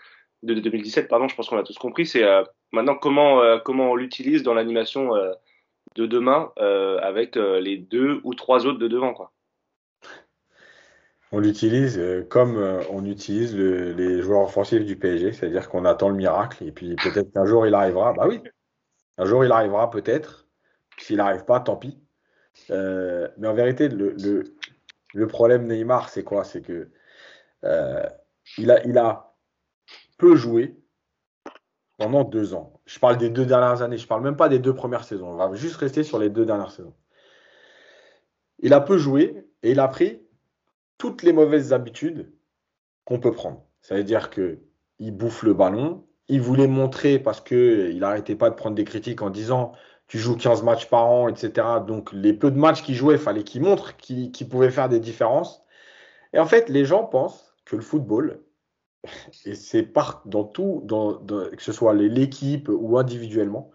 [0.43, 2.05] de, 2017, pardon, je pense qu'on a tous compris.
[2.05, 2.23] C'est
[2.73, 5.11] maintenant comment comment on l'utilise dans l'animation
[5.95, 6.51] de demain
[7.01, 9.31] avec les deux ou trois autres de devant, quoi.
[11.31, 12.57] On l'utilise comme
[12.91, 16.95] on utilise le, les joueurs offensifs du PSG, c'est-à-dire qu'on attend le miracle et puis
[16.95, 18.13] peut-être qu'un jour il arrivera.
[18.13, 18.39] Bah oui,
[19.17, 20.43] un jour il arrivera peut-être
[20.97, 21.99] s'il n'arrive pas, tant pis.
[22.69, 26.43] Euh, mais en vérité, le, problème Neymar, c'est quoi?
[26.43, 26.89] C'est que
[27.63, 28.05] euh,
[28.57, 29.35] il a
[30.17, 30.75] peu joué
[31.97, 32.73] pendant deux ans.
[32.85, 35.27] Je parle des deux dernières années, je parle même pas des deux premières saisons.
[35.27, 36.93] On va juste rester sur les deux dernières saisons.
[38.59, 40.21] Il a peu joué et il a pris
[40.97, 42.31] toutes les mauvaises habitudes
[43.05, 43.65] qu'on peut prendre.
[43.81, 44.59] Ça veut dire que
[44.99, 46.05] il bouffe le ballon.
[46.29, 49.73] Il voulait montrer parce que il n'arrêtait pas de prendre des critiques en disant
[50.07, 51.67] tu joues 15 matchs par an, etc.
[51.85, 54.99] Donc les peu de matchs qu'il jouait, il fallait qu'il montre qu'il pouvait faire des
[54.99, 55.63] différences.
[56.33, 58.41] Et en fait, les gens pensent que le football,
[59.45, 63.71] et c'est part dans tout, que ce soit l'équipe ou individuellement,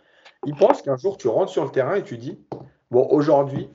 [0.47, 2.39] ils pensent qu'un jour tu rentres sur le terrain et tu dis,
[2.91, 3.69] bon, aujourd'hui,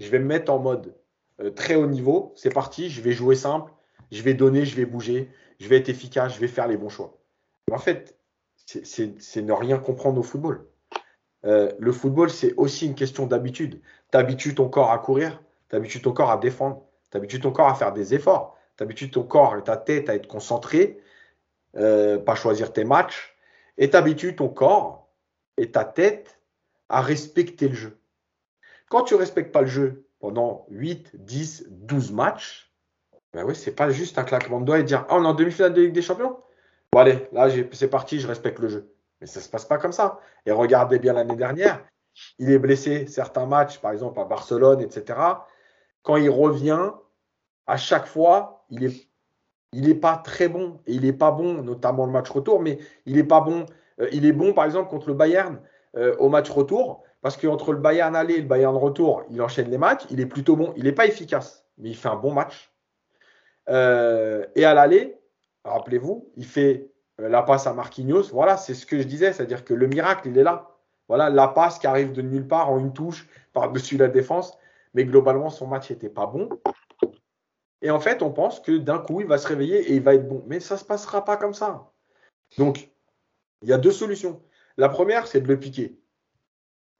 [0.00, 0.94] je vais me mettre en mode
[1.40, 3.72] euh, très haut niveau, c'est parti, je vais jouer simple,
[4.10, 6.88] je vais donner, je vais bouger, je vais être efficace, je vais faire les bons
[6.88, 7.18] choix.
[7.70, 8.16] En fait,
[8.66, 10.66] c'est ne rien comprendre au football.
[11.44, 13.80] Euh, le football, c'est aussi une question d'habitude.
[14.10, 17.92] T'habitues ton corps à courir, t'habitues ton corps à défendre, t'habitues ton corps à faire
[17.92, 21.00] des efforts, t'habitues ton corps et ta tête à être concentré,
[21.76, 23.36] euh, pas choisir tes matchs,
[23.78, 25.08] et t'habitues ton corps
[25.56, 26.38] et ta tête
[26.88, 27.98] à respecter le jeu.
[28.88, 32.70] Quand tu respectes pas le jeu pendant 8, 10, 12 matchs,
[33.32, 35.34] ben oui, c'est pas juste un claquement de doigts et dire Ah, on est en
[35.34, 36.36] demi-finale de Ligue des Champions
[36.92, 38.94] Bon, allez, là, c'est parti, je respecte le jeu.
[39.20, 40.20] Mais ça ne se passe pas comme ça.
[40.44, 41.82] Et regardez bien l'année dernière,
[42.38, 45.18] il est blessé certains matchs, par exemple à Barcelone, etc.
[46.02, 46.90] Quand il revient,
[47.66, 49.08] à chaque fois, il est
[49.74, 50.80] n'est pas très bon.
[50.86, 53.66] Et il n'est pas bon, notamment le match retour, mais il n'est pas bon.
[54.00, 55.60] Euh, il est bon, par exemple, contre le Bayern
[55.96, 59.70] euh, au match retour, parce qu'entre le Bayern aller et le Bayern retour, il enchaîne
[59.70, 60.02] les matchs.
[60.10, 60.72] Il est plutôt bon.
[60.76, 62.72] Il n'est pas efficace, mais il fait un bon match.
[63.68, 65.18] Euh, et à l'aller,
[65.64, 69.74] rappelez-vous, il fait la passe à Marquinhos, voilà, c'est ce que je disais, c'est-à-dire que
[69.74, 70.70] le miracle, il est là.
[71.08, 74.56] Voilà, la passe qui arrive de nulle part en une touche par-dessus la défense,
[74.94, 76.48] mais globalement, son match n'était pas bon.
[77.82, 80.14] Et en fait, on pense que d'un coup, il va se réveiller et il va
[80.14, 80.42] être bon.
[80.46, 81.90] Mais ça ne se passera pas comme ça.
[82.56, 82.90] Donc,
[83.62, 84.40] il y a deux solutions.
[84.76, 85.98] La première, c'est de le piquer.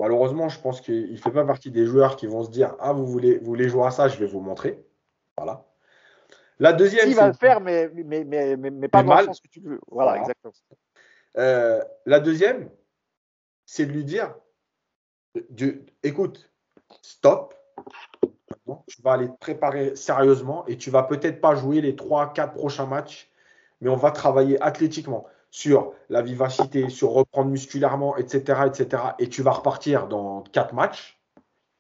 [0.01, 2.93] Malheureusement, je pense qu'il ne fait pas partie des joueurs qui vont se dire Ah,
[2.93, 4.85] vous voulez, vous voulez jouer à ça, je vais vous montrer.
[5.37, 5.65] Voilà.
[6.59, 7.09] La deuxième.
[7.09, 9.81] Il va le faire, mais, mais, mais, mais, pas dans le sens que tu veux.
[9.89, 10.53] Voilà, exactement.
[11.39, 12.69] Euh, la deuxième,
[13.65, 14.35] c'est de lui dire
[16.03, 16.51] écoute,
[17.03, 17.55] stop.
[18.87, 22.87] Tu vas aller te préparer sérieusement et tu vas peut-être pas jouer les 3-4 prochains
[22.87, 23.31] matchs,
[23.81, 29.03] mais on va travailler athlétiquement sur la vivacité, sur reprendre musculairement, etc., etc.
[29.19, 31.21] Et tu vas repartir dans 4 matchs.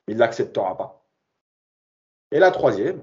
[0.08, 1.04] Il ne l'acceptera pas.
[2.32, 3.02] Et la troisième,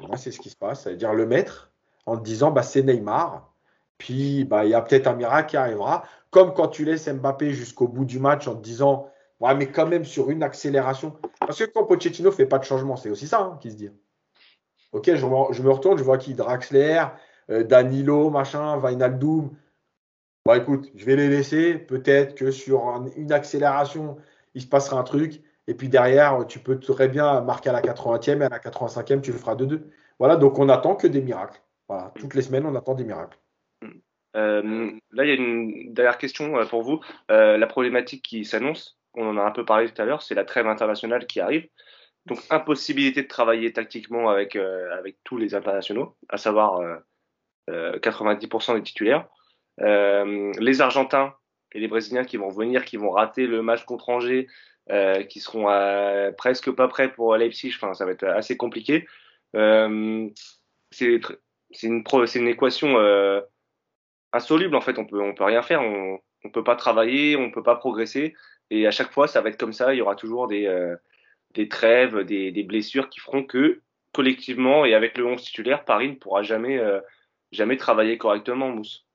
[0.00, 0.82] moi, c'est ce qui se passe.
[0.82, 1.70] C'est-à-dire le mettre
[2.06, 3.52] en te disant bah, c'est Neymar.
[3.98, 6.04] Puis bah, il y a peut-être un miracle qui arrivera.
[6.30, 9.10] Comme quand tu laisses Mbappé jusqu'au bout du match en te disant
[9.40, 11.16] ouais, mais quand même sur une accélération.
[11.40, 13.90] Parce que quand Pochettino fait pas de changement, c'est aussi ça hein, qui se dit.
[14.92, 16.34] Ok, je, me retourne, je vois qui?
[16.34, 17.04] Draxler,
[17.50, 19.50] euh, Danilo, machin, Vainaldoum.
[20.44, 21.74] Bon, écoute, je vais les laisser.
[21.74, 22.82] Peut-être que sur
[23.16, 24.16] une accélération,
[24.54, 25.42] il se passera un truc.
[25.68, 29.20] Et puis derrière, tu peux très bien marquer à la 80e et à la 85e,
[29.20, 29.82] tu le feras 2-2.
[30.18, 31.60] Voilà, donc on n'attend que des miracles.
[31.88, 33.38] Voilà, toutes les semaines, on attend des miracles.
[34.36, 37.00] Euh, là, il y a une dernière question euh, pour vous.
[37.28, 40.44] La problématique qui s'annonce, on en a un peu parlé tout à l'heure, c'est la
[40.44, 41.68] trêve internationale qui arrive.
[42.26, 46.80] Donc, impossibilité de travailler tactiquement avec, avec tous les internationaux, à savoir
[47.68, 49.26] 90% des titulaires.
[49.78, 51.34] les Argentins
[51.72, 54.48] et les Brésiliens qui vont venir, qui vont rater le match contre Angers,
[55.28, 55.66] qui seront
[56.36, 57.72] presque pas prêts pour Leipzig.
[57.74, 59.06] Enfin, ça va être assez compliqué.
[59.54, 60.30] c'est
[61.02, 61.24] une,
[61.82, 62.96] une équation
[64.32, 64.98] insoluble en fait.
[64.98, 65.80] On peut, on peut rien faire.
[65.80, 68.34] On, on peut pas travailler, on peut pas progresser.
[68.70, 69.92] Et à chaque fois, ça va être comme ça.
[69.94, 70.96] Il y aura toujours des, euh,
[71.54, 76.08] des trêves, des, des, blessures qui feront que collectivement et avec le 11 titulaire, Paris
[76.08, 77.00] ne pourra jamais, euh,
[77.52, 79.06] jamais travailler correctement, Mousse.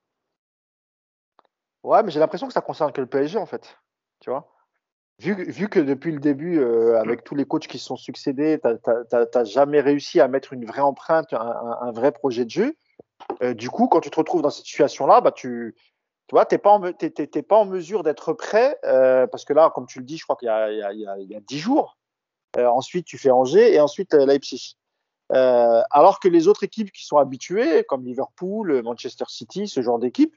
[1.82, 3.78] Ouais, mais j'ai l'impression que ça concerne que le PSG en fait.
[4.20, 4.52] Tu vois?
[5.18, 8.60] Vu, vu que depuis le début, euh, avec tous les coachs qui se sont succédés,
[8.62, 12.76] tu n'as jamais réussi à mettre une vraie empreinte, un, un vrai projet de jeu.
[13.42, 15.74] Euh, du coup, quand tu te retrouves dans cette situation-là, bah, tu,
[16.28, 19.86] tu vois, t'es pas en, pas en mesure d'être prêt, euh, parce que là, comme
[19.86, 21.58] tu le dis, je crois qu'il y a, il y a, il y a 10
[21.58, 21.96] jours.
[22.56, 24.76] Euh, ensuite, tu fais Angers et ensuite Leipzig.
[25.30, 30.34] alors que les autres équipes qui sont habituées, comme Liverpool, Manchester City, ce genre d'équipes,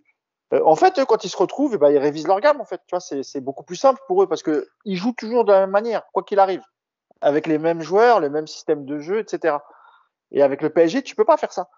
[0.52, 2.60] en fait, quand ils se retrouvent, eh ben, ils révisent leur gamme.
[2.60, 5.46] En fait, tu vois, c'est beaucoup plus simple pour eux parce que ils jouent toujours
[5.46, 6.64] de la même manière, quoi qu'il arrive,
[7.22, 9.58] avec les mêmes joueurs, le même système de jeu, etc.
[10.32, 11.70] Et avec le PSG, tu peux pas faire ça.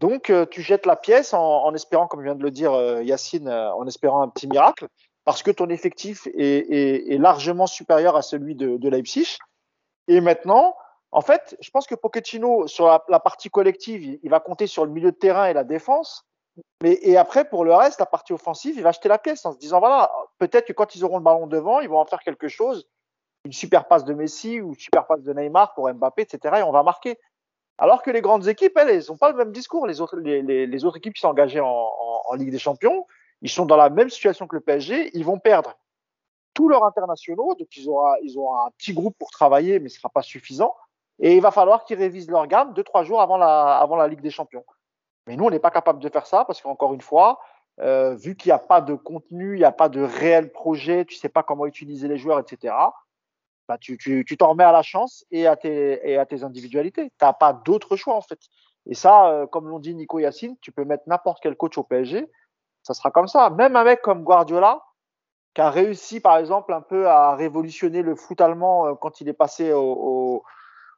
[0.00, 3.48] Donc, euh, tu jettes la pièce en, espérant, comme vient de le dire euh, Yacine,
[3.48, 4.88] euh, en espérant un petit miracle,
[5.24, 9.38] parce que ton effectif est, largement supérieur à celui de, Leipzig.
[10.08, 10.76] Et maintenant,
[11.12, 14.92] en fait, je pense que Pochettino, sur la, partie collective, il, va compter sur le
[14.92, 16.24] milieu de terrain et la défense.
[16.82, 19.52] Mais, et après, pour le reste, la partie offensive, il va jeter la pièce en
[19.52, 22.20] se disant, voilà, peut-être que quand ils auront le ballon devant, ils vont en faire
[22.20, 22.86] quelque chose,
[23.46, 26.56] une super passe de Messi ou une super passe de Neymar pour Mbappé, etc.
[26.58, 27.18] Et on va marquer.
[27.78, 29.86] Alors que les grandes équipes, elles, elles n'ont pas le même discours.
[29.86, 32.58] Les autres, les, les, les autres équipes qui sont engagées en, en, en, Ligue des
[32.58, 33.06] Champions,
[33.42, 35.10] ils sont dans la même situation que le PSG.
[35.14, 35.78] Ils vont perdre
[36.54, 37.54] tous leurs internationaux.
[37.54, 40.74] Donc, ils auront, ils auront un petit groupe pour travailler, mais ce sera pas suffisant.
[41.18, 44.08] Et il va falloir qu'ils révisent leur gamme deux, trois jours avant la, avant la
[44.08, 44.64] Ligue des Champions.
[45.26, 47.40] Mais nous, on n'est pas capable de faire ça parce qu'encore une fois,
[47.80, 51.04] euh, vu qu'il n'y a pas de contenu, il n'y a pas de réel projet,
[51.04, 52.74] tu sais pas comment utiliser les joueurs, etc
[53.68, 56.44] bah, tu, tu, tu t'en remets à la chance et à tes, et à tes
[56.44, 57.10] individualités.
[57.18, 58.38] Tu n'as pas d'autre choix, en fait.
[58.86, 61.82] Et ça, euh, comme l'ont dit Nico Yacine, tu peux mettre n'importe quel coach au
[61.82, 62.28] PSG,
[62.82, 63.50] ça sera comme ça.
[63.50, 64.82] Même un mec comme Guardiola,
[65.54, 69.28] qui a réussi, par exemple, un peu à révolutionner le foot allemand euh, quand il
[69.28, 70.44] est passé au,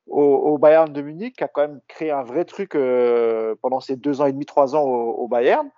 [0.07, 3.97] au, Bayern de Munich, qui a quand même créé un vrai truc euh, pendant ces
[3.97, 5.71] deux ans et demi, trois ans au Bayern.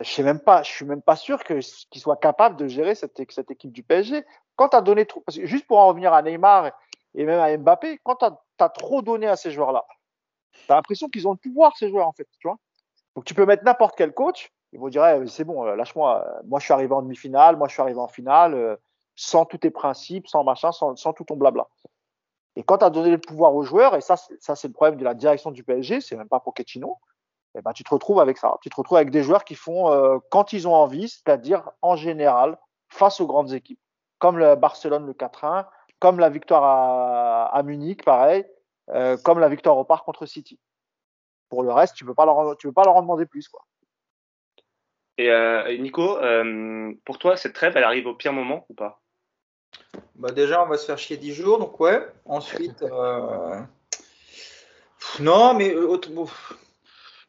[0.00, 0.22] Je sais
[0.62, 4.24] suis même pas sûr que qu'il soit capable de gérer cette, équipe du PSG
[4.54, 6.70] quand tu as donné trop, parce que juste pour en revenir à Neymar
[7.14, 9.84] et même à Mbappé, quand tu as, trop donné à ces joueurs-là,
[10.52, 12.28] tu as l'impression qu'ils ont le pouvoir, ces joueurs, en fait.
[12.38, 12.58] Tu vois
[13.16, 16.26] Donc tu peux mettre n'importe quel coach, ils vont dire eh, c'est bon, euh, lâche-moi.
[16.44, 18.76] Moi, je suis arrivé en demi-finale, moi, je suis arrivé en finale, euh,
[19.16, 21.66] sans tous tes principes, sans machin, sans, sans tout ton blabla.
[22.56, 24.98] Et quand tu as donné le pouvoir aux joueurs, et ça, ça c'est le problème
[24.98, 26.98] de la direction du PSG, c'est même pas Pochettino,
[27.58, 28.56] eh ben, tu te retrouves avec ça.
[28.62, 31.96] Tu te retrouves avec des joueurs qui font euh, quand ils ont envie, c'est-à-dire en
[31.96, 32.58] général,
[32.88, 33.80] face aux grandes équipes
[34.18, 35.66] comme le Barcelone le 4-1,
[35.98, 38.44] comme la victoire à, à Munich, pareil,
[38.90, 40.58] euh, comme la victoire au parc contre City.
[41.48, 43.64] Pour le reste, tu peux pas leur, tu peux pas leur en demander plus, quoi.
[45.16, 49.00] Et euh, Nico, euh, pour toi, cette trêve, elle arrive au pire moment ou pas?
[50.14, 52.06] Bah Déjà, on va se faire chier 10 jours, donc ouais.
[52.24, 53.60] Ensuite, euh...
[55.18, 55.74] non, mais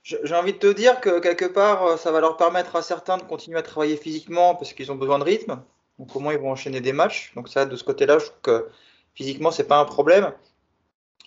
[0.04, 3.24] j'ai envie de te dire que quelque part, ça va leur permettre à certains de
[3.24, 5.62] continuer à travailler physiquement parce qu'ils ont besoin de rythme.
[6.00, 7.34] Donc comment ils vont enchaîner des matchs.
[7.36, 8.70] Donc ça, de ce côté-là, je trouve que
[9.14, 10.32] physiquement, c'est pas un problème.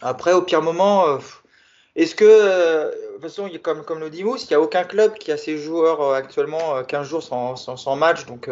[0.00, 1.18] Après, au pire moment, euh,
[1.94, 4.84] est-ce que, euh, de toute façon, comme, comme le dit Mousse, il n'y a aucun
[4.84, 8.50] club qui a ses joueurs euh, actuellement 15 jours sans, sans, match, donc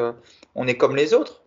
[0.55, 1.43] on est comme les autres.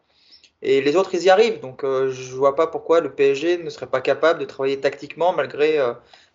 [0.62, 1.60] Et les autres, ils y arrivent.
[1.60, 5.78] Donc je vois pas pourquoi le PSG ne serait pas capable de travailler tactiquement malgré,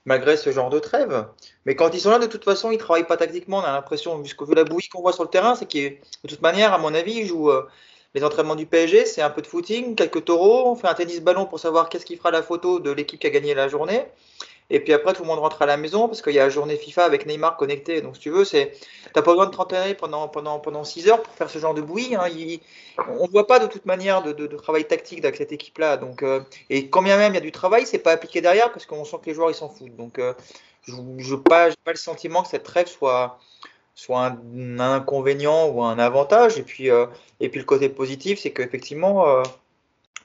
[0.08, 1.26] malgré ce genre de trêve.
[1.66, 3.58] Mais quand ils sont là, de toute façon, ils travaillent pas tactiquement.
[3.58, 6.42] On a l'impression, vu, la bouillie qu'on voit sur le terrain, c'est qu'ils, de toute
[6.42, 7.52] manière, à mon avis, ils jouent
[8.14, 11.20] les entraînements du PSG, c'est un peu de footing, quelques taureaux, on fait un tennis
[11.20, 14.06] ballon pour savoir qu'est-ce qui fera la photo de l'équipe qui a gagné la journée.
[14.70, 16.50] Et puis après, tout le monde rentre à la maison parce qu'il y a la
[16.50, 18.02] journée FIFA avec Neymar connecté.
[18.02, 18.72] Donc, si tu veux, c'est,
[19.14, 21.80] t'as pas besoin de t'entraîner pendant, pendant, pendant 6 heures pour faire ce genre de
[21.80, 22.14] bouillie.
[22.14, 22.26] Hein.
[23.18, 25.98] on ne voit pas de toute manière de, travail tactique avec cette équipe-là.
[26.22, 28.84] Euh, et quand bien même il y a du travail, c'est pas appliqué derrière parce
[28.84, 29.96] qu'on sent que les joueurs ils s'en foutent.
[29.96, 30.34] Donc, euh,
[30.86, 33.38] je n'ai pas, pas le sentiment que cette trêve soit,
[33.94, 36.58] soit un, inconvénient ou un avantage.
[36.58, 37.06] Et puis, euh,
[37.40, 39.42] et puis le côté positif, c'est qu'effectivement,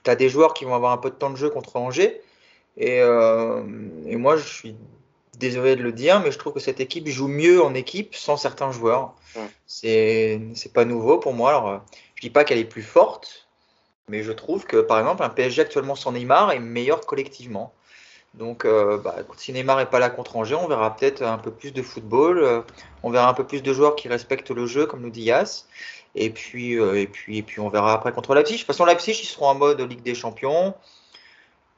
[0.03, 2.21] tu as des joueurs qui vont avoir un peu de temps de jeu contre Angers.
[2.77, 3.63] Et, euh,
[4.05, 4.75] et, moi, je suis
[5.37, 8.37] désolé de le dire, mais je trouve que cette équipe joue mieux en équipe sans
[8.37, 9.13] certains joueurs.
[9.35, 9.49] Ouais.
[9.65, 11.49] C'est pas nouveau pour moi.
[11.49, 11.81] Alors,
[12.15, 13.47] je dis pas qu'elle est plus forte,
[14.09, 17.73] mais je trouve que par exemple, un PSG actuellement sans Neymar est meilleur collectivement.
[18.33, 21.51] Donc, euh, bah, si Neymar n'est pas là contre Angers, on verra peut-être un peu
[21.51, 22.61] plus de football, euh,
[23.03, 25.67] on verra un peu plus de joueurs qui respectent le jeu, comme nous dit Yass.
[26.15, 28.53] Et puis, euh, et puis, et puis, on verra après contre Leipzig.
[28.53, 30.73] De toute façon, Leipzig, ils seront en mode Ligue des Champions.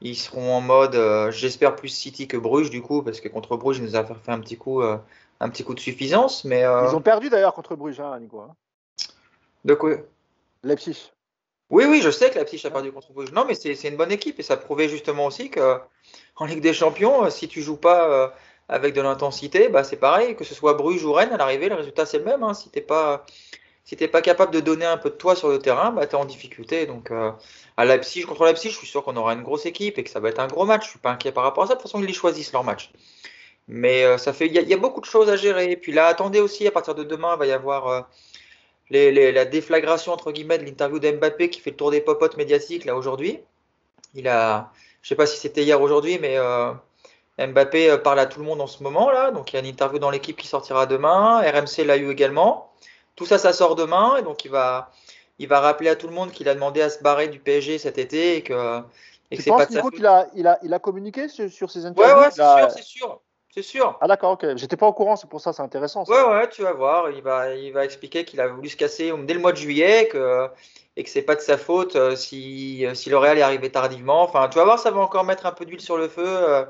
[0.00, 3.56] Ils seront en mode, euh, j'espère plus City que Bruges du coup, parce que contre
[3.56, 4.98] Bruges, ils nous a fait un petit coup, euh,
[5.40, 6.44] un petit coup de suffisance.
[6.44, 8.40] Mais ils ont perdu d'ailleurs contre Bruges, hein, Nico.
[8.40, 8.54] Hein.
[9.64, 9.96] De quoi?
[10.62, 11.12] Leipzig.
[11.70, 13.32] Oui, oui, je sais que Leipzig a perdu contre Bruges.
[13.32, 15.78] Non, mais c'est une bonne équipe et ça prouvait justement aussi que
[16.36, 18.34] en Ligue des Champions, si tu joues pas
[18.68, 21.76] avec de l'intensité, bah c'est pareil, que ce soit Bruges ou Rennes, à l'arrivée, le
[21.76, 22.42] résultat c'est le même.
[22.42, 22.54] Hein.
[22.54, 23.24] Si t'es pas
[23.86, 26.16] si t'es pas capable de donner un peu de toi sur le terrain, bah, tu
[26.16, 26.86] es en difficulté.
[26.86, 27.30] Donc, euh,
[27.76, 30.18] à Leipzig, contre Leipzig, je suis sûr qu'on aura une grosse équipe et que ça
[30.18, 30.86] va être un gros match.
[30.86, 31.74] Je suis pas inquiet par rapport à ça.
[31.74, 32.90] De toute façon, ils choisissent leur match.
[33.68, 35.70] Mais euh, ça fait, il y, a beaucoup de choses à gérer.
[35.70, 38.00] Et puis là, attendez aussi, à partir de demain, il va y avoir euh,
[38.90, 42.36] les, les, la déflagration entre guillemets de l'interview d'Mbappé qui fait le tour des popotes
[42.36, 43.38] médiatiques là aujourd'hui.
[44.14, 44.72] Il a,
[45.02, 46.38] je sais pas si c'était hier aujourd'hui, mais
[47.38, 49.30] Mbappé parle à tout le monde en ce moment là.
[49.30, 51.40] Donc il y a une interview dans l'équipe qui sortira demain.
[51.40, 52.72] RMC l'a eu également.
[53.16, 54.90] Tout ça, ça sort demain, et donc il va,
[55.38, 57.78] il va rappeler à tout le monde qu'il a demandé à se barrer du PSG
[57.78, 58.80] cet été et que,
[59.30, 59.82] et que pas de sa.
[59.94, 62.14] Il a, il, a, il a communiqué sur, sur ses interviews?
[62.14, 62.68] Ouais, ouais, c'est a...
[62.68, 63.20] sûr, c'est sûr.
[63.54, 63.96] C'est sûr.
[64.02, 64.56] Ah d'accord, ok.
[64.56, 66.04] J'étais pas au courant, c'est pour ça, c'est intéressant.
[66.04, 66.12] Ça.
[66.12, 67.10] Ouais, ouais, tu vas voir.
[67.10, 70.08] Il va, il va expliquer qu'il a voulu se casser dès le mois de juillet
[70.08, 70.46] que,
[70.94, 74.22] et que c'est pas de sa faute euh, si, si le Real est arrivé tardivement.
[74.24, 76.26] Enfin, tu vas voir, ça va encore mettre un peu d'huile sur le feu.
[76.26, 76.66] Euh,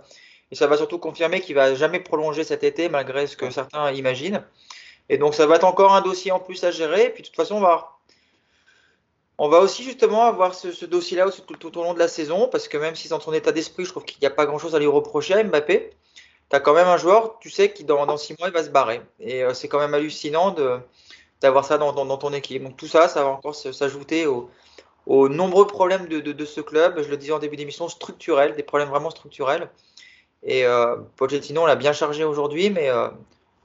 [0.53, 3.91] et ça va surtout confirmer qu'il va jamais prolonger cet été, malgré ce que certains
[3.91, 4.45] imaginent.
[5.09, 7.05] Et donc, ça va être encore un dossier en plus à gérer.
[7.05, 7.97] Et puis, de toute façon, on va,
[9.39, 12.49] on va aussi justement avoir ce, ce dossier-là tout, tout, au long de la saison,
[12.49, 14.75] parce que même si dans son état d'esprit, je trouve qu'il n'y a pas grand-chose
[14.75, 15.91] à lui reprocher à Mbappé,
[16.51, 18.65] tu as quand même un joueur, tu sais, qui dans, dans six mois, il va
[18.65, 19.03] se barrer.
[19.21, 20.55] Et euh, c'est quand même hallucinant
[21.41, 22.63] d'avoir ça dans, dans, dans, ton équipe.
[22.63, 24.51] Donc, tout ça, ça va encore s'ajouter aux,
[25.07, 27.01] aux, nombreux problèmes de, de, de, ce club.
[27.03, 29.69] Je le disais en début d'émission, structurels, des problèmes vraiment structurels.
[30.43, 32.89] Et euh, Pochettino, on l'a bien chargé aujourd'hui, mais.
[32.89, 33.09] Euh,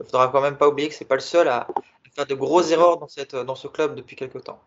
[0.02, 1.68] il ne faudra quand même pas oublier que c'est pas le seul à
[2.12, 4.60] faire de grosses erreurs dans, cette, dans ce club depuis quelques temps.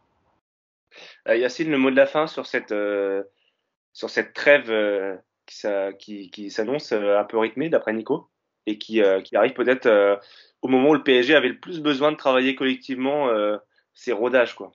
[1.28, 3.22] Euh, Yacine, le mot de la fin sur cette, euh,
[3.92, 5.18] sur cette trêve euh,
[6.00, 8.30] qui, qui, s'annonce euh, un peu rythmée d'après Nico
[8.66, 10.16] et qui, euh, qui arrive peut-être euh,
[10.62, 13.30] au moment où le PSG avait le plus besoin de travailler collectivement
[13.94, 14.56] ses rodages.
[14.56, 14.72] Quoi.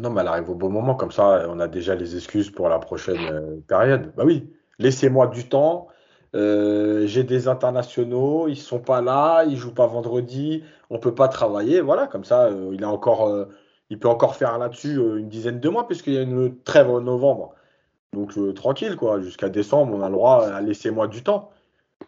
[0.00, 2.68] Non, mais elle arrive au bon moment, comme ça on a déjà les excuses pour
[2.70, 4.14] la prochaine période.
[4.16, 5.88] Bah oui, laissez-moi du temps.
[6.34, 11.28] Euh, j'ai des internationaux, ils sont pas là, ils jouent pas vendredi, on peut pas
[11.28, 13.46] travailler, voilà, comme ça, euh, il a encore, euh,
[13.88, 17.00] il peut encore faire là-dessus une dizaine de mois puisqu'il y a une trêve en
[17.00, 17.54] novembre.
[18.12, 21.50] Donc tranquille quoi, jusqu'à décembre, on a le droit à laisser moi du temps.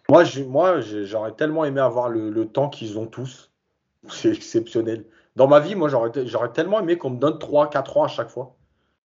[0.09, 3.53] Moi, moi, j'aurais tellement aimé avoir le, temps qu'ils ont tous,
[4.09, 5.05] c'est exceptionnel.
[5.37, 8.57] Dans ma vie, moi, j'aurais tellement aimé qu'on me donne 3-4 ans à chaque fois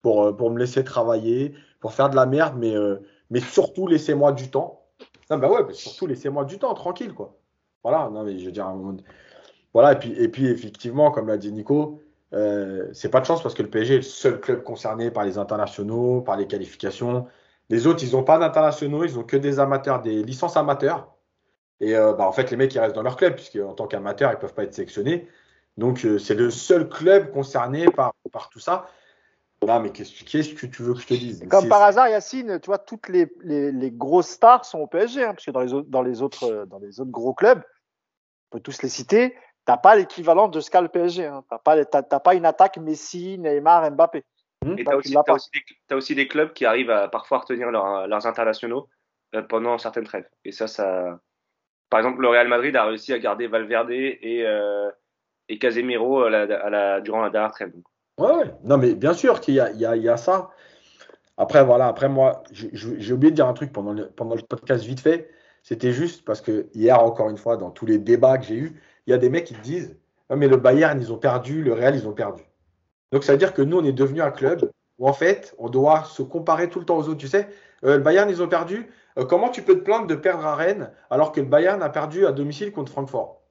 [0.01, 2.75] pour, pour me laisser travailler, pour faire de la merde, mais,
[3.29, 4.76] mais surtout laissez-moi du temps.
[5.29, 7.37] Non, bah ouais, surtout laissez-moi du temps, tranquille, quoi.
[7.83, 8.73] Voilà, non, mais je veux dire,
[9.73, 12.01] voilà, et puis, et puis effectivement, comme l'a dit Nico,
[12.33, 15.23] euh, c'est pas de chance parce que le PSG est le seul club concerné par
[15.25, 17.27] les internationaux, par les qualifications.
[17.69, 21.15] Les autres, ils n'ont pas d'internationaux, ils ont que des amateurs, des licences amateurs.
[21.79, 24.31] Et euh, bah, en fait, les mecs, ils restent dans leur club, puisqu'en tant qu'amateurs,
[24.31, 25.27] ils ne peuvent pas être sélectionnés.
[25.77, 28.87] Donc, euh, c'est le seul club concerné par, par tout ça.
[29.65, 31.47] Non, mais qu'est-ce que tu veux que je te dise?
[31.49, 35.23] Comme par hasard, Yacine, tu vois, toutes les, les, les grosses stars sont au PSG,
[35.23, 37.61] hein, parce que dans les, autres, dans, les autres, dans les autres gros clubs,
[38.51, 41.25] on peut tous les citer, tu n'as pas l'équivalent de ce qu'a le PSG.
[41.25, 41.43] Hein.
[41.49, 44.23] Tu n'as pas, pas, une attaque Messi, Neymar, Mbappé.
[44.77, 45.15] Et tu as, aussi,
[45.91, 48.87] aussi, des clubs qui arrivent à parfois retenir leur, leurs internationaux
[49.35, 50.27] euh, pendant certaines trêves.
[50.45, 51.19] Et ça, ça.
[51.89, 54.89] Par exemple, le Real Madrid a réussi à garder Valverde et, euh,
[55.47, 57.71] et Casemiro à la, à la, durant la dernière trêve.
[57.73, 57.85] Donc.
[58.17, 60.49] Ouais, non, mais bien sûr qu'il y a, il y, a, il y a ça.
[61.37, 64.83] Après, voilà, après moi, j'ai oublié de dire un truc pendant le, pendant le podcast
[64.83, 65.29] vite fait.
[65.61, 68.81] C'était juste parce que hier, encore une fois, dans tous les débats que j'ai eus,
[69.05, 69.97] il y a des mecs qui te disent
[70.29, 72.43] ah, mais le Bayern, ils ont perdu, le Real, ils ont perdu.
[73.11, 75.69] Donc, ça veut dire que nous, on est devenu un club où, en fait, on
[75.69, 77.19] doit se comparer tout le temps aux autres.
[77.19, 77.47] Tu sais,
[77.85, 78.91] euh, le Bayern, ils ont perdu.
[79.17, 81.89] Euh, comment tu peux te plaindre de perdre à Rennes alors que le Bayern a
[81.89, 83.41] perdu à domicile contre Francfort?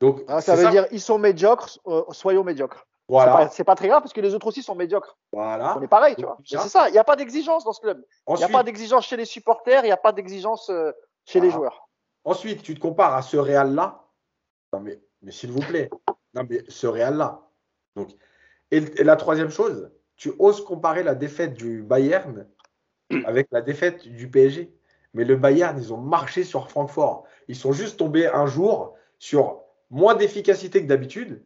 [0.00, 0.70] Donc, ah, ça veut ça.
[0.70, 2.86] dire ils sont médiocres, euh, soyons médiocres.
[3.08, 3.48] Voilà.
[3.50, 5.18] C'est pas, pas, très grave parce que les autres aussi sont médiocres.
[5.32, 5.76] Voilà.
[5.76, 6.38] On est pareil, tu vois.
[6.44, 6.88] C'est ça.
[6.88, 8.02] Il n'y a pas d'exigence dans ce club.
[8.28, 9.84] Il n'y a pas d'exigence chez les supporters.
[9.84, 10.90] Il n'y a pas d'exigence euh,
[11.26, 11.46] chez voilà.
[11.46, 11.88] les joueurs.
[12.24, 14.04] Ensuite, tu te compares à ce Real-là.
[14.72, 15.90] Non, mais, mais s'il vous plaît.
[16.32, 17.42] Non, mais ce Real-là.
[17.96, 18.08] Donc,
[18.70, 22.46] et, et, la troisième chose, tu oses comparer la défaite du Bayern
[23.26, 24.74] avec la défaite du PSG.
[25.12, 27.24] Mais le Bayern, ils ont marché sur Francfort.
[27.48, 29.60] Ils sont juste tombés un jour sur
[29.90, 31.44] moins d'efficacité que d'habitude.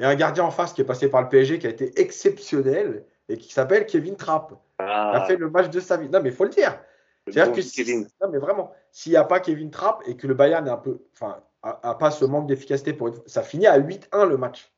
[0.00, 3.04] Et un gardien en face qui est passé par le PSG qui a été exceptionnel
[3.28, 4.52] et qui s'appelle Kevin Trapp.
[4.78, 6.08] Il a Ah, fait le match de sa vie.
[6.08, 6.78] Non, mais il faut le dire.
[7.26, 10.26] C'est-à-dire bon que si- non, mais vraiment, s'il n'y a pas Kevin Trapp et que
[10.26, 13.42] le Bayern est un peu, enfin, a, a pas ce manque d'efficacité pour une- ça
[13.42, 14.72] finit à 8-1 le match.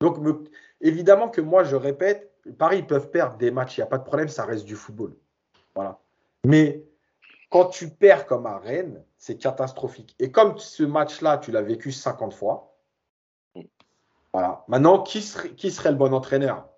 [0.00, 0.44] Donc, me-
[0.80, 3.98] évidemment que moi, je répète, Paris, ils peuvent perdre des matchs, il n'y a pas
[3.98, 5.14] de problème, ça reste du football.
[5.74, 5.98] Voilà.
[6.44, 6.84] Mais
[7.50, 10.14] quand tu perds comme à Rennes, c'est catastrophique.
[10.18, 12.69] Et comme ce match-là, tu l'as vécu 50 fois,
[14.32, 14.64] voilà.
[14.68, 16.68] Maintenant, qui serait, qui serait le bon entraîneur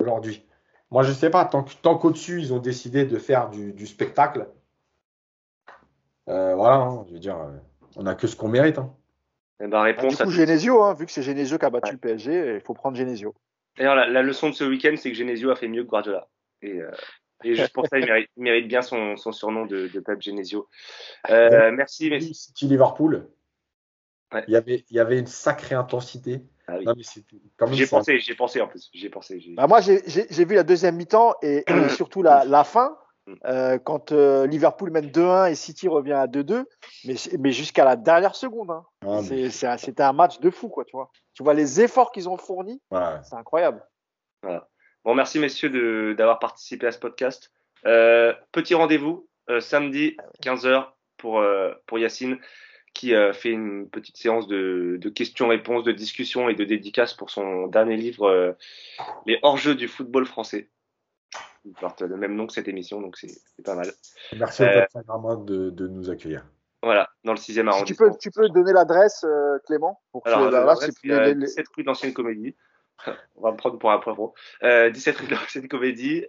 [0.00, 0.44] aujourd'hui?
[0.90, 1.44] Moi, je ne sais pas.
[1.44, 4.48] Tant, tant qu'au-dessus, ils ont décidé de faire du, du spectacle,
[6.28, 7.50] euh, voilà, hein, je veux dire, euh,
[7.96, 8.78] on n'a que ce qu'on mérite.
[8.78, 8.94] hein.
[9.60, 10.36] Eh ben, Ah, réponse du à coup, tout.
[10.36, 11.92] Genesio, hein, vu que c'est Genesio qui a battu Ouais.
[11.92, 13.34] le PSG, il faut prendre Genesio.
[13.76, 16.28] D'ailleurs, la, la leçon de ce week-end, c'est que Genesio a fait mieux que Guardiola.
[16.62, 16.90] Et, euh,
[17.44, 20.20] et juste pour ça, il mérite, il mérite bien son, son surnom de, de Pep
[20.20, 20.68] Genesio.
[21.30, 22.34] Euh, merci, merci.
[22.34, 23.28] City Liverpool,
[24.32, 24.44] Ouais.
[24.46, 26.42] il, y avait, il y avait une sacrée intensité.
[26.66, 26.84] Ah oui.
[26.84, 28.90] Non, mais c'était quand même J'y ai ça- pensé, j'y ai pensé en plus.
[28.92, 29.40] J'y ai pensé.
[29.40, 32.62] j'ai- Bah, moi, j'ai j'ai- j'ai vu la deuxième mi-temps et, et surtout la, la
[32.64, 33.34] fin, Mm.
[33.46, 36.64] euh, quand euh, Liverpool mène 2-1 et City revient à 2-2,
[37.04, 38.70] mais, mais jusqu'à la dernière seconde.
[38.70, 38.84] hein.
[39.02, 41.10] Ah, mais- C'est- c'est un- C'était un match de fou, quoi, tu vois.
[41.34, 43.00] Tu vois les efforts qu'ils ont fournis, ouais.
[43.22, 43.82] c'est incroyable.
[45.04, 47.50] Bon, merci messieurs de- d'avoir participé à ce podcast.
[47.86, 52.38] Euh, petit rendez-vous euh, samedi 15h pour, euh, pour Yacine
[52.94, 57.30] qui euh, fait une petite séance de, de questions-réponses, de discussions et de dédicaces pour
[57.30, 58.52] son dernier livre, euh,
[59.26, 60.68] Les hors-jeux du football français.
[61.64, 63.28] Il porte le même nom que cette émission, donc c'est
[63.64, 63.88] pas mal.
[64.38, 66.44] Merci au Euh, Saint-Germain de, de nous accueillir.
[66.82, 68.08] Voilà, dans le 6e Si tu arrondissement.
[68.10, 71.66] peux, tu peux donner l'adresse, euh, Clément pour que Alors, là, euh, les- les- 17
[71.76, 72.54] rue de l'Ancienne Comédie.
[73.36, 74.00] On va me prendre pour un.
[74.62, 76.24] Euh, 17 rue de l'Ancienne Comédie.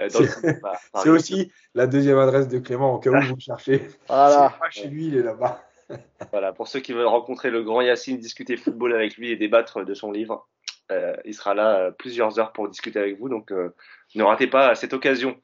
[0.00, 0.78] Euh, C'est- 6e, Paris.
[1.02, 3.88] C'est aussi la deuxième adresse de Clément, au cas où vous le cherchez.
[4.08, 4.54] Voilà.
[4.58, 5.62] Pas chez lui, il est là-bas.
[6.32, 9.84] Voilà, pour ceux qui veulent rencontrer le grand Yacine, discuter football avec lui et débattre
[9.86, 10.46] de son livre,
[10.92, 13.30] euh, il sera là euh, plusieurs heures pour discuter avec vous.
[13.30, 13.74] Donc, euh,
[14.14, 15.34] ne ratez pas cette occasion.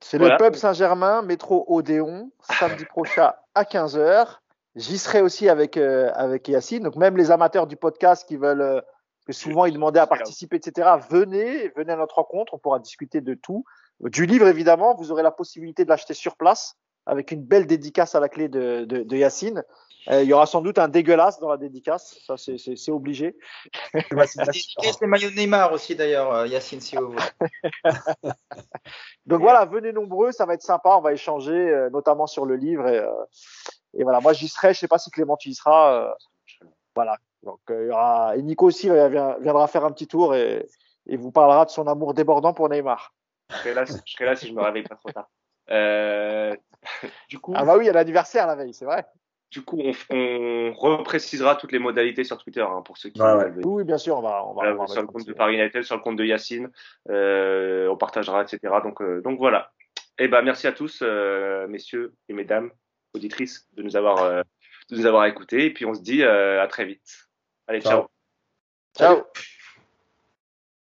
[0.00, 0.36] C'est Voilà.
[0.36, 4.40] le pub Saint-Germain, métro Odéon, samedi prochain à 15h.
[4.74, 6.82] J'y serai aussi avec, euh, avec Yacine.
[6.82, 8.80] Donc, même les amateurs du podcast qui veulent, euh,
[9.28, 12.54] que souvent ils demandaient à participer, etc., venez, venez à notre rencontre.
[12.54, 13.64] On pourra discuter de tout.
[14.00, 18.14] Du livre, évidemment, vous aurez la possibilité de l'acheter sur place avec une belle dédicace
[18.14, 19.64] à la clé de, de, de Yacine.
[20.10, 22.18] Euh, il y aura sans doute un dégueulasse dans la dédicace.
[22.26, 23.36] Ça, c'est- c'est c'est obligé.
[25.06, 27.22] Maillots de Neymar aussi d'ailleurs, euh, Yacine, si vous voulez.
[29.26, 32.56] Donc voilà, venez nombreux, ça va être sympa, on va échanger, euh, notamment sur le
[32.56, 32.86] livre.
[32.88, 33.12] Et, euh,
[33.94, 35.92] et voilà, moi j'y serai, je sais pas si Clément tu y seras.
[35.92, 36.14] euh,
[36.94, 39.08] voilà, donc euh, il y aura et Nico aussi euh,
[39.40, 40.66] viendra faire un petit tour et,
[41.06, 43.14] et vous parlera de son amour débordant pour Neymar.
[43.50, 45.28] Je serai là, je serai là si je me réveille pas trop tard.
[45.70, 46.54] Euh,
[47.28, 49.06] du coup, Ah bah oui, il y a l'anniversaire la veille, c'est vrai.
[49.50, 53.32] du coup, on, on reprécisera toutes les modalités sur Twitter hein, pour ceux qui Ouais,
[53.34, 53.52] ouais.
[53.64, 55.38] Oui, bien sûr, on va, on va, Voilà, on va sur le compte de petit-
[55.38, 56.70] Paris United, sur le compte de Yacine,
[57.10, 58.58] euh, on partagera, etc.
[58.82, 59.70] Donc, euh, donc voilà.
[60.18, 62.70] Et ben merci à tous, euh, messieurs et mesdames,
[63.14, 64.42] auditrices, de nous avoir, euh,
[64.90, 65.66] de nous avoir écoutés.
[65.66, 67.27] Et puis on se dit euh, à très vite.
[67.68, 68.10] Allez, Ciao.
[68.94, 69.16] ciao.
[69.16, 69.30] Ciao.